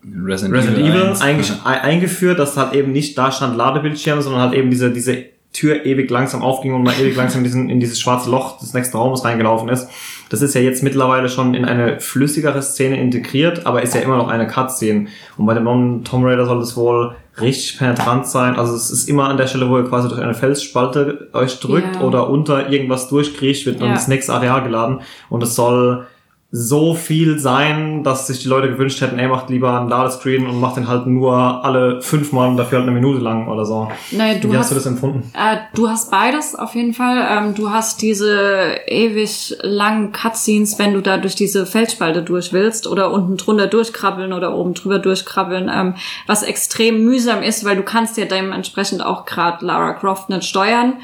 Resident, 0.04 0.54
Resident 0.56 0.80
Evil 0.86 1.02
1. 1.10 1.22
eigentlich 1.22 1.52
ei- 1.63 1.80
eingeführt, 1.82 2.38
dass 2.38 2.58
halt 2.58 2.74
eben 2.74 2.91
nicht 2.91 3.17
da 3.17 3.32
stand 3.32 3.56
Ladebildschirm, 3.58 4.22
sondern 4.22 4.41
halt 4.41 4.54
eben 4.54 4.69
diese, 4.69 4.91
diese 4.91 5.26
Tür 5.54 5.86
ewig 5.86 6.10
langsam 6.12 6.41
aufging 6.41 6.74
und 6.74 6.84
man 6.84 6.93
ewig 7.00 7.15
langsam 7.15 7.39
in, 7.39 7.43
diesen, 7.46 7.69
in 7.69 7.80
dieses 7.80 8.00
schwarze 8.02 8.30
Loch 8.30 8.60
des 8.60 8.74
nächsten 8.74 8.98
Raumes 8.98 9.24
reingelaufen 9.24 9.69
ist. 9.69 9.88
Das 10.34 10.41
ist 10.41 10.56
ja 10.56 10.62
jetzt 10.62 10.82
mittlerweile 10.82 11.30
schon 11.30 11.54
in 11.54 11.63
eine 11.63 12.00
flüssigere 12.00 12.60
Szene 12.63 13.00
integriert, 13.00 13.67
aber 13.67 13.84
ist 13.84 13.93
ja 13.93 14.02
immer 14.02 14.17
noch 14.17 14.30
eine 14.30 14.48
Cutscene. 14.48 15.06
Und 15.38 15.46
bei 15.46 15.54
dem 15.54 15.65
neuen 15.65 16.04
Tomb 16.04 16.26
Raider 16.26 16.48
soll 16.48 16.60
es 16.60 16.76
wohl 16.76 17.13
richtig 17.39 17.78
penetrant 17.78 18.26
sein. 18.26 18.56
Also 18.56 18.74
es 18.74 18.89
ist 18.89 19.08
immer 19.08 19.30
an 19.30 19.38
der 19.38 19.46
Stelle, 19.46 19.69
wo 19.69 19.78
ihr 19.78 19.84
quasi 19.84 20.08
durch 20.10 20.19
eine 20.19 20.34
Felsspalte 20.34 21.30
euch 21.34 21.60
drückt 21.60 21.98
Ja. 21.98 22.02
oder 22.02 22.32
unter 22.32 22.67
irgendwas 22.72 23.10
durchkriecht, 23.10 23.67
wird 23.67 23.80
dann 23.80 23.89
Ja. 23.89 23.93
das 23.93 24.08
nächste 24.08 24.34
Areal 24.34 24.63
geladen. 24.63 25.02
Und 25.30 25.43
es 25.43 25.54
soll 25.54 26.08
so 26.55 26.93
viel 26.93 27.39
sein, 27.39 28.03
dass 28.03 28.27
sich 28.27 28.43
die 28.43 28.47
Leute 28.47 28.69
gewünscht 28.69 29.01
hätten, 29.01 29.17
ey, 29.17 29.27
macht 29.27 29.49
lieber 29.49 29.75
einen 29.75 29.89
Ladescreen 29.89 30.45
und 30.45 30.59
macht 30.59 30.77
den 30.77 30.87
halt 30.87 31.07
nur 31.07 31.65
alle 31.65 31.99
fünfmal 32.03 32.47
und 32.47 32.57
dafür 32.57 32.77
halt 32.77 32.87
eine 32.87 32.95
Minute 32.95 33.19
lang 33.23 33.47
oder 33.47 33.65
so. 33.65 33.89
Naja, 34.11 34.37
du 34.39 34.51
Wie 34.51 34.57
hast, 34.57 34.65
hast 34.65 34.71
du 34.71 34.75
das 34.75 34.85
empfunden? 34.85 35.31
Äh, 35.33 35.57
du 35.73 35.89
hast 35.89 36.11
beides 36.11 36.53
auf 36.53 36.75
jeden 36.75 36.93
Fall. 36.93 37.25
Ähm, 37.27 37.55
du 37.55 37.71
hast 37.71 38.03
diese 38.03 38.75
ewig 38.85 39.57
langen 39.63 40.11
Cutscenes, 40.11 40.77
wenn 40.77 40.93
du 40.93 41.01
da 41.01 41.17
durch 41.17 41.33
diese 41.33 41.65
Felsspalte 41.65 42.21
durch 42.21 42.53
willst 42.53 42.85
oder 42.85 43.09
unten 43.09 43.35
drunter 43.37 43.65
durchkrabbeln 43.65 44.31
oder 44.31 44.55
oben 44.55 44.75
drüber 44.75 44.99
durchkrabbeln, 44.99 45.71
ähm, 45.73 45.95
was 46.27 46.43
extrem 46.43 47.03
mühsam 47.03 47.41
ist, 47.41 47.65
weil 47.65 47.77
du 47.77 47.83
kannst 47.83 48.15
ja 48.17 48.25
dementsprechend 48.25 49.03
auch 49.03 49.25
gerade 49.25 49.65
Lara 49.65 49.93
Croft 49.93 50.29
nicht 50.29 50.43
steuern. 50.43 50.97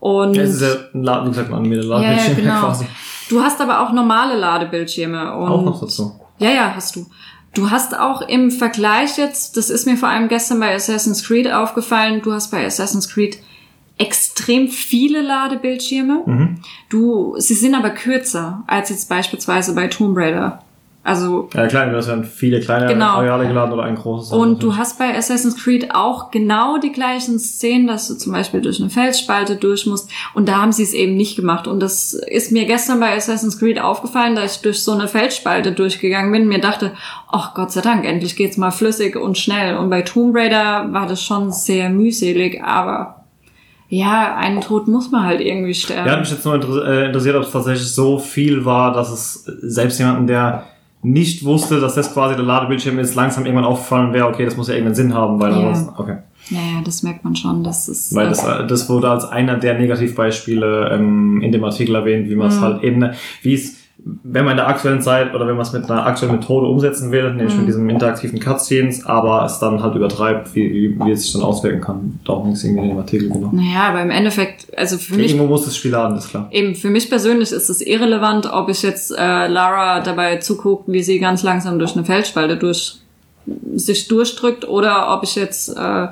Und 0.00 0.34
Ja, 0.34 0.42
es 0.42 0.54
ist 0.54 0.62
ja 0.62 0.74
ein 0.92 1.04
Laden, 1.04 1.26
wie 1.26 1.30
gesagt, 1.30 1.50
ein 1.50 1.54
animierte 1.54 1.86
ja, 1.86 2.00
ja, 2.00 2.34
genau. 2.34 2.60
quasi. 2.60 2.86
Du 3.28 3.42
hast 3.42 3.60
aber 3.60 3.80
auch 3.80 3.92
normale 3.92 4.36
Ladebildschirme. 4.36 5.34
Und 5.34 5.48
Auch 5.48 5.62
noch 5.62 5.80
dazu. 5.80 6.18
Ja, 6.38 6.50
ja, 6.50 6.72
hast 6.74 6.96
du. 6.96 7.06
Du 7.54 7.70
hast 7.70 7.98
auch 7.98 8.20
im 8.20 8.50
Vergleich 8.50 9.16
jetzt, 9.16 9.56
das 9.56 9.70
ist 9.70 9.86
mir 9.86 9.96
vor 9.96 10.10
allem 10.10 10.28
gestern 10.28 10.60
bei 10.60 10.74
Assassin's 10.74 11.24
Creed 11.24 11.50
aufgefallen, 11.50 12.20
du 12.20 12.32
hast 12.32 12.50
bei 12.50 12.66
Assassin's 12.66 13.08
Creed 13.08 13.38
extrem 13.96 14.68
viele 14.68 15.22
Ladebildschirme. 15.22 16.22
Mhm. 16.26 16.58
Du, 16.90 17.34
sie 17.38 17.54
sind 17.54 17.74
aber 17.74 17.90
kürzer 17.90 18.62
als 18.66 18.90
jetzt 18.90 19.08
beispielsweise 19.08 19.74
bei 19.74 19.86
Tomb 19.86 20.16
Raider. 20.18 20.62
Also 21.06 21.48
Ja, 21.54 21.68
klar, 21.68 21.86
das 21.90 22.08
werden 22.08 22.24
viele 22.24 22.58
kleine 22.58 22.86
Genau. 22.88 23.18
Areale 23.18 23.46
geladen 23.46 23.72
oder 23.72 23.84
ein 23.84 23.94
großes. 23.94 24.32
und 24.32 24.60
du 24.60 24.76
hast 24.76 24.98
bei 24.98 25.16
Assassin's 25.16 25.56
Creed 25.56 25.94
auch 25.94 26.32
genau 26.32 26.78
die 26.78 26.90
gleichen 26.90 27.38
Szenen, 27.38 27.86
dass 27.86 28.08
du 28.08 28.14
zum 28.14 28.32
Beispiel 28.32 28.60
durch 28.60 28.80
eine 28.80 28.90
Felsspalte 28.90 29.54
durch 29.54 29.86
musst. 29.86 30.10
Und 30.34 30.48
da 30.48 30.60
haben 30.60 30.72
sie 30.72 30.82
es 30.82 30.92
eben 30.92 31.14
nicht 31.16 31.36
gemacht. 31.36 31.68
Und 31.68 31.78
das 31.78 32.12
ist 32.12 32.50
mir 32.50 32.64
gestern 32.64 32.98
bei 32.98 33.14
Assassin's 33.16 33.58
Creed 33.58 33.80
aufgefallen, 33.80 34.34
da 34.34 34.44
ich 34.44 34.60
durch 34.62 34.82
so 34.82 34.90
eine 34.92 35.06
Felsspalte 35.06 35.70
durchgegangen 35.70 36.32
bin 36.32 36.42
und 36.42 36.48
mir 36.48 36.60
dachte, 36.60 36.90
ach 37.30 37.54
Gott 37.54 37.70
sei 37.70 37.82
Dank, 37.82 38.04
endlich 38.04 38.34
geht's 38.34 38.56
mal 38.56 38.72
flüssig 38.72 39.14
und 39.14 39.38
schnell. 39.38 39.76
Und 39.76 39.90
bei 39.90 40.02
Tomb 40.02 40.34
Raider 40.36 40.92
war 40.92 41.06
das 41.06 41.22
schon 41.22 41.52
sehr 41.52 41.88
mühselig, 41.88 42.60
aber 42.64 43.24
ja, 43.88 44.34
einen 44.34 44.60
Tod 44.60 44.88
muss 44.88 45.12
man 45.12 45.24
halt 45.24 45.40
irgendwie 45.40 45.72
sterben. 45.72 46.06
Ja, 46.06 46.12
hat 46.14 46.20
mich 46.20 46.30
jetzt 46.32 46.44
nur 46.44 46.56
inter 46.56 46.84
äh, 46.84 47.06
interessiert, 47.06 47.36
ob 47.36 47.42
es 47.44 47.52
tatsächlich 47.52 47.86
so 47.88 48.18
viel 48.18 48.64
war, 48.64 48.92
dass 48.92 49.10
es 49.12 49.44
selbst 49.62 50.00
jemanden, 50.00 50.26
der 50.26 50.64
nicht 51.06 51.44
wusste, 51.44 51.78
dass 51.80 51.94
das 51.94 52.12
quasi 52.12 52.34
der 52.34 52.44
Ladebildschirm 52.44 52.98
ist, 52.98 53.14
langsam 53.14 53.44
irgendwann 53.46 53.64
aufgefallen 53.64 54.12
wäre, 54.12 54.26
okay, 54.26 54.44
das 54.44 54.56
muss 54.56 54.68
ja 54.68 54.74
irgendeinen 54.74 54.94
Sinn 54.96 55.14
haben, 55.14 55.38
weil 55.38 55.52
Ja. 55.52 55.58
ansonsten, 55.58 55.94
okay. 56.00 56.16
Naja, 56.50 56.80
das 56.84 57.02
merkt 57.02 57.24
man 57.24 57.34
schon, 57.34 57.64
dass 57.64 57.88
es. 57.88 58.14
Weil 58.14 58.28
das, 58.28 58.44
äh, 58.44 58.66
das 58.66 58.88
wurde 58.88 59.10
als 59.10 59.24
einer 59.24 59.56
der 59.56 59.78
Negativbeispiele 59.78 60.90
ähm, 60.92 61.40
in 61.42 61.52
dem 61.52 61.64
Artikel 61.64 61.94
erwähnt, 61.94 62.28
wie 62.28 62.36
man 62.36 62.48
es 62.48 62.56
Mhm. 62.56 62.60
halt 62.60 62.82
eben, 62.82 63.10
wie 63.42 63.54
es, 63.54 63.76
wenn 64.22 64.44
man 64.44 64.52
in 64.52 64.58
der 64.58 64.68
aktuellen 64.68 65.02
Zeit 65.02 65.34
oder 65.34 65.48
wenn 65.48 65.56
man 65.56 65.66
es 65.66 65.72
mit 65.72 65.90
einer 65.90 66.06
aktuellen 66.06 66.36
Methode 66.36 66.68
umsetzen 66.68 67.10
will, 67.10 67.34
nämlich 67.34 67.54
Mhm. 67.54 67.60
mit 67.60 67.68
diesem 67.68 67.90
interaktiven 67.90 68.38
Cutscenes, 68.38 69.04
aber 69.04 69.44
es 69.44 69.58
dann 69.58 69.82
halt 69.82 69.96
übertreibt, 69.96 70.54
wie, 70.54 70.96
wie, 70.96 71.10
es 71.10 71.22
sich 71.24 71.32
dann 71.32 71.42
auswirken 71.42 71.80
kann. 71.80 72.20
Darum 72.24 72.44
ging 72.44 72.52
es 72.52 72.62
irgendwie 72.62 72.84
in 72.84 72.88
dem 72.90 72.98
Artikel, 72.98 73.28
genau. 73.30 73.50
naja, 73.52 73.88
aber 73.88 74.02
im 74.02 74.10
Endeffekt, 74.10 74.66
also 74.78 74.96
für 74.96 75.16
mich 75.16 75.32
Irgendwo 75.32 75.48
muss 75.48 75.64
das 75.64 75.76
Spiel 75.76 75.90
laden, 75.90 76.16
ist 76.16 76.28
klar. 76.30 76.46
Eben, 76.52 76.76
für 76.76 76.88
mich 76.88 77.10
persönlich 77.10 77.50
ist 77.50 77.68
es 77.68 77.80
irrelevant, 77.80 78.46
ob 78.52 78.68
ich 78.68 78.82
jetzt 78.82 79.10
äh, 79.10 79.48
Lara 79.48 79.98
dabei 80.00 80.36
zugucke, 80.36 80.92
wie 80.92 81.02
sie 81.02 81.18
ganz 81.18 81.42
langsam 81.42 81.80
durch 81.80 81.96
eine 81.96 82.04
Felsspalte 82.04 82.56
durch, 82.56 83.00
sich 83.74 84.06
durchdrückt 84.06 84.68
oder 84.68 85.12
ob 85.16 85.24
ich 85.24 85.34
jetzt 85.34 85.76
äh, 85.76 86.06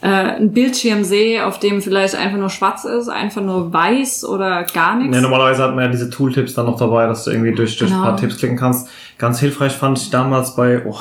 äh, 0.00 0.06
einen 0.06 0.52
Bildschirm 0.52 1.02
sehe, 1.04 1.44
auf 1.46 1.58
dem 1.58 1.82
vielleicht 1.82 2.14
einfach 2.14 2.38
nur 2.38 2.50
schwarz 2.50 2.84
ist, 2.84 3.08
einfach 3.08 3.42
nur 3.42 3.72
weiß 3.72 4.24
oder 4.24 4.64
gar 4.64 4.96
nichts. 4.96 5.14
Ja, 5.16 5.20
normalerweise 5.22 5.62
hat 5.64 5.74
man 5.74 5.84
ja 5.86 5.90
diese 5.90 6.08
Tooltips 6.10 6.54
dann 6.54 6.66
noch 6.66 6.78
dabei, 6.78 7.06
dass 7.06 7.24
du 7.24 7.30
irgendwie 7.32 7.52
durch, 7.54 7.76
durch 7.78 7.90
Genau. 7.90 8.02
ein 8.02 8.08
paar 8.10 8.16
Tipps 8.16 8.38
klicken 8.38 8.56
kannst. 8.56 8.88
Ganz 9.18 9.40
hilfreich 9.40 9.72
fand 9.72 9.98
ich 9.98 10.10
damals 10.10 10.54
bei, 10.54 10.84
oh, 10.86 10.98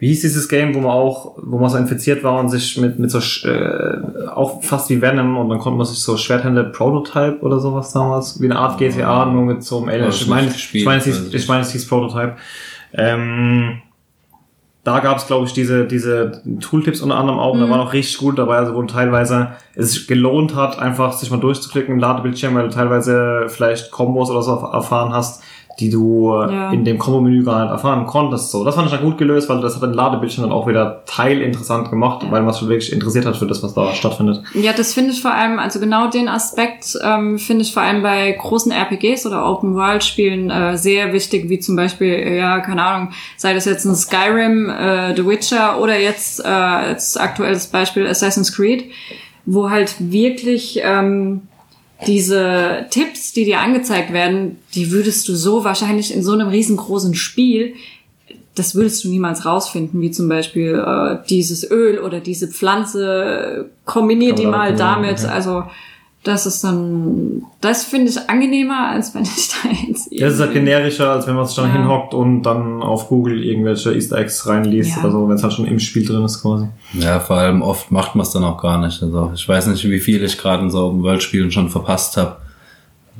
wie 0.00 0.08
hieß 0.08 0.22
dieses 0.22 0.48
Game, 0.48 0.74
wo 0.74 0.80
man 0.80 0.90
auch, 0.90 1.36
wo 1.40 1.58
man 1.58 1.70
so 1.70 1.76
infiziert 1.78 2.24
war 2.24 2.40
und 2.40 2.48
sich 2.48 2.76
mit, 2.78 2.98
mit 2.98 3.12
so, 3.12 3.18
äh, 3.48 3.98
auch 4.34 4.60
fast 4.64 4.90
wie 4.90 5.00
Venom 5.00 5.36
und 5.36 5.48
dann 5.48 5.60
konnte 5.60 5.76
man 5.76 5.86
sich 5.86 6.00
so 6.00 6.16
Schwerthände 6.16 6.64
Prototype 6.64 7.38
oder 7.42 7.60
sowas 7.60 7.92
damals, 7.92 8.40
wie 8.40 8.46
eine 8.46 8.58
Art 8.58 8.78
GTA, 8.78 9.26
nur 9.26 9.44
mit 9.44 9.62
so 9.62 9.78
einem 9.78 9.88
Alien. 9.90 10.08
Ich 10.08 10.22
Ich 10.22 10.26
meine, 10.28 10.48
ich 10.72 10.84
meine, 10.84 10.98
es 10.98 11.04
hieß, 11.04 11.32
ich 11.32 11.46
meine, 11.46 11.60
es 11.60 11.70
hieß 11.70 11.86
Prototype. 11.86 12.34
Ähm, 12.94 13.80
da 14.84 14.98
gab 14.98 15.18
es, 15.18 15.26
glaube 15.26 15.46
ich, 15.46 15.52
diese, 15.52 15.86
diese 15.86 16.42
Tooltips 16.60 17.02
unter 17.02 17.16
anderem 17.16 17.38
auch. 17.38 17.52
und 17.52 17.60
Da 17.60 17.70
waren 17.70 17.80
auch 17.80 17.92
richtig 17.92 18.18
gut 18.18 18.36
dabei, 18.36 18.56
also 18.56 18.74
wo 18.74 18.82
teilweise 18.82 19.52
es 19.74 19.92
sich 19.92 20.08
gelohnt 20.08 20.56
hat, 20.56 20.78
einfach 20.78 21.12
sich 21.12 21.30
mal 21.30 21.38
durchzuklicken 21.38 21.94
im 21.94 22.00
Ladebildschirm, 22.00 22.54
weil 22.56 22.64
du 22.64 22.74
teilweise 22.74 23.46
vielleicht 23.48 23.92
Kombos 23.92 24.28
oder 24.30 24.42
so 24.42 24.56
erfahren 24.56 25.12
hast, 25.12 25.44
die 25.82 25.90
du 25.90 26.32
Ja. 26.32 26.70
in 26.70 26.84
dem 26.84 26.98
Kombo-Menü 26.98 27.44
gar 27.44 27.62
nicht 27.64 27.72
erfahren 27.72 28.06
konntest. 28.06 28.50
So, 28.50 28.64
das 28.64 28.74
fand 28.74 28.86
ich 28.86 28.94
dann 28.94 29.02
gut 29.04 29.18
gelöst, 29.18 29.48
weil 29.48 29.60
das 29.60 29.74
hat 29.74 29.82
den 29.82 29.92
Ladebildschirm 29.92 30.44
dann 30.44 30.52
auch 30.52 30.66
wieder 30.68 31.02
teilinteressant 31.06 31.90
gemacht, 31.90 32.24
weil 32.30 32.42
man 32.42 32.54
sich 32.54 32.62
wirklich 32.68 32.92
interessiert 32.92 33.26
hat 33.26 33.36
für 33.36 33.46
das, 33.46 33.62
was 33.62 33.74
da 33.74 33.92
stattfindet. 33.94 34.42
Ja, 34.54 34.72
das 34.72 34.94
finde 34.94 35.10
ich 35.10 35.20
vor 35.20 35.32
allem, 35.34 35.58
also 35.58 35.80
genau 35.80 36.08
den 36.08 36.28
Aspekt 36.28 36.96
ähm, 37.02 37.38
finde 37.38 37.62
ich 37.62 37.72
vor 37.74 37.82
allem 37.82 38.02
bei 38.02 38.30
großen 38.32 38.70
RPGs 38.72 39.26
oder 39.26 39.44
Open-World-Spielen 39.50 40.50
äh, 40.50 40.76
sehr 40.78 41.12
wichtig, 41.12 41.48
wie 41.48 41.58
zum 41.58 41.76
Beispiel, 41.76 42.12
äh, 42.12 42.38
ja, 42.38 42.60
keine 42.60 42.82
Ahnung, 42.84 43.08
sei 43.36 43.54
das 43.54 43.64
jetzt 43.64 43.84
ein 43.84 43.94
Skyrim, 43.94 44.70
äh, 44.70 45.14
The 45.16 45.26
Witcher 45.26 45.80
oder 45.80 45.98
jetzt 45.98 46.40
äh, 46.44 46.48
als 46.48 47.16
aktuelles 47.16 47.66
Beispiel 47.66 48.06
Assassin's 48.06 48.54
Creed, 48.54 48.84
wo 49.44 49.70
halt 49.70 49.94
wirklich 49.98 50.80
ähm, 50.84 51.42
diese 52.06 52.86
Tipps, 52.90 53.32
die 53.32 53.44
dir 53.44 53.60
angezeigt 53.60 54.12
werden, 54.12 54.58
die 54.74 54.90
würdest 54.90 55.28
du 55.28 55.34
so 55.34 55.64
wahrscheinlich 55.64 56.14
in 56.14 56.22
so 56.22 56.32
einem 56.32 56.48
riesengroßen 56.48 57.14
Spiel 57.14 57.74
das 58.54 58.74
würdest 58.74 59.04
du 59.04 59.08
niemals 59.08 59.46
rausfinden, 59.46 60.00
wie 60.00 60.10
zum 60.10 60.28
Beispiel 60.28 60.74
äh, 60.74 61.16
dieses 61.28 61.68
Öl 61.70 61.98
oder 61.98 62.20
diese 62.20 62.48
Pflanze, 62.48 63.70
kombinier 63.84 64.34
die 64.34 64.46
mal 64.46 64.74
damit. 64.76 65.20
ja. 65.20 65.30
Also 65.30 65.64
das 66.24 66.46
ist 66.46 66.62
dann, 66.62 67.42
das 67.60 67.84
finde 67.84 68.10
ich 68.10 68.30
angenehmer, 68.30 68.88
als 68.90 69.12
wenn 69.14 69.22
ich 69.22 69.48
da 69.62 69.68
jetzt 69.88 70.08
Das 70.12 70.34
ist 70.34 70.40
halt 70.40 70.52
generischer, 70.52 71.10
als 71.10 71.26
wenn 71.26 71.34
man 71.34 71.46
sich 71.46 71.56
dann 71.56 71.66
Ja. 71.66 71.72
hinhockt 71.72 72.14
und 72.14 72.42
dann 72.44 72.80
auf 72.82 73.08
Google 73.08 73.42
irgendwelche 73.42 73.92
Easter 73.92 74.18
Eggs 74.18 74.46
reinliest 74.46 74.92
Ja. 74.96 75.02
oder 75.02 75.10
so, 75.12 75.28
wenn 75.28 75.34
es 75.36 75.42
halt 75.42 75.52
schon 75.52 75.66
im 75.66 75.78
Spiel 75.80 76.06
drin 76.06 76.24
ist 76.24 76.40
quasi. 76.42 76.68
Ja, 76.94 77.18
vor 77.20 77.36
allem 77.36 77.60
oft 77.62 77.90
macht 77.90 78.14
man 78.14 78.24
es 78.24 78.30
dann 78.32 78.44
auch 78.44 78.60
gar 78.62 78.78
nicht. 78.78 79.02
Also 79.02 79.32
ich 79.34 79.48
weiß 79.48 79.66
nicht, 79.66 79.82
wie 79.88 79.98
viel 80.00 80.22
ich 80.22 80.38
gerade 80.38 80.62
in 80.62 80.70
so 80.70 80.86
Open 80.86 81.02
World 81.02 81.22
Spielen 81.22 81.50
schon 81.50 81.68
verpasst 81.70 82.16
habe. 82.16 82.36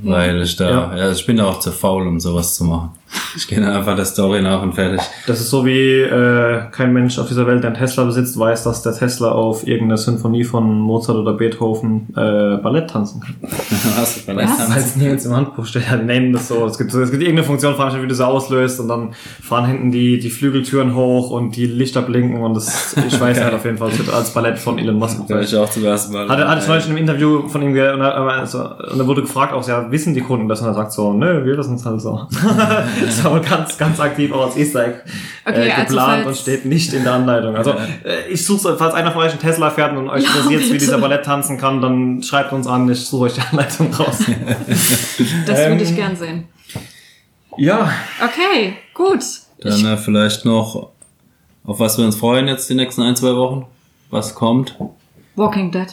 Weil 0.03 0.41
ich 0.43 0.57
da, 0.57 0.71
Ja. 0.71 0.97
ja. 0.97 1.11
ich 1.13 1.25
bin 1.27 1.37
da 1.37 1.47
auch 1.47 1.61
zu 1.61 1.71
faul, 1.71 2.07
um 2.07 2.19
sowas 2.21 2.55
zu 2.55 2.65
machen. 2.65 2.91
Ich 3.35 3.47
gehe 3.49 3.59
dann 3.61 3.71
einfach 3.75 3.97
der 3.97 4.05
Story 4.05 4.43
nach 4.43 4.63
und 4.63 4.75
fertig. 4.75 5.01
Das 5.27 5.41
ist 5.41 5.49
so 5.49 5.65
wie 5.65 6.01
äh, 6.01 6.65
kein 6.71 6.93
Mensch 6.93 7.19
auf 7.19 7.29
dieser 7.29 7.47
Welt, 7.47 7.63
der 7.63 7.71
einen 7.71 7.79
Tesla 7.79 8.05
besitzt, 8.05 8.39
weiß, 8.39 8.65
dass 8.65 8.83
der 8.83 8.95
Tesla 8.95 9.33
auf 9.33 9.67
irgendeine 9.67 9.97
Symphonie 9.97 10.45
von 10.45 10.79
Mozart 10.81 11.17
oder 11.17 11.33
Beethoven 11.33 12.09
äh, 12.15 12.59
Ballett 12.63 12.91
tanzen 12.91 13.21
kann. 13.23 13.35
Was? 13.97 14.27
Was? 14.27 14.27
Weil 14.27 14.79
es 14.79 14.97
nirgends 14.97 15.25
im 15.25 15.35
Handbuch 15.35 15.65
steht. 15.65 15.85
Ja, 15.91 15.97
die 15.97 16.05
nennen 16.05 16.33
das 16.35 16.49
so. 16.49 16.67
Es 16.67 16.77
gibt, 16.77 16.93
es 16.93 17.11
gibt 17.11 17.23
irgendeine 17.23 17.47
Funktion, 17.47 17.75
frage 17.75 17.97
ich 17.97 18.03
wie 18.03 18.07
du 18.09 18.15
sie 18.15 18.27
auslöst 18.27 18.81
und 18.81 18.89
dann 18.89 19.15
fahren 19.43 19.65
hinten 19.67 19.91
die, 19.93 20.19
die 20.19 20.31
Flügeltüren 20.31 20.95
hoch 20.95 21.31
und 21.31 21.57
die 21.57 21.67
Lichter 21.67 22.03
blinken 22.03 22.43
und 22.43 22.53
das, 22.55 22.95
ich 23.07 23.19
weiß 23.19 23.43
halt 23.43 23.55
auf 23.55 23.65
jeden 23.65 23.79
Fall, 23.79 23.91
es 23.91 23.99
wird 23.99 24.13
als 24.13 24.33
Ballett 24.35 24.59
von 24.59 24.79
Elon 24.79 24.99
Musk 24.99 25.19
Da 25.29 25.41
ich 25.41 25.55
auch 25.57 25.71
zum 25.71 25.85
ersten 25.85 26.13
Mal. 26.13 26.29
Hatte, 26.29 26.47
hatte 26.49 26.63
ich 26.63 26.69
neulich 26.69 26.85
in 26.85 26.91
einem 26.91 26.99
Interview 26.99 27.49
von 27.49 27.63
ihm 27.63 27.73
gehört 27.73 27.95
und, 27.95 28.01
er- 28.03 28.15
also, 28.17 28.59
und 28.91 28.99
da 28.99 29.07
wurde 29.07 29.23
gefragt 29.23 29.53
auch, 29.55 29.67
ja, 29.67 29.82
wissen 29.91 30.15
die 30.15 30.21
Kunden 30.21 30.49
das? 30.49 30.61
Und 30.61 30.69
er 30.69 30.75
sagt 30.75 30.93
so, 30.93 31.13
nö, 31.13 31.45
wir 31.45 31.57
wissen 31.59 31.75
es 31.75 31.85
halt 31.85 32.01
so. 32.01 32.27
das 33.05 33.25
war 33.25 33.33
wohl 33.33 33.41
ganz, 33.41 33.77
ganz 33.77 33.99
aktiv 34.01 34.31
auch 34.33 34.47
als 34.47 34.57
Easter 34.57 34.85
Egg 34.87 35.01
Okay, 35.45 35.69
äh, 35.69 35.71
also 35.73 35.83
geplant 35.87 36.25
falls- 36.25 36.27
und 36.27 36.37
steht 36.37 36.65
nicht 36.67 36.93
in 36.93 37.03
der 37.05 37.15
Anleitung. 37.15 37.57
Also 37.57 37.71
äh, 37.73 38.29
ich 38.31 38.45
suche, 38.47 38.77
falls 38.77 38.95
einer 38.95 39.11
von 39.13 39.23
euch 39.23 39.33
einen 39.33 39.41
Tesla 39.41 39.71
fährt 39.71 39.97
und 39.97 40.09
euch 40.09 40.23
Ja, 40.23 40.29
interessiert, 40.31 40.73
wie 40.73 40.79
dieser 40.79 40.99
Ballett 40.99 41.25
tanzen 41.25 41.59
kann, 41.59 41.81
dann 41.83 42.23
schreibt 42.23 42.53
uns 42.53 42.67
an, 42.67 42.89
ich 42.91 43.05
suche 43.05 43.25
euch 43.25 43.35
die 43.35 43.41
Anleitung 43.41 43.93
raus. 43.95 44.19
Das 45.47 45.59
Ähm, 45.59 45.73
würde 45.73 45.85
ich 45.85 45.97
gern 45.97 46.15
sehen. 46.17 46.45
ja, 47.57 47.91
Okay, 48.25 48.75
gut. 48.95 49.21
Dann 49.61 49.85
äh, 49.85 49.97
vielleicht 49.97 50.45
noch, 50.45 50.91
auf 51.65 51.79
was 51.81 51.99
wir 51.99 52.05
uns 52.05 52.17
freuen 52.17 52.49
jetzt 52.49 52.69
die 52.71 52.75
nächsten 52.75 53.03
ein, 53.03 53.15
zwei 53.17 53.35
Wochen. 53.37 53.67
Was 54.11 54.35
kommt? 54.35 54.77
Walking 55.37 55.71
Dead. 55.71 55.87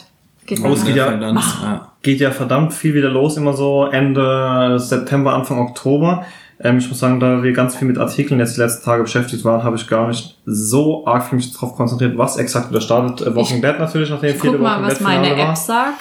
Geht 0.46 0.60
Oh, 0.64 0.72
es 0.72 0.84
geht 0.84 0.96
ja- 0.96 1.90
geht 2.02 2.20
ja 2.20 2.30
verdammt 2.30 2.72
viel 2.72 2.94
wieder 2.94 3.10
los, 3.10 3.36
immer 3.36 3.52
so 3.52 3.84
Ende 3.86 4.78
September, 4.78 5.34
Anfang 5.34 5.58
Oktober. 5.58 6.24
Ähm, 6.62 6.78
ich 6.78 6.88
muss 6.88 6.98
sagen, 6.98 7.20
da 7.20 7.42
wir 7.42 7.52
ganz 7.52 7.74
viel 7.76 7.88
mit 7.88 7.96
Artikeln 7.98 8.38
jetzt 8.40 8.56
die 8.56 8.60
letzten 8.60 8.84
Tage 8.84 9.02
beschäftigt 9.02 9.44
waren, 9.44 9.62
habe 9.62 9.76
ich 9.76 9.86
gar 9.86 10.08
nicht 10.08 10.36
so 10.44 11.06
arg 11.06 11.24
für 11.24 11.34
mich 11.36 11.52
darauf 11.52 11.74
konzentriert, 11.76 12.18
was 12.18 12.36
exakt 12.36 12.68
wieder 12.70 12.80
startet. 12.80 13.26
Äh, 13.26 13.34
Walking 13.34 13.62
Dead 13.62 13.78
natürlich, 13.78 14.10
nachdem 14.10 14.34
viele 14.38 14.54
Guck 14.54 14.62
mal, 14.62 14.72
Walking 14.72 14.84
was 14.86 14.98
Dead 14.98 15.06
Finale 15.06 15.20
meine 15.28 15.42
war. 15.42 15.50
App 15.50 15.56
sagt. 15.56 16.00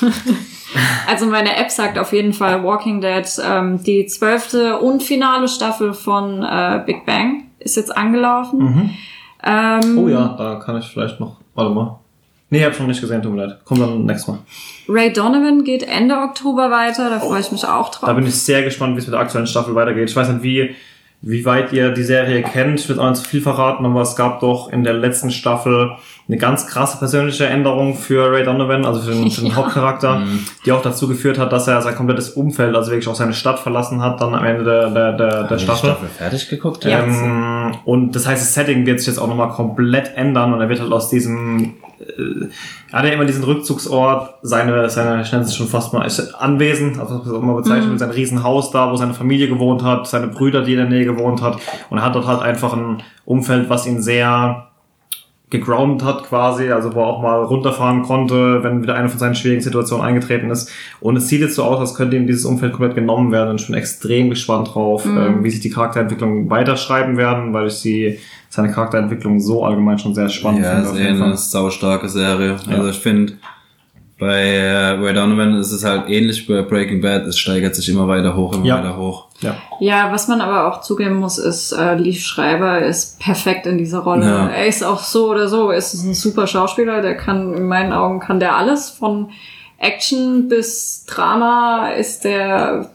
also 1.08 1.26
meine 1.26 1.56
App 1.56 1.70
sagt 1.70 1.98
auf 1.98 2.12
jeden 2.12 2.32
Fall 2.32 2.62
Walking 2.64 3.00
Dead. 3.00 3.24
Ähm, 3.42 3.82
die 3.82 4.06
zwölfte 4.06 4.78
und 4.78 5.02
finale 5.02 5.48
Staffel 5.48 5.94
von 5.94 6.42
äh, 6.42 6.82
Big 6.84 7.06
Bang 7.06 7.44
ist 7.58 7.76
jetzt 7.76 7.96
angelaufen. 7.96 8.58
Mhm. 8.58 8.90
Ähm, 9.44 9.98
Oh 9.98 10.08
ja, 10.08 10.34
da 10.36 10.56
kann 10.56 10.76
ich 10.78 10.86
vielleicht 10.86 11.18
noch, 11.20 11.36
warte 11.54 11.72
mal. 11.74 11.98
Nee, 12.50 12.64
hab 12.64 12.74
schon 12.74 12.86
nicht 12.86 13.00
gesehen, 13.00 13.22
tut 13.22 13.32
mir 13.34 13.46
leid. 13.46 13.64
Kommt 13.64 13.80
dann 13.80 14.06
nächstes 14.06 14.28
Mal. 14.28 14.38
Ray 14.88 15.12
Donovan 15.12 15.64
geht 15.64 15.82
Ende 15.82 16.16
Oktober 16.16 16.70
weiter. 16.70 17.10
Da 17.10 17.20
freue 17.20 17.40
ich 17.40 17.52
mich 17.52 17.64
auch 17.66 17.90
drauf. 17.90 18.06
Da 18.06 18.12
bin 18.14 18.26
ich 18.26 18.34
sehr 18.34 18.62
gespannt, 18.62 18.96
wie 18.96 19.00
es 19.00 19.06
mit 19.06 19.12
der 19.12 19.20
aktuellen 19.20 19.46
Staffel 19.46 19.74
weitergeht. 19.74 20.08
Ich 20.08 20.16
weiß 20.16 20.30
nicht, 20.30 20.42
wie, 20.42 20.74
wie 21.20 21.44
weit 21.44 21.74
ihr 21.74 21.90
die 21.90 22.04
Serie 22.04 22.42
kennt. 22.42 22.80
Ich 22.80 22.88
will 22.88 22.98
auch 22.98 23.10
nicht 23.10 23.22
zu 23.22 23.28
viel 23.28 23.42
verraten, 23.42 23.84
aber 23.84 24.00
es 24.00 24.16
gab 24.16 24.40
doch 24.40 24.72
in 24.72 24.82
der 24.82 24.94
letzten 24.94 25.30
Staffel 25.30 25.90
eine 26.28 26.36
ganz 26.36 26.66
krasse 26.66 26.98
persönliche 26.98 27.46
Änderung 27.46 27.94
für 27.94 28.30
Ray 28.30 28.44
Donovan, 28.44 28.84
also 28.84 29.00
für 29.00 29.12
den, 29.12 29.30
für 29.30 29.40
den 29.40 29.50
Ja. 29.50 29.56
Hauptcharakter, 29.56 30.22
die 30.66 30.72
auch 30.72 30.82
dazu 30.82 31.08
geführt 31.08 31.38
hat, 31.38 31.52
dass 31.52 31.66
er 31.68 31.80
sein 31.80 31.94
komplettes 31.94 32.30
Umfeld, 32.30 32.76
also 32.76 32.90
wirklich 32.90 33.08
auch 33.08 33.14
seine 33.14 33.32
Stadt 33.32 33.58
verlassen 33.58 34.02
hat, 34.02 34.20
dann 34.20 34.34
am 34.34 34.44
Ende 34.44 34.62
der, 34.64 34.90
der, 34.90 35.12
der, 35.12 35.44
der 35.44 35.56
Die 35.56 35.64
Staffel. 35.64 35.96
fertig 36.18 36.48
geguckt? 36.50 36.84
Ja. 36.84 37.02
Ähm, 37.02 37.74
und 37.86 38.14
das 38.14 38.26
heißt, 38.26 38.42
das 38.42 38.52
Setting 38.52 38.84
wird 38.84 38.98
sich 39.00 39.08
jetzt 39.08 39.18
auch 39.18 39.26
nochmal 39.28 39.48
komplett 39.48 40.12
ändern 40.16 40.52
und 40.52 40.60
er 40.60 40.68
wird 40.68 40.80
halt 40.80 40.92
aus 40.92 41.08
diesem, 41.08 41.76
äh, 41.98 42.48
er 42.92 42.98
hat 42.98 43.06
ja 43.06 43.12
immer 43.12 43.24
diesen 43.24 43.44
Rückzugsort, 43.44 44.34
seine, 44.42 44.90
seine, 44.90 45.22
ich 45.22 45.32
nenne 45.32 45.44
es 45.44 45.56
schon 45.56 45.66
fast 45.66 45.94
mal, 45.94 46.04
ist 46.04 46.34
Anwesen, 46.34 47.00
also 47.00 47.20
was 47.24 47.32
auch 47.32 47.42
immer 47.42 47.54
bezeichnet, 47.54 47.88
mit 47.90 47.98
sein 48.00 48.10
Riesenhaus 48.10 48.70
da, 48.70 48.90
wo 48.92 48.96
seine 48.96 49.14
Familie 49.14 49.48
gewohnt 49.48 49.82
hat, 49.82 50.06
seine 50.06 50.26
Brüder, 50.28 50.62
die 50.62 50.72
in 50.72 50.78
der 50.78 50.88
Nähe 50.88 51.06
gewohnt 51.06 51.40
hat 51.40 51.56
und 51.88 51.96
er 51.98 52.04
hat 52.04 52.14
dort 52.14 52.26
halt 52.26 52.42
einfach 52.42 52.74
ein 52.74 53.02
Umfeld, 53.24 53.70
was 53.70 53.86
ihn 53.86 54.02
sehr 54.02 54.67
gegroundet 55.50 56.06
hat 56.06 56.24
quasi, 56.24 56.70
also 56.70 56.94
wo 56.94 57.00
er 57.00 57.06
auch 57.06 57.22
mal 57.22 57.42
runterfahren 57.42 58.02
konnte, 58.02 58.62
wenn 58.62 58.82
wieder 58.82 58.94
eine 58.94 59.08
von 59.08 59.18
seinen 59.18 59.34
schwierigen 59.34 59.62
Situationen 59.62 60.04
eingetreten 60.04 60.50
ist. 60.50 60.70
Und 61.00 61.16
es 61.16 61.28
sieht 61.28 61.40
jetzt 61.40 61.54
so 61.54 61.64
aus, 61.64 61.80
als 61.80 61.94
könnte 61.94 62.16
ihm 62.16 62.26
dieses 62.26 62.44
Umfeld 62.44 62.72
komplett 62.72 62.94
genommen 62.94 63.32
werden. 63.32 63.50
Und 63.50 63.60
ich 63.60 63.66
bin 63.66 63.74
extrem 63.76 64.28
gespannt 64.28 64.74
drauf, 64.74 65.06
ähm, 65.06 65.42
wie 65.44 65.50
sich 65.50 65.60
die 65.60 65.70
Charakterentwicklung 65.70 66.50
weiterschreiben 66.50 67.16
werden, 67.16 67.54
weil 67.54 67.68
ich 67.68 67.74
sie, 67.74 68.18
seine 68.50 68.70
Charakterentwicklung 68.72 69.40
so 69.40 69.64
allgemein 69.64 69.98
schon 69.98 70.14
sehr 70.14 70.28
spannend 70.28 70.64
Ja, 70.64 70.70
finde. 70.76 70.82
ist 70.84 70.90
auf 70.90 70.98
eh 71.00 71.08
eine 71.08 71.36
saustarke 71.36 72.08
Serie. 72.08 72.56
Also 72.68 72.88
ich 72.88 72.98
finde, 72.98 73.34
bei 74.18 74.40
äh, 74.42 74.90
Ray 75.00 75.14
Donovan 75.14 75.54
ist 75.54 75.70
es 75.70 75.84
halt 75.84 76.08
ähnlich 76.08 76.48
wie 76.48 76.54
bei 76.54 76.62
Breaking 76.62 77.00
Bad. 77.00 77.26
Es 77.26 77.38
steigert 77.38 77.74
sich 77.76 77.88
immer 77.88 78.08
weiter 78.08 78.34
hoch, 78.36 78.54
immer 78.54 78.64
Ja. 78.64 78.78
weiter 78.78 78.96
hoch. 78.96 79.26
Ja. 79.40 79.56
Ja, 79.78 80.10
was 80.12 80.26
man 80.26 80.40
aber 80.40 80.66
auch 80.66 80.80
zugeben 80.80 81.16
muss, 81.16 81.38
ist, 81.38 81.70
äh, 81.72 81.94
Lee 81.94 82.14
Schreiber 82.14 82.80
ist 82.80 83.20
perfekt 83.20 83.66
in 83.66 83.78
dieser 83.78 84.00
Rolle. 84.00 84.26
Ja. 84.26 84.48
Er 84.48 84.66
ist 84.66 84.82
auch 84.84 84.98
so 85.04 85.30
oder 85.30 85.46
so, 85.48 85.70
ist 85.70 85.94
ein 85.94 86.14
super 86.14 86.46
Schauspieler, 86.48 87.00
der 87.00 87.16
kann, 87.16 87.54
in 87.54 87.68
meinen 87.68 87.92
Augen 87.92 88.18
kann 88.18 88.40
der 88.40 88.56
alles, 88.56 88.90
von 88.90 89.30
Action 89.78 90.48
bis 90.48 91.04
Drama 91.06 91.90
ist 91.90 92.24
der, 92.24 92.90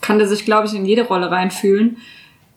kann 0.00 0.18
der 0.18 0.26
sich, 0.28 0.46
glaube 0.46 0.66
ich, 0.66 0.74
in 0.74 0.86
jede 0.86 1.02
Rolle 1.02 1.30
reinfühlen. 1.30 1.98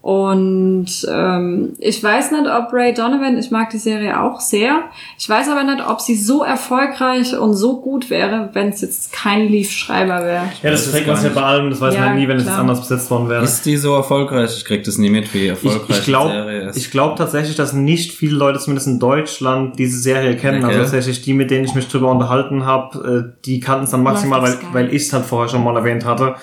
Und 0.01 0.87
ähm, 1.11 1.73
ich 1.79 2.01
weiß 2.01 2.31
nicht, 2.31 2.45
ob 2.47 2.71
Ray 2.71 2.93
Donovan, 2.93 3.37
ich 3.37 3.51
mag 3.51 3.71
die 3.71 3.77
Serie 3.77 4.21
auch 4.21 4.39
sehr, 4.39 4.83
ich 5.19 5.27
weiß 5.27 5.49
aber 5.49 5.63
nicht, 5.63 5.85
ob 5.85 5.99
sie 5.99 6.15
so 6.15 6.43
erfolgreich 6.43 7.37
und 7.37 7.55
so 7.55 7.81
gut 7.81 8.09
wäre, 8.09 8.49
wenn 8.53 8.69
es 8.69 8.79
jetzt 8.81 9.11
kein 9.11 9.49
Leaf-Schreiber 9.49 10.23
wäre. 10.23 10.43
Ja, 10.63 10.71
das 10.71 10.89
trägt 10.91 11.07
man 11.07 11.21
ja 11.21 11.29
bei 11.29 11.41
allem, 11.41 11.69
das 11.71 11.81
weiß 11.81 11.95
Ja, 11.95 12.01
man 12.05 12.15
nie, 12.15 12.27
wenn 12.27 12.37
es 12.37 12.43
jetzt 12.43 12.51
klar. 12.53 12.61
anders 12.61 12.79
besetzt 12.79 13.11
worden 13.11 13.27
wäre. 13.27 13.43
Ist 13.43 13.65
die 13.65 13.75
so 13.75 13.95
erfolgreich? 13.95 14.55
Ich 14.55 14.63
krieg 14.63 14.83
das 14.85 14.97
nie 14.97 15.09
mit, 15.09 15.33
wie 15.33 15.39
Ich, 15.45 15.49
erfolgreich 15.49 15.99
ich 15.99 16.05
glaube 16.05 16.29
die 16.29 16.35
Serie 16.37 16.61
ist. 16.69 16.77
ich 16.77 16.91
glaub 16.91 17.15
tatsächlich, 17.17 17.55
dass 17.57 17.73
nicht 17.73 18.13
viele 18.13 18.37
Leute, 18.37 18.59
zumindest 18.59 18.87
in 18.87 18.99
Deutschland, 18.99 19.77
diese 19.77 19.99
Serie 19.99 20.37
kennen. 20.37 20.59
Okay. 20.63 20.67
Also 20.75 20.79
tatsächlich 20.83 21.21
die, 21.23 21.33
mit 21.33 21.51
denen 21.51 21.65
ich 21.65 21.75
mich 21.75 21.87
drüber 21.89 22.09
unterhalten 22.11 22.65
habe, 22.65 23.33
äh, 23.35 23.41
die 23.45 23.59
kannten 23.59 23.83
es 23.85 23.91
dann 23.91 24.03
maximal, 24.03 24.41
weil, 24.41 24.57
weil 24.71 24.93
ich 24.93 25.01
es 25.01 25.11
halt 25.13 25.25
vorher 25.25 25.49
schon 25.49 25.63
mal 25.65 25.75
erwähnt 25.75 26.05
hatte. 26.05 26.35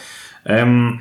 Ähm, 0.44 1.00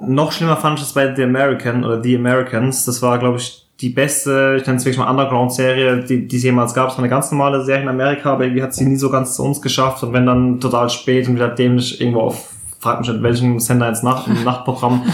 noch 0.00 0.32
schlimmer 0.32 0.56
fand 0.56 0.78
ich 0.78 0.86
es 0.86 0.92
bei 0.92 1.14
The 1.14 1.24
American 1.24 1.84
oder 1.84 2.02
The 2.02 2.16
Americans. 2.16 2.84
Das 2.84 3.02
war, 3.02 3.18
glaube 3.18 3.38
ich, 3.38 3.66
die 3.80 3.90
beste, 3.90 4.56
ich 4.60 4.66
nenne 4.66 4.78
es 4.78 4.84
wirklich 4.84 4.98
mal 4.98 5.10
Underground-Serie, 5.10 6.04
die, 6.04 6.28
die 6.28 6.36
es 6.36 6.42
jemals 6.42 6.74
gab. 6.74 6.88
Es 6.88 6.94
war 6.94 7.00
eine 7.00 7.08
ganz 7.08 7.30
normale 7.30 7.64
Serie 7.64 7.82
in 7.82 7.88
Amerika, 7.88 8.32
aber 8.32 8.44
irgendwie 8.44 8.62
hat 8.62 8.74
sie 8.74 8.84
nie 8.84 8.96
so 8.96 9.10
ganz 9.10 9.36
zu 9.36 9.42
uns 9.42 9.62
geschafft. 9.62 10.02
Und 10.02 10.12
wenn 10.12 10.26
dann 10.26 10.60
total 10.60 10.90
spät 10.90 11.28
und 11.28 11.36
wieder 11.36 11.48
dämlich 11.48 12.00
irgendwo 12.00 12.20
auf 12.20 12.50
frag 12.80 13.00
mich 13.00 13.08
nicht, 13.10 13.22
welchen 13.22 13.60
Sender 13.60 13.88
ins 13.88 14.02
Nacht, 14.02 14.26
im 14.26 14.42
Nachtprogramm. 14.42 15.02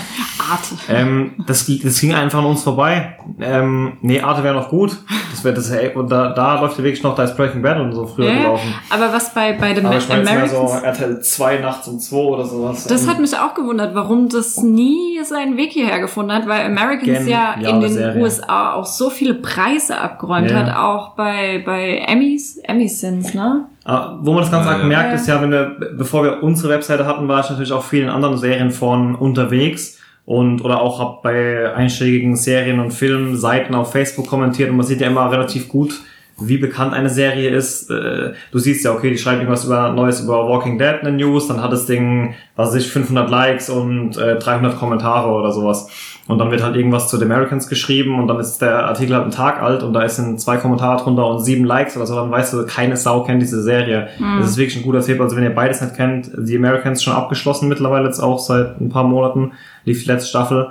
Arte. 0.49 0.77
Ähm, 0.89 1.35
das, 1.49 1.67
das 1.83 2.01
ging 2.01 2.15
einfach 2.15 2.39
an 2.39 2.45
uns 2.45 2.63
vorbei. 2.63 3.17
Ähm, 3.41 3.95
nee, 4.03 4.21
Arte 4.21 4.45
wäre 4.45 4.55
noch 4.55 4.69
gut. 4.69 4.97
Das 5.33 5.43
wäre 5.43 5.55
das, 5.55 5.69
ey, 5.71 5.93
und 5.95 6.09
da, 6.09 6.29
da 6.29 6.61
läuft 6.61 6.79
ja 6.79 6.85
wirklich 6.85 7.03
noch, 7.03 7.17
da 7.17 7.25
ist 7.25 7.37
Breaking 7.37 7.63
Bad 7.63 7.81
und 7.81 7.93
so 7.93 8.07
früher 8.07 8.31
Ja, 8.33 8.39
gelaufen. 8.39 8.73
aber 8.89 9.13
was 9.13 9.35
bei, 9.35 9.55
bei 9.55 9.73
den 9.75 9.85
Aber 9.85 9.97
ich 9.99 10.09
meine, 10.09 10.21
Americans... 10.31 10.53
so 10.53 10.87
RTL 10.87 11.21
2 11.21 11.59
nachts 11.59 11.89
um 11.89 11.99
2 11.99 12.17
oder 12.17 12.45
sowas. 12.45 12.85
Das 12.87 13.03
Ähm, 13.03 13.11
hat 13.11 13.19
mich 13.19 13.37
auch 13.37 13.55
gewundert, 13.55 13.97
warum 13.97 14.29
das 14.29 14.59
nie 14.63 15.19
seinen 15.25 15.57
Weg 15.57 15.73
hierher 15.73 15.99
gefunden 15.99 16.31
hat, 16.33 16.47
weil 16.47 16.65
Americans 16.65 17.05
Gen- 17.19 17.29
ja 17.29 17.57
ja, 17.61 17.71
in 17.71 17.81
den 17.81 17.93
Serie. 17.93 18.23
USA 18.23 18.75
auch 18.75 18.87
so 18.87 19.11
viele 19.11 19.35
Preise 19.35 19.99
abgeräumt 20.01 20.51
Ja. 20.53 20.59
hat, 20.65 20.77
auch 20.77 21.17
bei, 21.17 21.61
bei 21.67 22.05
Emmys, 22.07 22.59
Emmys 22.59 23.01
sind's, 23.01 23.35
ne? 23.35 23.67
Ah, 23.89 24.19
Wo 24.21 24.33
man 24.33 24.43
das 24.43 24.51
ganz 24.51 24.67
arg 24.67 24.81
ja. 24.81 24.85
merkt, 24.85 25.11
Ja. 25.11 25.15
ist 25.15 25.29
ja, 25.29 25.41
wenn 25.41 25.53
wir, 25.53 25.77
bevor 25.97 26.25
wir 26.25 26.43
unsere 26.43 26.71
Webseite 26.71 27.07
hatten, 27.07 27.29
war 27.29 27.41
ich 27.45 27.49
natürlich 27.51 27.73
auch 27.73 27.85
vielen 27.85 28.09
anderen 28.09 28.37
Serien 28.37 28.73
von 28.73 29.15
unterwegs 29.15 29.99
und 30.25 30.65
oder 30.65 30.81
auch 30.83 30.99
hab 30.99 31.23
bei 31.23 31.73
einschlägigen 31.73 32.35
Serien 32.35 32.81
und 32.81 32.91
Filmseiten 32.93 33.77
auf 33.77 33.93
Facebook 33.93 34.27
kommentiert 34.27 34.71
und 34.71 34.77
man 34.77 34.87
sieht 34.87 35.01
ja 35.01 35.07
immer 35.07 35.31
relativ 35.31 35.69
gut, 35.69 36.01
wie 36.41 36.59
bekannt 36.59 36.95
eine 36.95 37.09
Serie 37.11 37.51
ist. 37.51 37.89
Äh, 37.91 38.33
Du 38.51 38.59
siehst 38.59 38.85
ja, 38.85 38.93
okay, 38.93 39.11
die 39.11 39.19
schreiben 39.19 39.39
irgendwas 39.41 39.65
über 39.65 39.93
Neues 39.93 40.21
über 40.21 40.49
Walking 40.49 40.79
Dead 40.79 40.97
in 41.03 41.07
den 41.07 41.17
News, 41.17 41.47
dann 41.47 41.63
hat 41.63 41.73
das 41.73 41.87
Ding, 41.87 42.35
was 42.57 42.71
weiß 42.71 42.83
ich, 42.85 42.91
500 42.91 43.31
Likes 43.31 43.71
und 43.71 44.17
äh, 44.19 44.37
300 44.37 44.77
Kommentare 44.77 45.31
oder 45.31 45.53
sowas. 45.53 45.89
Und 46.29 46.39
dann 46.39 46.51
wird 46.51 46.63
halt 46.63 46.75
irgendwas 46.75 47.09
zu 47.09 47.19
The 47.19 47.25
Americans 47.25 47.69
geschrieben 47.69 48.19
und 48.19 48.27
dann 48.27 48.41
ist 48.41 48.59
der 48.59 48.87
Artikel 48.87 49.15
halt 49.15 49.23
einen 49.25 49.33
Tag 49.33 49.63
alt 49.63 49.85
und 49.85 49.93
da 49.93 50.09
sind 50.09 50.41
zwei 50.41 50.57
Kommentare 50.57 51.01
drunter 51.01 51.27
und 51.27 51.45
sieben 51.45 51.65
Likes 51.65 51.97
oder 51.97 52.05
so, 52.07 52.17
dann 52.17 52.33
weißt 52.33 52.53
du, 52.53 52.67
keine 52.67 52.97
Sau 52.97 53.23
kennt 53.23 53.41
diese 53.41 53.63
Serie. 53.63 54.09
Das 54.39 54.51
ist 54.51 54.57
wirklich 54.57 54.77
ein 54.77 54.83
guter 54.83 55.03
Tipp. 55.03 55.21
Also 55.21 55.37
wenn 55.37 55.45
ihr 55.45 55.55
beides 55.55 55.81
nicht 55.81 55.95
kennt, 55.95 56.31
The 56.37 56.57
Americans 56.57 57.03
schon 57.03 57.13
abgeschlossen 57.13 57.69
mittlerweile 57.69 58.07
jetzt 58.07 58.19
auch 58.19 58.41
seit 58.41 58.81
ein 58.81 58.89
paar 58.89 59.05
Monaten, 59.05 59.53
lief 59.85 60.03
die 60.03 60.11
letzte 60.11 60.29
Staffel, 60.29 60.71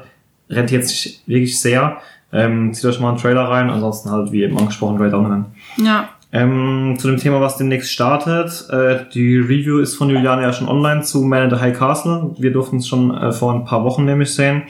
rentiert 0.50 0.86
sich 0.86 1.22
wirklich 1.26 1.60
sehr. 1.60 1.98
Ähm, 2.34 2.74
zieht 2.74 2.86
euch 2.86 3.00
mal 3.00 3.10
einen 3.10 3.18
Trailer 3.18 3.44
rein, 3.44 3.70
ansonsten 3.70 4.12
halt 4.12 4.34
wie 4.34 4.44
eben 4.44 4.58
angesprochen, 4.58 4.98
Great 4.98 5.14
Downland. 5.14 5.46
Ja. 5.78 6.10
Ähm, 6.34 6.96
zu 7.00 7.08
dem 7.08 7.16
Thema, 7.16 7.40
was 7.40 7.56
demnächst 7.56 7.92
startet. 7.92 8.68
Äh, 8.70 9.06
die 9.14 9.38
Review 9.38 9.80
ist 9.80 9.96
von 9.96 10.10
Juliane 10.10 10.42
ja 10.42 10.52
schon 10.52 10.68
online 10.68 11.02
zu 11.04 11.22
Man 11.22 11.44
in 11.44 11.50
the 11.50 11.62
High 11.62 11.78
Castle. 11.78 12.36
Wir 12.38 12.52
durften 12.52 12.78
es 12.78 12.90
schon 12.90 13.16
äh, 13.16 13.32
vor 13.32 13.54
ein 13.54 13.64
paar 13.64 13.86
Wochen 13.86 14.04
nämlich 14.04 14.36
sehen. 14.36 14.64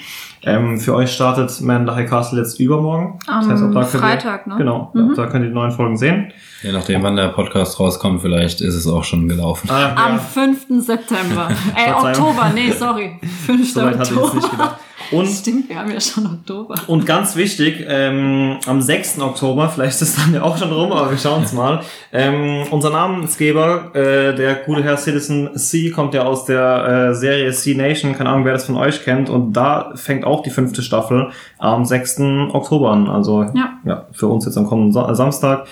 Ähm, 0.46 0.80
für 0.80 0.94
euch 0.94 1.12
startet 1.12 1.60
Man 1.62 1.82
in 1.82 1.88
the 1.88 1.94
High 1.96 2.10
Castle 2.10 2.40
jetzt 2.40 2.60
übermorgen. 2.60 3.20
Am 3.28 3.44
ab 3.64 3.72
da 3.74 3.82
könnt 3.82 3.94
ihr- 3.96 4.00
Freitag, 4.00 4.48
ne? 4.48 4.56
Genau, 4.58 4.92
Mhm. 4.94 5.14
da 5.16 5.26
könnt 5.28 5.44
ihr 5.44 5.50
die 5.50 5.54
neuen 5.56 5.72
Folgen 5.72 5.98
sehen. 5.98 6.32
Je 6.66 6.72
nachdem, 6.72 7.04
wann 7.04 7.16
der 7.16 7.28
Podcast 7.28 7.80
rauskommt, 7.80 8.24
vielleicht 8.24 8.60
ist 8.60 8.74
es 8.74 8.88
auch 8.88 9.04
schon 9.04 9.30
gelaufen. 9.30 9.70
Ah, 9.70 9.94
Am 10.08 10.14
ja, 10.14 10.18
5. 10.18 10.66
September. 10.80 11.50
Äh, 11.76 11.92
Verzeihung. 11.92 12.30
Oktober, 12.30 12.52
nee, 12.56 12.72
sorry. 12.72 13.20
5. 13.46 13.72
soweit 13.74 14.00
hatte 14.00 14.14
ich 14.16 14.20
es 14.20 14.34
nicht 14.34 14.44
Oktober. 14.46 14.50
gedacht. 14.52 14.76
Und 15.12 15.28
Stimmt, 15.28 15.70
wir 15.70 15.78
haben 15.78 15.92
ja 15.92 16.02
schon 16.02 16.26
Oktober. 16.26 16.74
Und 16.88 17.06
ganz 17.06 17.36
wichtig, 17.36 17.86
ähm, 17.88 18.58
am 18.66 18.82
6. 18.82 19.20
Oktober, 19.22 19.70
vielleicht 19.70 20.02
ist 20.02 20.10
es 20.10 20.16
dann 20.16 20.34
ja 20.34 20.42
auch 20.42 20.58
schon 20.58 20.72
rum, 20.72 20.92
aber 20.92 21.12
wir 21.12 21.18
schauen 21.20 21.44
es 21.44 21.54
mal. 21.54 21.82
Ähm, 22.12 22.64
unser 22.72 22.90
Namensgeber, 22.90 23.92
äh, 23.94 24.34
der 24.36 24.56
gute 24.66 24.84
Herr 24.84 24.98
Citizen 24.98 25.56
C, 25.56 25.92
kommt 25.92 26.16
ja 26.16 26.24
aus 26.24 26.46
der 26.46 27.10
äh, 27.12 27.14
Serie 27.14 27.52
C 27.52 27.76
Nation, 27.76 28.14
keine 28.18 28.32
Ahnung, 28.32 28.46
wer 28.46 28.54
das 28.54 28.66
von 28.66 28.78
euch 28.78 29.04
kennt. 29.04 29.30
Und 29.30 29.54
da 29.54 29.92
fängt 29.94 30.26
auch 30.26 30.42
die 30.42 30.50
fünfte 30.50 30.82
Staffel 30.82 31.30
am 31.60 31.86
6. 31.86 32.22
Oktober 32.54 32.90
an. 32.92 33.08
Also 33.08 33.44
Ja. 33.54 33.74
ja, 33.84 34.06
für 34.12 34.26
uns 34.28 34.46
jetzt 34.46 34.58
am 34.58 34.66
kommenden 34.66 34.92
Sa 34.94 35.14
Samstag. 35.14 35.68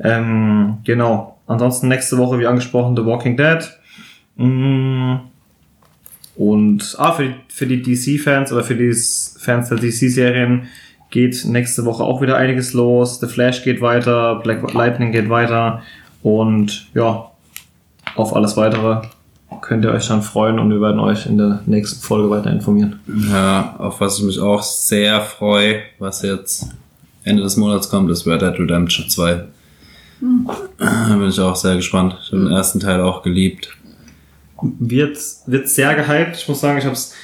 Ähm, 0.00 0.78
genau. 0.84 1.38
Ansonsten 1.46 1.88
nächste 1.88 2.18
Woche, 2.18 2.38
wie 2.38 2.46
angesprochen, 2.46 2.96
The 2.96 3.04
Walking 3.04 3.36
Dead. 3.36 3.58
Mm. 4.36 5.16
Und 6.36 6.94
ah, 6.98 7.12
für 7.12 7.24
die, 7.24 7.34
für 7.48 7.66
die 7.66 7.82
DC-Fans 7.82 8.52
oder 8.52 8.62
für 8.62 8.76
die 8.76 8.92
Fans 8.92 9.68
der 9.68 9.78
DC-Serien 9.78 10.68
geht 11.10 11.44
nächste 11.46 11.84
Woche 11.84 12.04
auch 12.04 12.20
wieder 12.20 12.36
einiges 12.36 12.74
los. 12.74 13.18
The 13.18 13.26
Flash 13.26 13.64
geht 13.64 13.80
weiter, 13.80 14.36
Black 14.36 14.72
Lightning 14.72 15.10
geht 15.10 15.28
weiter 15.30 15.82
und 16.22 16.88
ja, 16.94 17.30
auf 18.14 18.36
alles 18.36 18.56
weitere 18.56 19.02
könnt 19.60 19.84
ihr 19.84 19.92
euch 19.92 20.06
dann 20.08 20.22
freuen 20.22 20.58
und 20.58 20.70
wir 20.70 20.80
werden 20.80 21.00
euch 21.00 21.26
in 21.26 21.38
der 21.38 21.62
nächsten 21.66 22.00
Folge 22.00 22.30
weiter 22.30 22.50
informieren. 22.50 23.00
Ja, 23.30 23.74
auf 23.78 24.00
was 24.00 24.18
ich 24.18 24.24
mich 24.24 24.40
auch 24.40 24.62
sehr 24.62 25.20
freue, 25.20 25.80
was 25.98 26.22
jetzt 26.22 26.68
Ende 27.24 27.42
des 27.42 27.56
Monats 27.56 27.88
kommt, 27.88 28.10
ist 28.10 28.26
Red 28.26 28.42
Dead 28.42 28.58
Redemption 28.58 29.08
2. 29.08 29.44
Da 30.20 31.16
bin 31.16 31.28
ich 31.28 31.40
auch 31.40 31.56
sehr 31.56 31.76
gespannt. 31.76 32.16
Ich 32.22 32.32
habe 32.32 32.44
den 32.44 32.52
ersten 32.52 32.80
Teil 32.80 33.00
auch 33.00 33.22
geliebt. 33.22 33.76
Wird, 34.60 35.18
wird 35.46 35.68
sehr 35.68 35.94
gehypt. 35.94 36.36
Ich 36.36 36.48
muss 36.48 36.60
sagen, 36.60 36.78
ich 36.78 36.84
habe 36.84 36.94
es 36.94 37.14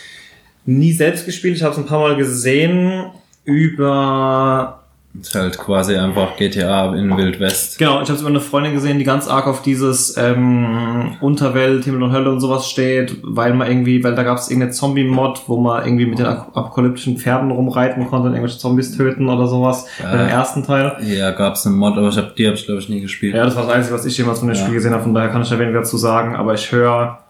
nie 0.65 0.93
selbst 0.93 1.27
gespielt. 1.27 1.57
Ich 1.57 1.63
habe 1.63 1.73
es 1.73 1.79
ein 1.79 1.87
paar 1.87 2.01
Mal 2.01 2.17
gesehen 2.17 3.07
über 3.45 4.84
Ist 5.21 5.35
halt 5.37 5.57
quasi 5.59 5.95
einfach 5.97 6.37
GTA 6.37 6.93
in 6.97 7.17
Wild 7.17 7.39
West. 7.39 7.79
Genau, 7.79 8.03
ich 8.03 8.09
habe 8.11 8.19
über 8.19 8.29
eine 8.29 8.41
Freundin 8.41 8.73
gesehen, 8.75 8.99
die 8.99 9.05
ganz 9.05 9.29
arg 9.29 9.47
auf 9.47 9.63
dieses 9.63 10.17
ähm, 10.17 11.17
Unterwelt, 11.21 11.85
Himmel 11.85 12.03
und 12.03 12.13
Hölle 12.13 12.31
und 12.33 12.41
sowas 12.41 12.69
steht, 12.69 13.17
weil 13.23 13.55
man 13.55 13.69
irgendwie, 13.69 14.03
weil 14.03 14.15
da 14.17 14.25
gab 14.25 14.39
es 14.39 14.49
irgendeine 14.51 14.73
Zombie-Mod, 14.73 15.43
wo 15.47 15.57
man 15.61 15.85
irgendwie 15.87 16.07
mit 16.07 16.19
den 16.19 16.27
ap- 16.27 16.57
apokalyptischen 16.57 17.17
Pferden 17.17 17.51
rumreiten 17.53 18.07
konnte 18.09 18.27
und 18.29 18.35
irgendwelche 18.35 18.59
Zombies 18.59 18.97
töten 18.97 19.29
oder 19.29 19.47
sowas. 19.47 19.87
Bei 20.03 20.11
dem 20.17 20.27
ersten 20.29 20.65
Teil. 20.65 20.97
Ja, 21.03 21.31
gab's 21.31 21.65
einen 21.67 21.77
Mod, 21.77 21.97
aber 21.97 22.09
ich 22.09 22.17
hab, 22.19 22.35
die 22.35 22.47
habe 22.47 22.57
ich 22.57 22.65
glaube 22.67 22.81
ich 22.81 22.89
nie 22.89 23.01
gespielt. 23.01 23.35
Ja, 23.37 23.45
das 23.45 23.55
war 23.55 23.65
das 23.67 23.73
Einzige, 23.73 23.95
was 23.95 24.05
ich 24.07 24.19
jemals 24.19 24.41
von 24.41 24.49
dem 24.49 24.57
Ja. 24.57 24.63
Spiel 24.63 24.75
gesehen 24.75 24.93
habe, 24.93 25.03
von 25.05 25.15
daher 25.15 25.31
kann 25.31 25.43
ich 25.43 25.49
da 25.49 25.59
weniger 25.59 25.79
dazu 25.79 25.97
sagen, 25.97 26.35
aber 26.35 26.55
ich 26.55 26.73
höre 26.73 27.21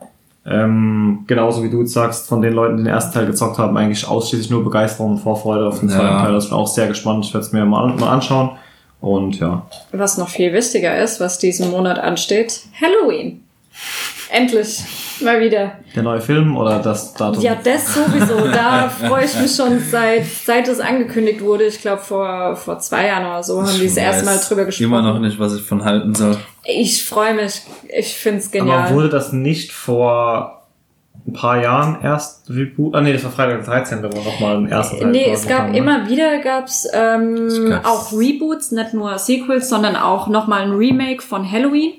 ähm, 0.47 1.25
genauso 1.27 1.63
wie 1.63 1.71
du 1.71 1.81
jetzt 1.81 1.93
sagst, 1.93 2.29
von 2.29 2.43
den 2.43 2.53
Leuten, 2.53 2.77
die 2.79 2.83
den 2.85 2.93
ersten 2.93 3.15
Teil 3.15 3.27
gezockt 3.27 3.59
haben, 3.59 3.77
eigentlich 3.77 4.07
ausschließlich 4.07 4.51
nur 4.51 4.63
Begeisterung 4.65 5.13
und 5.13 5.19
Vorfreude 5.19 5.67
auf 5.67 5.81
den 5.81 5.89
Ja. 5.89 5.97
zweiten 5.97 6.19
Teil. 6.19 6.33
Das 6.35 6.49
bin 6.49 6.59
auch 6.59 6.67
sehr 6.67 6.89
gespannt. 6.89 7.25
Ich 7.25 7.33
werde 7.35 7.47
es 7.47 7.53
mir 7.53 7.65
mal, 7.65 7.89
mal 7.95 8.09
anschauen. 8.11 8.51
Und 9.01 9.39
ja. 9.39 9.67
Was 9.93 10.17
noch 10.19 10.29
viel 10.31 10.53
wichtiger 10.53 10.97
ist, 11.03 11.21
was 11.21 11.39
diesen 11.39 11.71
Monat 11.71 11.99
ansteht, 11.99 12.63
Halloween. 12.81 13.44
Endlich. 14.31 14.83
Mal 15.21 15.41
wieder. 15.41 15.73
Der 15.95 16.03
neue 16.03 16.21
Film 16.21 16.57
oder 16.57 16.81
das 16.81 17.15
Datum? 17.15 17.41
Ja, 17.43 17.55
das 17.63 17.95
sowieso. 17.95 18.49
Da 18.49 18.89
freue 18.89 19.25
ich 19.25 19.39
mich 19.41 19.55
schon 19.55 19.79
seit, 19.79 20.25
seit 20.27 20.67
es 20.67 20.81
angekündigt 20.81 21.41
wurde. 21.41 21.65
Ich 21.65 21.81
glaube, 21.81 22.03
vor, 22.03 22.57
vor 22.57 22.79
zwei 22.81 23.07
Jahren 23.07 23.25
oder 23.27 23.43
so 23.43 23.63
haben 23.63 23.79
die 23.79 23.87
das 23.87 23.97
erste 23.97 24.25
Mal 24.25 24.35
weiß 24.35 24.49
drüber 24.49 24.65
gesprochen. 24.65 24.85
Immer 24.87 25.03
noch 25.03 25.21
nicht, 25.21 25.39
was 25.39 25.55
ich 25.55 25.63
von 25.63 25.85
halten 25.85 26.15
soll. 26.15 26.37
Ich 26.65 27.05
freue 27.05 27.35
mich. 27.35 27.63
Ich 27.97 28.15
find's 28.15 28.51
genial. 28.51 28.87
Aber 28.87 28.95
wurde 28.95 29.09
das 29.09 29.33
nicht 29.33 29.73
vor 29.73 30.67
ein 31.27 31.33
paar 31.33 31.63
Jahren 31.63 31.99
erst 32.03 32.51
Reboot? 32.51 32.95
Ah 32.95 33.01
nee, 33.01 33.13
das 33.13 33.25
war 33.25 33.31
Freitag 33.31 33.65
der 33.65 33.67
13. 33.67 34.03
wo 34.03 34.21
nochmal 34.21 34.57
ein 34.57 34.69
erster 34.69 34.99
Teil 34.99 35.11
Nee, 35.11 35.31
es 35.31 35.47
gab 35.47 35.71
ne? 35.71 35.79
immer 35.79 36.09
wieder 36.09 36.39
gab's 36.39 36.87
ähm, 36.93 37.47
Es 37.47 37.65
gab's- 37.69 37.89
auch 37.89 38.13
Reboots, 38.13 38.73
nicht 38.73 38.95
nur 38.95 39.17
Sequels, 39.19 39.69
sondern 39.69 39.97
auch 39.97 40.29
nochmal 40.29 40.63
ein 40.63 40.73
Remake 40.73 41.23
von 41.23 41.51
Halloween. 41.51 41.93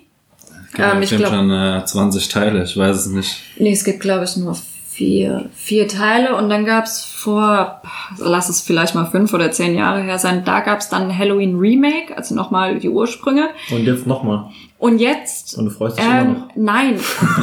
Ähm, 0.80 1.01
ich 1.01 1.09
glaube 1.09 1.23
glaub- 1.23 1.34
schon 1.36 1.51
äh, 1.51 1.86
20 1.86 2.28
Teile, 2.30 2.63
ich 2.63 2.76
weiß 2.78 2.95
es 2.97 3.07
nicht. 3.07 3.38
Nee, 3.57 3.71
es 3.71 3.84
gibt, 3.84 3.99
glaube 4.01 4.26
ich, 4.26 4.36
nur 4.38 4.55
vier, 4.91 5.49
vier 5.53 5.88
Teile 5.89 6.36
und 6.38 6.49
dann 6.49 6.65
gab's 6.65 7.03
vor, 7.03 7.82
lass 8.17 8.47
es 8.47 8.61
vielleicht 8.61 8.95
mal 8.95 9.05
fünf 9.05 9.34
oder 9.34 9.51
zehn 9.51 9.76
Jahre 9.76 10.01
her 10.01 10.17
sein, 10.19 10.43
da 10.45 10.61
gab's 10.61 10.88
dann 10.88 11.09
ein 11.09 11.17
Halloween 11.17 11.57
Remake, 11.57 12.15
also 12.15 12.34
nochmal 12.34 12.80
die 12.80 12.88
Ursprünge. 12.89 13.49
Und 13.71 13.84
jetzt 13.84 14.07
nochmal. 14.07 14.45
Und 14.78 14.99
jetzt, 14.99 15.57
Und 15.57 15.65
du 15.65 15.71
freust 15.71 15.97
dich 15.97 16.05
immer 16.05 16.19
ähm, 16.21 16.34
noch. 16.34 16.47
nein, 16.55 16.99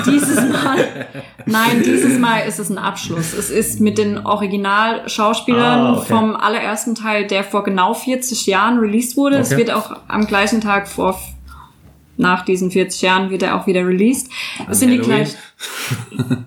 dieses 0.07 0.37
Mal, 0.37 1.07
nein, 1.45 1.83
dieses 1.85 2.19
Mal 2.19 2.41
ist 2.47 2.59
es 2.59 2.71
ein 2.71 2.79
Abschluss. 2.79 3.35
Es 3.35 3.51
ist 3.51 3.81
mit 3.81 3.99
den 3.99 4.25
Originalschauspielern 4.25 5.81
Ah, 5.81 5.93
okay. 5.99 6.07
vom 6.09 6.37
allerersten 6.37 6.95
Teil, 6.95 7.27
der 7.27 7.45
vor 7.45 7.65
genau 7.65 7.95
40 7.95 8.47
Jahren 8.47 8.79
released 8.79 9.17
wurde. 9.17 9.37
Es 9.39 9.49
Okay. 9.53 9.59
wird 9.59 9.73
auch 9.73 9.97
am 10.09 10.27
gleichen 10.27 10.61
Tag 10.61 10.89
vor, 10.89 11.19
nach 12.23 12.45
diesen 12.45 12.71
40 12.71 13.03
Jahren 13.03 13.31
wird 13.31 13.43
er 13.43 13.57
auch 13.61 13.67
wieder 13.67 13.87
released. 13.87 14.29
Es 14.71 14.81
sind 14.81 14.91
die 14.91 15.01
Halloween? 15.01 15.17
gleichen. 15.27 16.47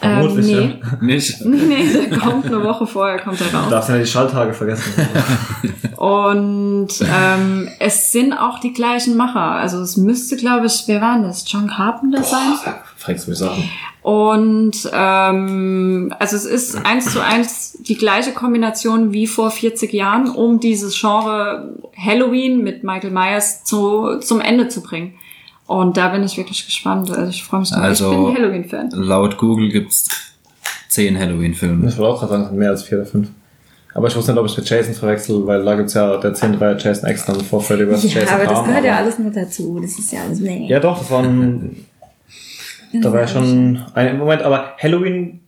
Vermutlich, 0.00 0.46
nee. 0.46 0.80
ja. 0.80 0.96
Nicht? 1.00 1.40
Nee, 1.44 1.56
nee, 1.56 2.06
der 2.10 2.18
kommt 2.18 2.46
eine 2.46 2.62
Woche 2.64 2.86
vorher, 2.86 3.18
kommt 3.20 3.40
er 3.40 3.46
Du 3.46 3.56
raus. 3.56 3.70
darfst 3.70 3.88
ja 3.90 3.98
die 3.98 4.06
Schalltage 4.06 4.52
vergessen. 4.52 4.92
Und 5.96 6.88
ähm, 7.02 7.68
es 7.78 8.10
sind 8.10 8.32
auch 8.32 8.58
die 8.58 8.72
gleichen 8.72 9.16
Macher. 9.16 9.40
Also 9.52 9.80
es 9.80 9.96
müsste, 9.96 10.36
glaube 10.36 10.66
ich, 10.66 10.82
wer 10.86 11.00
war 11.00 11.14
denn 11.14 11.22
das? 11.24 11.44
John 11.50 11.68
Carpenter 11.68 12.22
sein? 12.24 12.54
Fragst 13.02 13.26
du 13.26 13.30
mich 13.30 13.38
Sachen. 13.40 13.68
Und 14.02 14.88
ähm, 14.92 16.14
also 16.20 16.36
es 16.36 16.44
ist 16.44 16.86
eins 16.86 17.12
zu 17.12 17.20
eins 17.20 17.76
die 17.80 17.96
gleiche 17.96 18.30
Kombination 18.30 19.12
wie 19.12 19.26
vor 19.26 19.50
40 19.50 19.92
Jahren, 19.92 20.30
um 20.30 20.60
dieses 20.60 21.00
Genre 21.00 21.74
Halloween 21.96 22.62
mit 22.62 22.84
Michael 22.84 23.10
Myers 23.10 23.64
zu, 23.64 24.20
zum 24.20 24.40
Ende 24.40 24.68
zu 24.68 24.82
bringen. 24.82 25.14
Und 25.66 25.96
da 25.96 26.08
bin 26.10 26.22
ich 26.22 26.36
wirklich 26.36 26.64
gespannt. 26.64 27.10
Also 27.10 27.30
ich 27.30 27.42
freue 27.42 27.60
mich 27.60 27.70
drauf. 27.70 27.82
Also- 27.82 28.10
ich 28.12 28.16
bin 28.16 28.26
ein 28.26 28.36
Halloween-Fan. 28.36 28.90
Laut 28.92 29.36
Google 29.36 29.68
gibt's 29.70 30.08
10 30.88 31.18
Halloween-Filme. 31.18 31.88
Ich 31.88 31.98
wollte 31.98 32.14
auch 32.14 32.18
gerade 32.20 32.32
sagen, 32.32 32.42
es 32.44 32.48
sind 32.50 32.58
mehr 32.58 32.70
als 32.70 32.82
vier 32.84 32.98
oder 32.98 33.06
fünf. 33.06 33.28
Aber 33.94 34.06
ich 34.06 34.14
wusste 34.16 34.30
nicht, 34.32 34.40
ob 34.40 34.46
ich 34.46 34.56
mit 34.56 34.68
Jason 34.70 34.94
verwechsel, 34.94 35.44
weil 35.46 35.64
da 35.64 35.74
gibt's 35.74 35.94
ja 35.94 36.16
der 36.18 36.34
10 36.34 36.56
3 36.58 36.76
Jason 36.76 37.10
X 37.10 37.26
dann 37.26 37.40
vor 37.40 37.60
Freddy 37.60 37.84
vs. 37.84 38.14
Jason 38.14 38.38
kam, 38.46 38.66
alles 38.96 39.18
mit 39.18 39.34
dazu. 39.36 39.80
Das 39.80 39.98
ist 39.98 40.12
ja 40.12 40.20
alles 40.22 40.38
nee. 40.38 40.66
Ja 40.68 40.78
doch, 40.78 40.98
das 40.98 41.10
waren 41.10 41.84
Da 43.00 43.12
war 43.12 43.20
ja 43.20 43.28
schon 43.28 43.80
ein 43.94 44.18
Moment, 44.18 44.42
aber 44.42 44.74
Halloween. 44.82 45.40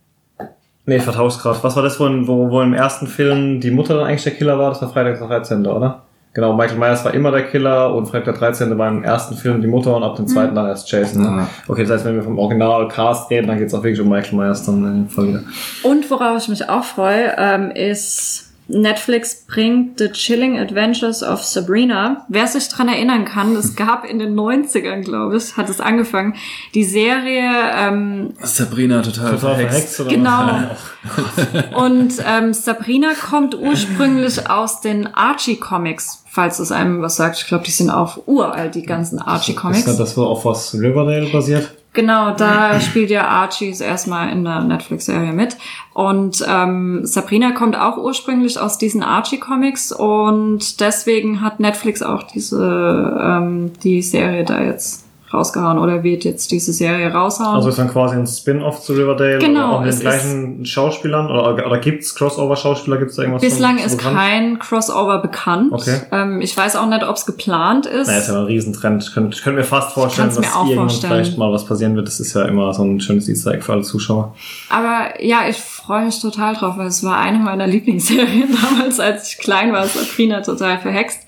Nee, 0.87 0.99
vertauscht 0.99 1.41
gerade. 1.41 1.57
Was 1.63 1.75
war 1.75 1.83
das, 1.83 1.99
wo, 1.99 2.05
wo, 2.27 2.49
wo 2.51 2.61
im 2.61 2.73
ersten 2.73 3.07
Film 3.07 3.59
die 3.59 3.71
Mutter 3.71 3.95
dann 3.95 4.07
eigentlich 4.07 4.23
der 4.23 4.33
Killer 4.33 4.59
war? 4.59 4.69
Das 4.69 4.81
war 4.81 4.89
Freitag 4.89 5.17
der 5.17 5.27
13., 5.27 5.65
oder? 5.65 6.03
Genau, 6.35 6.53
Michael 6.53 6.77
Myers 6.77 7.05
war 7.05 7.13
immer 7.13 7.31
der 7.31 7.43
Killer 7.43 7.95
und 7.95 8.07
Freitag 8.07 8.25
der 8.25 8.33
13. 8.33 8.77
war 8.77 8.89
im 8.89 9.03
ersten 9.03 9.35
Film 9.35 9.61
die 9.61 9.67
Mutter 9.67 9.95
und 9.95 10.03
ab 10.03 10.17
dem 10.17 10.27
zweiten 10.27 10.53
dann 10.53 10.67
erst 10.67 10.91
Jason. 10.91 11.23
Ja. 11.23 11.47
Okay, 11.67 11.83
das 11.83 11.91
heißt, 11.91 12.05
wenn 12.05 12.15
wir 12.15 12.23
vom 12.23 12.37
Original-Cast 12.37 13.31
reden, 13.31 13.47
dann 13.47 13.57
geht's 13.57 13.73
auch 13.73 13.81
wirklich 13.81 14.01
um 14.01 14.09
Michael 14.09 14.37
Myers 14.37 14.65
dann 14.65 14.85
in 14.85 15.05
dem 15.05 15.09
Fall 15.09 15.27
wieder. 15.29 15.43
Und 15.83 16.11
worauf 16.11 16.37
ich 16.37 16.49
mich 16.49 16.69
auch 16.69 16.83
freue, 16.83 17.33
ähm, 17.37 17.71
ist 17.71 18.51
Netflix 18.67 19.45
bringt 19.47 19.99
The 19.99 20.09
Chilling 20.09 20.57
Adventures 20.59 21.21
of 21.23 21.43
Sabrina. 21.43 22.25
Wer 22.29 22.47
sich 22.47 22.67
dran 22.69 22.87
erinnern 22.87 23.25
kann, 23.25 23.55
es 23.55 23.75
gab 23.75 24.05
in 24.05 24.19
den 24.19 24.35
90ern, 24.35 25.01
glaube 25.03 25.37
ich, 25.37 25.55
hat 25.57 25.69
es 25.69 25.79
angefangen, 25.79 26.35
die 26.73 26.83
Serie 26.83 27.49
ähm, 27.75 28.33
Sabrina 28.41 29.01
total, 29.01 29.31
Total 29.35 29.55
verhext. 29.55 29.95
verhext 29.95 29.99
oder 30.01 30.09
Genau. 30.09 31.75
Und 31.85 32.13
ähm, 32.25 32.53
Sabrina 32.53 33.09
kommt 33.13 33.55
ursprünglich 33.55 34.49
aus 34.49 34.81
den 34.81 35.13
Archie-Comics, 35.13 36.23
falls 36.29 36.59
es 36.59 36.71
einem 36.71 37.01
was 37.01 37.15
sagt. 37.17 37.37
Ich 37.37 37.47
glaube, 37.47 37.63
die 37.63 37.71
sind 37.71 37.89
auch 37.91 38.27
uralt, 38.27 38.75
die 38.75 38.83
ganzen 38.83 39.19
Ist 39.19 39.27
Archie-Comics. 39.27 39.85
das 39.85 39.97
das, 39.97 40.17
wo 40.17 40.23
auf 40.23 40.45
was 40.45 40.73
Riverdale 40.73 41.27
basiert? 41.31 41.69
Genau, 41.95 42.31
da 42.31 42.81
spielt 42.81 43.09
ja 43.09 43.25
Archie 43.25 43.73
erstmal 43.79 44.29
in 44.29 44.43
der 44.43 44.59
Netflix-Serie 44.61 45.31
mit. 45.31 45.55
Und 45.93 46.45
ähm, 46.47 47.05
Sabrina 47.05 47.51
kommt 47.51 47.79
auch 47.79 47.97
ursprünglich 47.97 48.59
aus 48.59 48.77
diesen 48.77 49.01
Archie-Comics 49.01 49.93
und 49.93 50.81
deswegen 50.81 51.39
hat 51.41 51.61
Netflix 51.61 52.01
auch 52.01 52.23
diese 52.23 53.17
ähm, 53.19 53.71
die 53.81 54.01
Serie 54.01 54.43
da 54.43 54.61
jetzt 54.61 55.04
rausgehauen 55.35 55.77
oder 55.77 56.03
wird 56.03 56.23
jetzt 56.23 56.51
diese 56.51 56.73
Serie 56.73 57.11
raushauen. 57.11 57.55
Also 57.55 57.69
ist 57.69 57.79
dann 57.79 57.91
quasi 57.91 58.15
ein 58.15 58.27
Spin-off 58.27 58.81
zu 58.81 58.93
Riverdale 58.93 59.39
Genau, 59.39 59.67
oder 59.67 59.75
auch 59.77 59.81
mit 59.81 59.89
es 59.89 59.99
den 59.99 60.03
gleichen 60.03 60.65
Schauspielern 60.65 61.29
oder, 61.29 61.65
oder 61.65 61.77
gibt's 61.77 62.15
Crossover-Schauspieler? 62.15 62.97
Gibt's 62.97 63.15
da 63.15 63.23
irgendwas? 63.23 63.41
Bislang 63.41 63.77
ist 63.77 63.97
bekannt? 63.97 64.15
kein 64.15 64.59
Crossover 64.59 65.19
bekannt. 65.19 65.71
Okay. 65.71 66.01
Ähm, 66.11 66.41
ich 66.41 66.55
weiß 66.55 66.75
auch 66.75 66.87
nicht, 66.87 67.03
ob 67.07 67.15
es 67.15 67.25
geplant 67.25 67.85
ist. 67.85 68.07
Naja, 68.07 68.19
ist 68.19 68.27
ja 68.27 68.39
ein 68.39 68.45
Riesentrend. 68.45 69.03
Ich 69.03 69.13
könnte, 69.13 69.35
ich 69.35 69.43
könnte 69.43 69.59
mir 69.59 69.65
fast 69.65 69.91
vorstellen, 69.93 70.29
dass 70.29 70.37
irgendwann 70.37 70.75
vorstellen. 70.75 71.13
vielleicht 71.13 71.37
mal 71.37 71.51
was 71.51 71.65
passieren 71.65 71.95
wird. 71.95 72.07
Das 72.07 72.19
ist 72.19 72.33
ja 72.33 72.45
immer 72.45 72.73
so 72.73 72.83
ein 72.83 72.99
schönes 72.99 73.29
Easter 73.29 73.53
Egg 73.53 73.63
für 73.63 73.73
alle 73.73 73.83
Zuschauer. 73.83 74.35
Aber 74.69 75.21
ja, 75.21 75.47
ich 75.49 75.57
freue 75.57 76.05
mich 76.05 76.19
total 76.19 76.55
drauf, 76.55 76.77
weil 76.77 76.87
es 76.87 77.03
war 77.03 77.17
eine 77.17 77.39
meiner 77.39 77.67
Lieblingsserien 77.75 78.55
damals, 78.61 78.99
als 78.99 79.29
ich 79.29 79.37
klein 79.37 79.73
war, 79.73 79.85
Sabrina 79.85 80.41
total 80.41 80.79
verhext. 80.79 81.21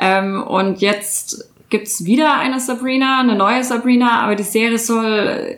Ähm, 0.00 0.42
und 0.42 0.80
jetzt 0.80 1.48
gibt's 1.70 2.04
wieder 2.04 2.38
eine 2.38 2.60
Sabrina, 2.60 3.20
eine 3.20 3.34
neue 3.36 3.64
Sabrina, 3.64 4.22
aber 4.22 4.34
die 4.36 4.42
Serie 4.42 4.78
soll 4.78 5.04
äh, 5.04 5.56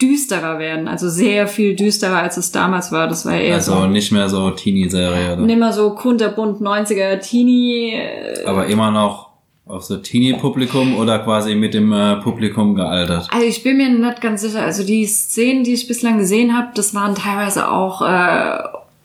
düsterer 0.00 0.58
werden, 0.58 0.88
also 0.88 1.08
sehr 1.08 1.46
viel 1.46 1.74
düsterer, 1.74 2.18
als 2.18 2.36
es 2.36 2.52
damals 2.52 2.92
war. 2.92 3.08
Das 3.08 3.24
war 3.24 3.34
eher 3.34 3.54
Also 3.54 3.72
so 3.72 3.86
nicht 3.86 4.12
mehr 4.12 4.28
so 4.28 4.50
Teenie-Serie, 4.50 5.34
oder? 5.34 5.42
nimmer 5.42 5.72
so 5.72 5.90
kunterbunt 5.90 6.60
90er 6.60 7.18
Teenie. 7.18 7.92
äh, 7.94 8.44
Aber 8.44 8.66
immer 8.66 8.90
noch 8.90 9.26
auf 9.66 9.84
so 9.84 9.96
Teenie-Publikum 9.96 10.96
oder 10.96 11.18
quasi 11.20 11.54
mit 11.54 11.74
dem 11.74 11.92
äh, 11.92 12.16
Publikum 12.16 12.74
gealtert? 12.76 13.28
Also 13.32 13.46
ich 13.46 13.62
bin 13.62 13.78
mir 13.78 13.88
nicht 13.88 14.20
ganz 14.20 14.42
sicher. 14.42 14.62
Also 14.62 14.84
die 14.84 15.04
Szenen, 15.06 15.64
die 15.64 15.72
ich 15.72 15.88
bislang 15.88 16.18
gesehen 16.18 16.56
habe, 16.56 16.68
das 16.74 16.94
waren 16.94 17.14
teilweise 17.14 17.68
auch 17.70 18.02
äh, 18.02 18.58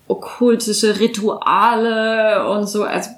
okkultische 0.08 1.00
Rituale 1.00 2.48
und 2.50 2.68
so. 2.68 2.84
Also, 2.84 3.10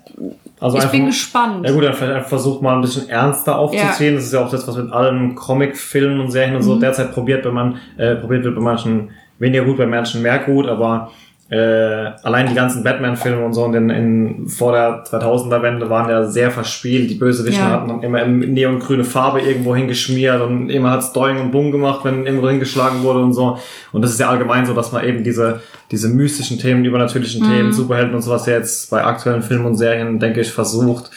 Also 0.63 0.77
ich 0.77 0.83
einfach- 0.83 0.91
bin 0.93 1.05
gespannt. 1.07 1.65
Ja 1.65 1.71
gut, 1.73 1.83
dann 1.83 1.93
vielleicht 1.93 2.13
einfach 2.13 2.29
versucht 2.29 2.61
mal 2.61 2.75
ein 2.75 2.81
bisschen 2.81 3.09
ernster 3.09 3.57
aufzuziehen. 3.57 4.15
Das 4.15 4.23
ist 4.25 4.33
ja 4.33 4.43
auch 4.45 4.49
das, 4.49 4.67
was 4.67 4.77
mit 4.77 4.91
allen 4.91 5.35
Comic-Filmen 5.35 6.19
und 6.21 6.31
Serien 6.31 6.55
und 6.55 6.61
Mhm. 6.61 6.65
so 6.65 6.79
derzeit 6.79 7.11
probiert, 7.13 7.43
wenn 7.45 7.53
man 7.53 7.77
äh, 7.97 8.15
probiert 8.15 8.43
wird 8.45 8.55
bei 8.55 8.61
manchen 8.61 9.09
weniger 9.39 9.65
gut, 9.65 9.77
bei 9.77 9.85
manchen 9.85 10.21
mehr 10.21 10.39
gut, 10.39 10.67
aber 10.67 11.11
äh, 11.53 12.11
allein 12.23 12.47
die 12.47 12.55
ganzen 12.55 12.83
Batman-Filme 12.83 13.45
und 13.45 13.53
so 13.53 13.65
in, 13.65 13.89
in, 13.91 14.47
vor 14.47 14.71
der 14.71 15.03
2000er-Wende 15.03 15.87
waren 15.89 16.09
ja 16.09 16.25
sehr 16.25 16.49
verspielt. 16.49 17.11
Die 17.11 17.15
Bösewichten 17.15 17.63
Ja. 17.63 17.69
hatten 17.71 17.89
dann 17.89 18.01
immer 18.01 18.23
in 18.23 18.39
neongrüne 18.53 19.03
Farbe 19.03 19.41
irgendwo 19.41 19.75
hingeschmiert 19.75 20.41
und 20.41 20.69
immer 20.69 20.89
hat's 20.89 21.13
Doing 21.13 21.39
und 21.39 21.51
Bumm 21.51 21.71
gemacht, 21.71 21.99
wenn 22.05 22.25
irgendwo 22.25 22.49
hingeschlagen 22.49 23.03
wurde 23.03 23.19
und 23.19 23.33
so. 23.33 23.59
Und 23.91 24.01
das 24.01 24.11
ist 24.11 24.19
ja 24.19 24.29
allgemein 24.29 24.65
so, 24.65 24.73
dass 24.73 24.91
man 24.91 25.03
eben 25.05 25.23
diese, 25.23 25.61
diese 25.91 26.09
mystischen 26.09 26.57
Themen, 26.57 26.83
übernatürlichen 26.85 27.43
Themen, 27.43 27.71
Superhelden 27.71 28.15
und 28.15 28.21
sowas 28.23 28.47
jetzt 28.47 28.89
bei 28.89 29.03
aktuellen 29.03 29.43
Filmen 29.43 29.65
und 29.67 29.75
Serien, 29.75 30.19
denke 30.19 30.41
ich, 30.41 30.51
versucht. 30.51 31.11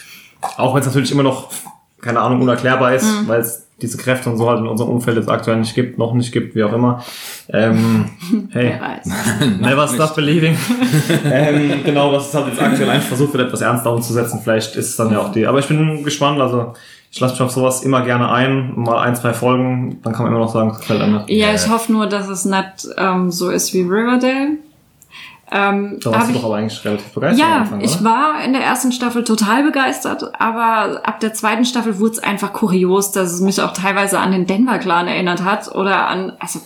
Auch 0.57 0.75
wenn 0.75 0.81
es 0.81 0.85
natürlich 0.87 1.11
immer 1.11 1.23
noch, 1.23 1.49
keine 1.99 2.19
Ahnung, 2.19 2.41
unerklärbar 2.41 2.93
ist, 2.93 3.27
weil 3.27 3.39
es 3.41 3.66
diese 3.81 3.97
Kräfte 3.97 4.29
und 4.29 4.37
so 4.37 4.49
halt 4.49 4.59
in 4.59 4.67
unserem 4.67 4.89
Umfeld 4.91 5.17
jetzt 5.17 5.29
aktuell 5.29 5.57
nicht 5.57 5.75
gibt, 5.75 5.97
noch 5.99 6.13
nicht 6.13 6.31
gibt, 6.31 6.55
wie 6.55 6.63
auch 6.63 6.73
immer. 6.73 7.03
Ähm, 7.49 8.05
hey, 8.51 8.73
Wer 8.73 8.81
weiß. 8.81 9.59
never 9.59 9.87
stop 9.87 10.15
believing. 10.15 10.57
ähm, 11.25 11.83
genau, 11.83 12.11
was 12.11 12.29
es 12.29 12.33
halt 12.33 12.47
jetzt 12.47 12.61
aktuell 12.61 12.89
einfach 12.89 13.09
versucht 13.09 13.33
wird, 13.33 13.47
etwas 13.47 13.61
ernster 13.61 13.93
umzusetzen. 13.93 14.39
Vielleicht 14.43 14.75
ist 14.75 14.89
es 14.89 14.95
dann 14.95 15.11
ja 15.11 15.19
auch 15.19 15.31
die. 15.31 15.45
Aber 15.45 15.59
ich 15.59 15.67
bin 15.67 16.03
gespannt, 16.03 16.41
also 16.41 16.73
ich 17.11 17.19
lasse 17.19 17.35
mich 17.35 17.41
auf 17.41 17.51
sowas 17.51 17.83
immer 17.83 18.01
gerne 18.01 18.31
ein. 18.31 18.73
Mal 18.75 18.99
ein, 18.99 19.15
zwei 19.15 19.33
Folgen, 19.33 19.99
dann 20.03 20.13
kann 20.13 20.23
man 20.23 20.33
immer 20.33 20.43
noch 20.43 20.53
sagen, 20.53 20.71
es 20.71 20.79
gefällt 20.79 21.01
einem. 21.01 21.17
nicht. 21.17 21.29
Ja, 21.29 21.53
ich 21.53 21.69
hoffe 21.69 21.91
nur, 21.91 22.07
dass 22.07 22.27
es 22.29 22.45
nicht 22.45 22.87
ähm, 22.97 23.31
so 23.31 23.49
ist 23.49 23.73
wie 23.73 23.81
Riverdale. 23.81 24.57
Ähm, 25.49 25.97
Da 26.03 26.11
warst 26.11 26.27
du 26.27 26.33
ich- 26.33 26.37
doch 26.39 26.45
aber 26.47 26.55
eigentlich 26.57 26.83
relativ 26.83 27.13
begeistert 27.13 27.39
ja, 27.47 27.55
Anfang, 27.59 27.79
ich 27.81 28.03
war 28.03 28.43
in 28.43 28.51
der 28.51 28.63
ersten 28.63 28.91
Staffel 28.91 29.23
total 29.23 29.63
begeistert, 29.63 30.39
aber 30.41 31.01
ab 31.07 31.21
der 31.21 31.33
zweiten 31.33 31.63
Staffel 31.63 31.99
wurde 31.99 32.13
es 32.13 32.19
einfach 32.19 32.51
kurios, 32.51 33.11
dass 33.13 33.31
es 33.31 33.39
mich 33.39 33.61
auch 33.61 33.71
teilweise 33.71 34.19
an 34.19 34.33
den 34.33 34.45
Denver 34.45 34.77
Clan 34.77 35.07
erinnert 35.07 35.43
hat 35.45 35.73
oder 35.73 36.07
an, 36.07 36.33
also 36.39 36.59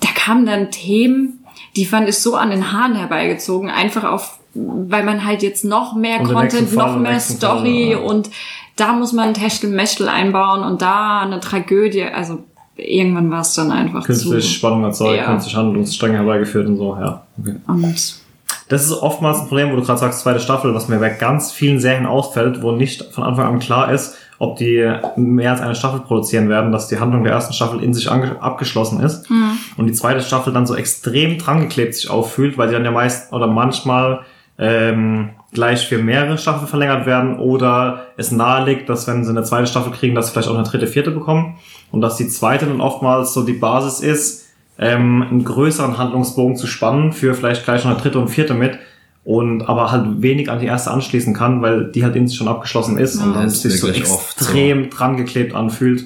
da 0.00 0.08
kamen 0.14 0.44
dann 0.44 0.72
Themen, 0.72 1.44
die 1.76 1.84
fand 1.86 2.08
ich 2.08 2.18
so 2.18 2.34
an 2.34 2.50
den 2.50 2.72
Haaren 2.72 2.96
herbeigezogen, 2.96 3.70
einfach 3.70 4.02
auf, 4.02 4.40
weil 4.54 5.04
man 5.04 5.24
halt 5.24 5.44
jetzt 5.44 5.64
noch 5.64 5.94
mehr 5.94 6.20
Und 6.20 6.32
Content, 6.32 6.74
noch 6.74 6.96
mehr 6.98 7.12
nächsten 7.12 7.38
Fall, 7.38 7.58
Story 7.58 7.92
ja. 7.92 7.98
und 7.98 8.28
da 8.74 8.92
muss 8.92 9.12
man 9.12 9.34
Techtelmechtel 9.34 10.08
einbauen 10.08 10.64
und 10.64 10.82
da 10.82 11.20
eine 11.20 11.38
Tragödie, 11.38 12.02
also 12.04 12.42
irgendwann 12.82 13.30
war 13.30 13.40
es 13.40 13.54
dann 13.54 13.70
einfach 13.70 14.04
Künstlich 14.04 14.44
zu. 14.44 14.50
Spannung 14.50 14.84
erzeugt, 14.84 15.16
Ja. 15.16 15.26
künstlich 15.26 15.56
Handlungsstränge 15.56 16.16
herbeigeführt 16.18 16.66
und 16.66 16.76
so, 16.76 16.96
ja. 17.00 17.22
Okay. 17.40 17.56
Und 17.66 18.22
Das 18.68 18.84
ist 18.84 18.92
oftmals 18.92 19.40
ein 19.40 19.48
Problem, 19.48 19.72
wo 19.72 19.76
du 19.76 19.82
gerade 19.82 19.98
sagst, 19.98 20.20
zweite 20.20 20.40
Staffel, 20.40 20.74
was 20.74 20.88
mir 20.88 20.98
bei 20.98 21.10
ganz 21.10 21.50
vielen 21.52 21.80
Serien 21.80 22.06
ausfällt, 22.06 22.62
wo 22.62 22.72
nicht 22.72 23.02
von 23.12 23.24
Anfang 23.24 23.46
an 23.46 23.58
klar 23.58 23.92
ist, 23.92 24.16
ob 24.38 24.56
die 24.56 24.90
mehr 25.16 25.50
als 25.52 25.60
eine 25.60 25.74
Staffel 25.74 26.00
produzieren 26.00 26.48
werden, 26.48 26.72
dass 26.72 26.88
die 26.88 26.98
Handlung 26.98 27.24
der 27.24 27.32
ersten 27.32 27.52
Staffel 27.52 27.82
in 27.82 27.92
sich 27.92 28.10
abgeschlossen 28.10 29.00
ist 29.00 29.28
und 29.76 29.86
die 29.86 29.92
zweite 29.92 30.22
Staffel 30.22 30.52
dann 30.52 30.66
so 30.66 30.74
extrem 30.74 31.36
drangeklebt 31.36 31.94
sich 31.94 32.08
auffühlt, 32.08 32.56
weil 32.56 32.68
die 32.68 32.74
dann 32.74 32.84
ja 32.84 32.90
meist 32.90 33.32
oder 33.32 33.46
manchmal 33.46 34.20
ähm, 34.60 35.30
gleich 35.52 35.86
für 35.86 35.98
mehrere 35.98 36.36
Staffeln 36.38 36.68
verlängert 36.68 37.06
werden 37.06 37.38
oder 37.38 38.06
es 38.18 38.30
nahe 38.30 38.66
liegt, 38.66 38.88
dass 38.88 39.08
wenn 39.08 39.24
sie 39.24 39.30
eine 39.30 39.42
zweite 39.42 39.66
Staffel 39.66 39.90
kriegen, 39.92 40.14
dass 40.14 40.26
sie 40.26 40.32
vielleicht 40.32 40.48
auch 40.48 40.54
eine 40.54 40.64
dritte, 40.64 40.86
vierte 40.86 41.10
bekommen 41.10 41.56
und 41.90 42.02
dass 42.02 42.16
die 42.16 42.28
zweite 42.28 42.66
dann 42.66 42.82
oftmals 42.82 43.32
so 43.32 43.42
die 43.42 43.54
Basis 43.54 44.00
ist, 44.00 44.46
ähm, 44.78 45.22
einen 45.22 45.44
größeren 45.44 45.98
Handlungsbogen 45.98 46.56
zu 46.56 46.66
spannen 46.66 47.12
für 47.12 47.34
vielleicht 47.34 47.64
gleich 47.64 47.84
noch 47.84 47.92
eine 47.92 48.00
dritte 48.00 48.18
und 48.18 48.28
vierte 48.28 48.54
mit 48.54 48.78
und 49.24 49.62
aber 49.62 49.90
halt 49.90 50.22
wenig 50.22 50.50
an 50.50 50.60
die 50.60 50.66
erste 50.66 50.90
anschließen 50.90 51.34
kann, 51.34 51.62
weil 51.62 51.90
die 51.90 52.04
halt 52.04 52.14
in 52.16 52.28
sich 52.28 52.36
schon 52.36 52.48
abgeschlossen 52.48 52.98
ist 52.98 53.16
und 53.16 53.34
dann 53.34 53.48
sich 53.48 53.80
so 53.80 53.88
oft 53.88 53.96
so. 53.96 54.02
extrem 54.02 54.90
dran 54.90 55.16
geklebt 55.16 55.54
anfühlt. 55.54 56.04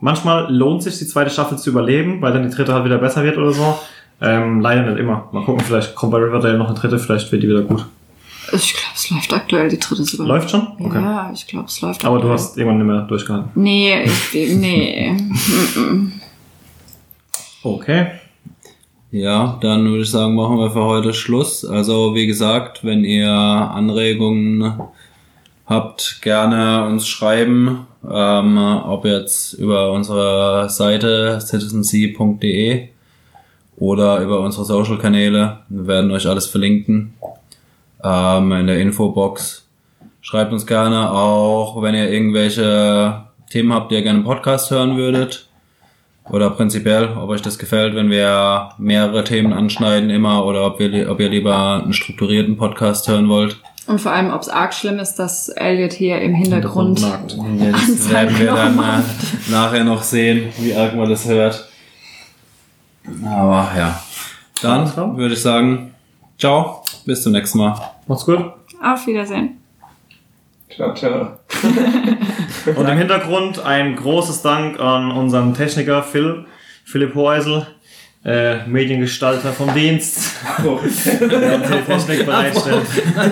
Manchmal 0.00 0.52
lohnt 0.54 0.82
sich 0.82 0.98
die 0.98 1.06
zweite 1.06 1.30
Staffel 1.30 1.56
zu 1.56 1.70
überleben, 1.70 2.20
weil 2.20 2.32
dann 2.32 2.42
die 2.42 2.54
dritte 2.54 2.74
halt 2.74 2.84
wieder 2.84 2.98
besser 2.98 3.24
wird 3.24 3.38
oder 3.38 3.52
so. 3.52 3.78
Ähm, 4.20 4.60
leider 4.60 4.82
nicht 4.90 4.98
immer. 4.98 5.28
Mal 5.32 5.44
gucken, 5.44 5.64
vielleicht 5.64 5.94
kommt 5.94 6.12
bei 6.12 6.18
Riverdale 6.18 6.56
noch 6.58 6.68
eine 6.68 6.78
dritte, 6.78 6.98
vielleicht 6.98 7.30
wird 7.32 7.42
die 7.42 7.48
wieder 7.48 7.62
gut. 7.62 7.84
ich 8.52 8.72
glaube, 8.74 8.94
es 8.94 9.10
läuft 9.10 9.32
aktuell 9.34 9.68
die 9.68 9.78
dritte 9.78 10.04
sogar. 10.04 10.26
Läuft 10.26 10.50
schon? 10.50 10.66
Okay. 10.78 11.00
Ja, 11.02 11.30
ich 11.34 11.46
glaube, 11.46 11.66
es 11.66 11.80
läuft 11.82 12.04
Aber 12.04 12.14
du 12.16 12.20
aktuell. 12.22 12.34
hast 12.34 12.56
irgendwann 12.56 12.78
nicht 12.78 12.86
mehr 12.86 13.02
durchgehalten. 13.02 13.50
Nee, 13.54 14.04
ich, 14.32 14.54
nee. 14.56 15.16
Okay. 17.62 18.06
Ja, 19.10 19.58
dann 19.60 19.84
würde 19.86 20.02
ich 20.02 20.10
sagen, 20.10 20.34
machen 20.34 20.58
wir 20.58 20.70
für 20.70 20.84
heute 20.84 21.12
Schluss. 21.14 21.64
Also 21.64 22.14
wie 22.14 22.26
gesagt, 22.26 22.84
wenn 22.84 23.02
ihr 23.02 23.28
Anregungen 23.30 24.72
habt, 25.66 26.20
gerne 26.22 26.84
uns 26.86 27.08
schreiben, 27.08 27.86
ähm, 28.08 28.56
ob 28.58 29.04
jetzt 29.04 29.54
über 29.54 29.90
unsere 29.92 30.68
Seite 30.70 31.40
citizensea.de 31.40 32.88
oder 33.76 34.20
über 34.20 34.40
unsere 34.40 34.64
Social-Kanäle. 34.64 35.58
Wir 35.68 35.86
werden 35.86 36.10
euch 36.10 36.26
alles 36.26 36.46
verlinken 36.46 37.14
ähm, 38.02 38.52
in 38.52 38.66
der 38.66 38.80
Infobox. 38.80 39.66
Schreibt 40.20 40.52
uns 40.52 40.66
gerne 40.66 41.10
auch, 41.10 41.80
wenn 41.82 41.94
ihr 41.94 42.10
irgendwelche 42.10 43.22
Themen 43.50 43.72
habt, 43.72 43.90
die 43.90 43.96
ihr 43.96 44.02
gerne 44.02 44.20
im 44.20 44.24
Podcast 44.24 44.70
hören 44.70 44.96
würdet. 44.96 45.48
Oder 46.28 46.50
prinzipiell, 46.50 47.10
ob 47.16 47.28
euch 47.28 47.42
das 47.42 47.58
gefällt, 47.58 47.94
wenn 47.94 48.10
wir 48.10 48.70
mehrere 48.78 49.22
Themen 49.22 49.52
anschneiden 49.52 50.10
immer 50.10 50.44
oder 50.44 50.66
ob, 50.66 50.80
wir, 50.80 51.08
ob 51.08 51.20
ihr 51.20 51.28
lieber 51.28 51.82
einen 51.84 51.92
strukturierten 51.92 52.56
Podcast 52.56 53.06
hören 53.06 53.28
wollt. 53.28 53.58
Und 53.86 54.00
vor 54.00 54.10
allem, 54.10 54.32
ob 54.32 54.42
es 54.42 54.48
arg 54.48 54.74
schlimm 54.74 54.98
ist, 54.98 55.14
dass 55.14 55.48
Elliot 55.48 55.92
hier 55.92 56.20
im 56.20 56.34
Hintergrund. 56.34 57.00
Das 57.00 58.10
werden 58.10 58.36
wir 58.36 58.46
dann 58.46 58.76
äh, 58.76 59.52
nachher 59.52 59.84
noch 59.84 60.02
sehen, 60.02 60.52
wie 60.58 60.74
arg 60.74 60.96
man 60.96 61.08
das 61.08 61.28
hört. 61.28 61.68
Aber 63.24 63.70
ja. 63.76 64.00
Dann 64.62 65.16
würde 65.16 65.34
ich 65.34 65.42
sagen, 65.42 65.94
ciao, 66.38 66.82
bis 67.04 67.22
zum 67.22 67.32
nächsten 67.32 67.58
Mal. 67.58 67.78
Macht's 68.06 68.24
gut. 68.24 68.40
Auf 68.82 69.06
Wiedersehen. 69.06 69.58
Ciao, 70.74 70.94
ciao. 70.94 71.38
Und 72.76 72.88
im 72.88 72.98
Hintergrund 72.98 73.60
ein 73.64 73.96
großes 73.96 74.42
Dank 74.42 74.80
an 74.80 75.12
unseren 75.12 75.54
Techniker 75.54 76.02
Phil, 76.02 76.46
Philipp 76.84 77.14
Hoeisel, 77.14 77.66
äh, 78.24 78.66
Mediengestalter 78.66 79.52
vom 79.52 79.72
Dienst, 79.72 80.34
Abo. 80.58 80.80
der 80.80 81.54
uns 81.54 81.66
die 81.68 81.92
Technik 81.92 82.26
bereitstellt. 82.26 82.86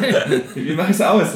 Wie 0.54 0.74
mach 0.74 0.88
ich's 0.88 1.00
aus? 1.00 1.34